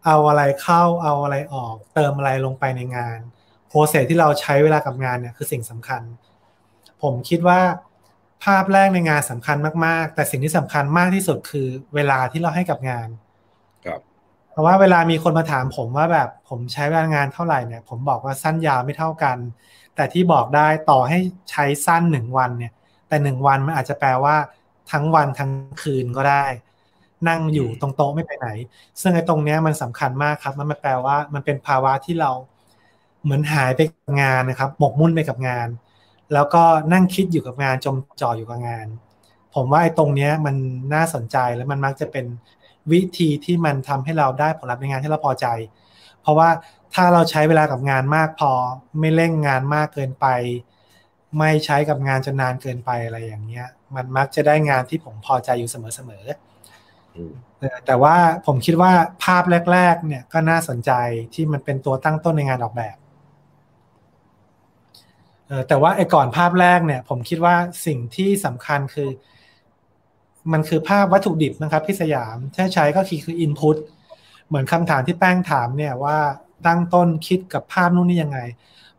[0.05, 6.01] เอาอะไรเข้าเอาอะไรออก เติมอะไรลงไปในงานพโปรเซสที่เราใช้เวลากับงานเนี่ยคือสิ่งสำคัญ
[7.01, 7.59] ผมคิดว่า
[8.43, 13.07] ภาพแรกในงานสำคัญมาก ๆ แต่สิ่งที่สำคัญมากที่สุดคือเวลาที่เราให้กับงาน
[13.85, 13.99] ครับ
[14.51, 19.38] เพราะว่าเวลามีคนมาถามผมว่าแบบผมใช้เวลางานเท่าไหร่เนี่ย ผมบอกว่าสั้นยาวไม่เท่ากัน
[19.95, 21.17] แต่ที่บอกได้ต่อให้
[21.51, 22.73] ใช้สั้นหนึ่งวันเนี่ย
[23.07, 24.35] แต่หนึ่งวันมันอาจจะแปลว่า
[24.91, 25.51] ทั้งวันทั้ง
[25.81, 26.45] คืนก็ได้
[27.30, 28.48] นั่งอยู่ตรงโต๊ะไม่ไปไหน
[29.02, 32.32] ซึ่งไอ้ตรงเนี้ยมันสำคัญมากครับ มันแปลว่ามันเป็นภาวะที่เรา
[33.24, 35.68] เหมือนหายไปกับงานนะครับ หมกมุ่นไปกับงาน
[36.34, 36.64] แล้วก็
[36.94, 38.88] นั่งคิดอยู่กับงานจมจ่ออยู่กับงาน
[39.56, 40.56] ผมว่าไอ้ตรงเนี้ยมัน
[40.94, 42.26] น่าสนใจแล้วมันมักจะเป็น
[42.91, 45.48] วิธีที่มันทำให้เราได้ผลลัพธ์ในงานที่เราพอใจ
[46.22, 46.50] เพราะว่า
[46.94, 48.52] ถ้าเราใช้เวลากับงานมากพอ
[49.00, 50.26] ไม่เร่งงานมากเกินไป
[51.40, 56.48] ไม่ใช้กับงานจนนานเกินไปอะไรอย่างเงี้ย มันมักจะได้งานที่ผมพอใจอยู่เสมอๆ
[57.86, 58.16] แต่ว่า
[58.46, 58.91] ผมคิดว่า
[59.24, 60.91] ภาพแรก ๆ เนี่ยก็น่าสนใจ
[61.34, 62.98] ที่มันเป็นตัวตั้งต้นในงานออกแบบ
[65.68, 67.56] แต่ว่าไอ้ก่อนภาพแรกเนี่ย ผมคิดว่า
[67.86, 69.10] สิ่งที่สำคัญคือ
[70.52, 73.78] มันคือภาพวัตถุดิบนะครับพี่สยามถ้าใช้ก็คือคืออินพุต
[74.48, 76.18] เหมือนคำถามที่แป้งถามเนี่ยว่า
[76.68, 78.40] ตั้งต้นคิดกับภาพนู่นนี่ยังไง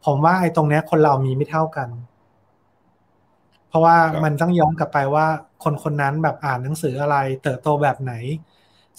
[0.04, 1.88] ผมว่าไอ้ตรงเนี้ยคนเรามีไม่เท่ากัน
[3.68, 5.26] เพราะว่ามันต้องย้อนกลับไปว่า
[5.64, 8.12] คนคนนั้นแบบอ่านหนังสืออะไร เติบโตแบบไหน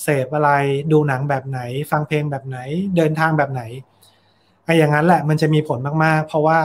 [0.03, 0.51] เสพอะไร
[0.91, 1.59] ดูหนังแบบไหน
[1.91, 2.57] ฟังเพลงแบบไหน
[2.97, 3.63] เดินทางแบบไหน
[4.65, 6.57] ไอ้อย่างนั้นแหละมันจะมีผลมากๆ เพราะว่า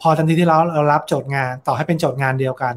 [0.00, 2.74] พอทันทีที่เราเรารับโจทย์งานต่อให้เป็นโจทย์งานเดียวกัน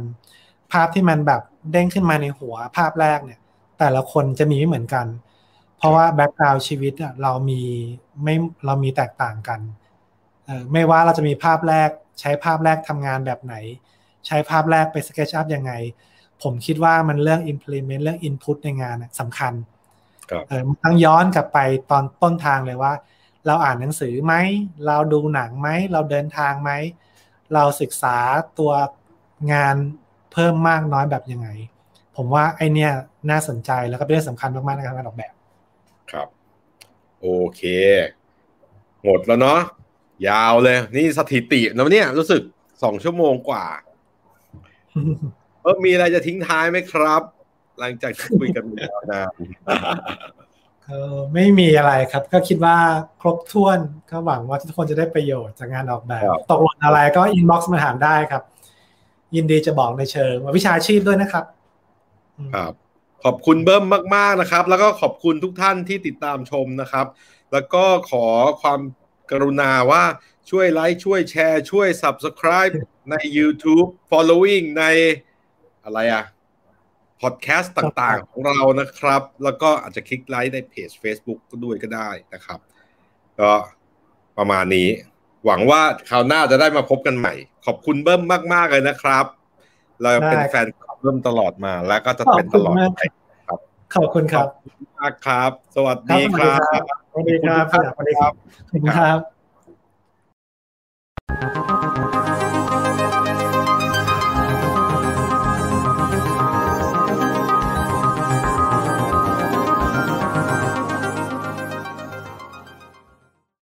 [0.71, 1.41] ภาพที่มันแบบ
[1.71, 3.39] เด้งขึ้นมาในหัวภาพแรกเนี่ย
[3.79, 5.05] แต่ละคนจะมีไม่เหมือนกัน
[5.77, 7.61] เพราะว่าแบ็กกราวชีวิตอะเรามี
[8.23, 8.35] ไม่
[8.65, 9.59] เรามีแตกต่างกัน
[10.71, 11.89] ไม่ว่าเราจะมีภาพแรก
[12.19, 13.55] ใช้ภาพแรกทำงานแบบไหน
[14.27, 15.71] ใช้ภาพแรกไปสเกจอัพยังไง
[16.43, 19.53] ผมคิดว่ามันเรื่อง implement เรื่อง input ในงานสำคัญ
[20.47, 21.59] เออต้องย้อนกลับไป
[21.91, 22.93] ตอนต้นทางเลยว่า
[23.45, 24.33] เราอ่านหนังสือไหม
[24.85, 26.71] เราดูหนังไหม เราเดินทางไหม
[27.53, 28.17] เราศึกษา
[28.59, 28.71] ตัว
[29.53, 29.75] งาน
[30.33, 31.47] เพิ่มมากน้อยแบบยังไง
[32.15, 32.91] ผมว่าไอเนี้ย
[33.29, 35.33] น่าสนใจแล้วก็เป็นเรื่องสำคัญมากๆในการออกแบบ
[36.11, 36.27] ครับ
[37.21, 37.61] โอเค
[39.03, 39.59] หมดแล้วเนาะ
[40.29, 42.41] ยาวเลย นี่สถิตินะเนี่ยรู้สึก
[42.83, 43.65] สองชั่วโมงกว่า
[45.65, 47.21] เออมีอะไรจะทิ้งท้ายไหมครับ
[47.79, 49.31] หลังจากคุยกันมายาวนาน
[51.33, 52.77] ไม่มีอะไรครับ ก็คิดว่า
[53.21, 53.79] ครบถ้วน
[54.11, 58.43] ก็หวังว่าทุกคนจะได้ประโยชน์จากงานออกแบบ ตกหล่นอะไรก็ inbox มาถามได้ครับ
[59.35, 61.45] ยินดีจะบอกในเชิงวิชาชีพด้วยนะครับ
[62.55, 62.73] ครับ
[63.23, 63.83] ขอบคุณเบิ้ม
[64.15, 67.05] มาก ๆนะครับ แล้วก็ขอบคุณทุกท่านที่ติดตามชมนะครับ
[67.53, 68.25] แล้วก็ขอ
[68.61, 68.79] ความ
[69.31, 70.03] กรุณาว่า
[70.49, 72.73] ช่วยไลค์ช่วยแชร์ ช่วย Subscribe
[73.11, 74.85] ใน YouTube Following ใน
[75.85, 76.23] อะไรอะ
[77.21, 82.59] พอดแคสต์ต่างๆ ของเรานะครับ แล้วก็อาจจะคลิกไลค์ในเพจ Facebook ก็ด้วยก็ได้นะครับ
[83.39, 83.51] ก็
[84.37, 84.87] ประมาณนี้
[85.45, 87.33] หวังว่าคราวหน้าจะได้มาพบกันใหม่
[87.65, 88.21] ขอบคุณเบิ้ม
[88.53, 89.25] มากๆเลยนะครับ
[90.01, 90.67] เราเป็นแฟน
[91.01, 93.01] เบิ้มตลอดมา แล้วก็จะเป็นตลอดไป
[93.47, 93.59] ครับ
[93.95, 94.47] ขอบคุณครับ
[94.99, 96.59] มากครับ สวัสดีครับ
[97.11, 99.11] สวัสดีครับสวัสดีครับขอบคุณครั
[101.71, 101.74] บ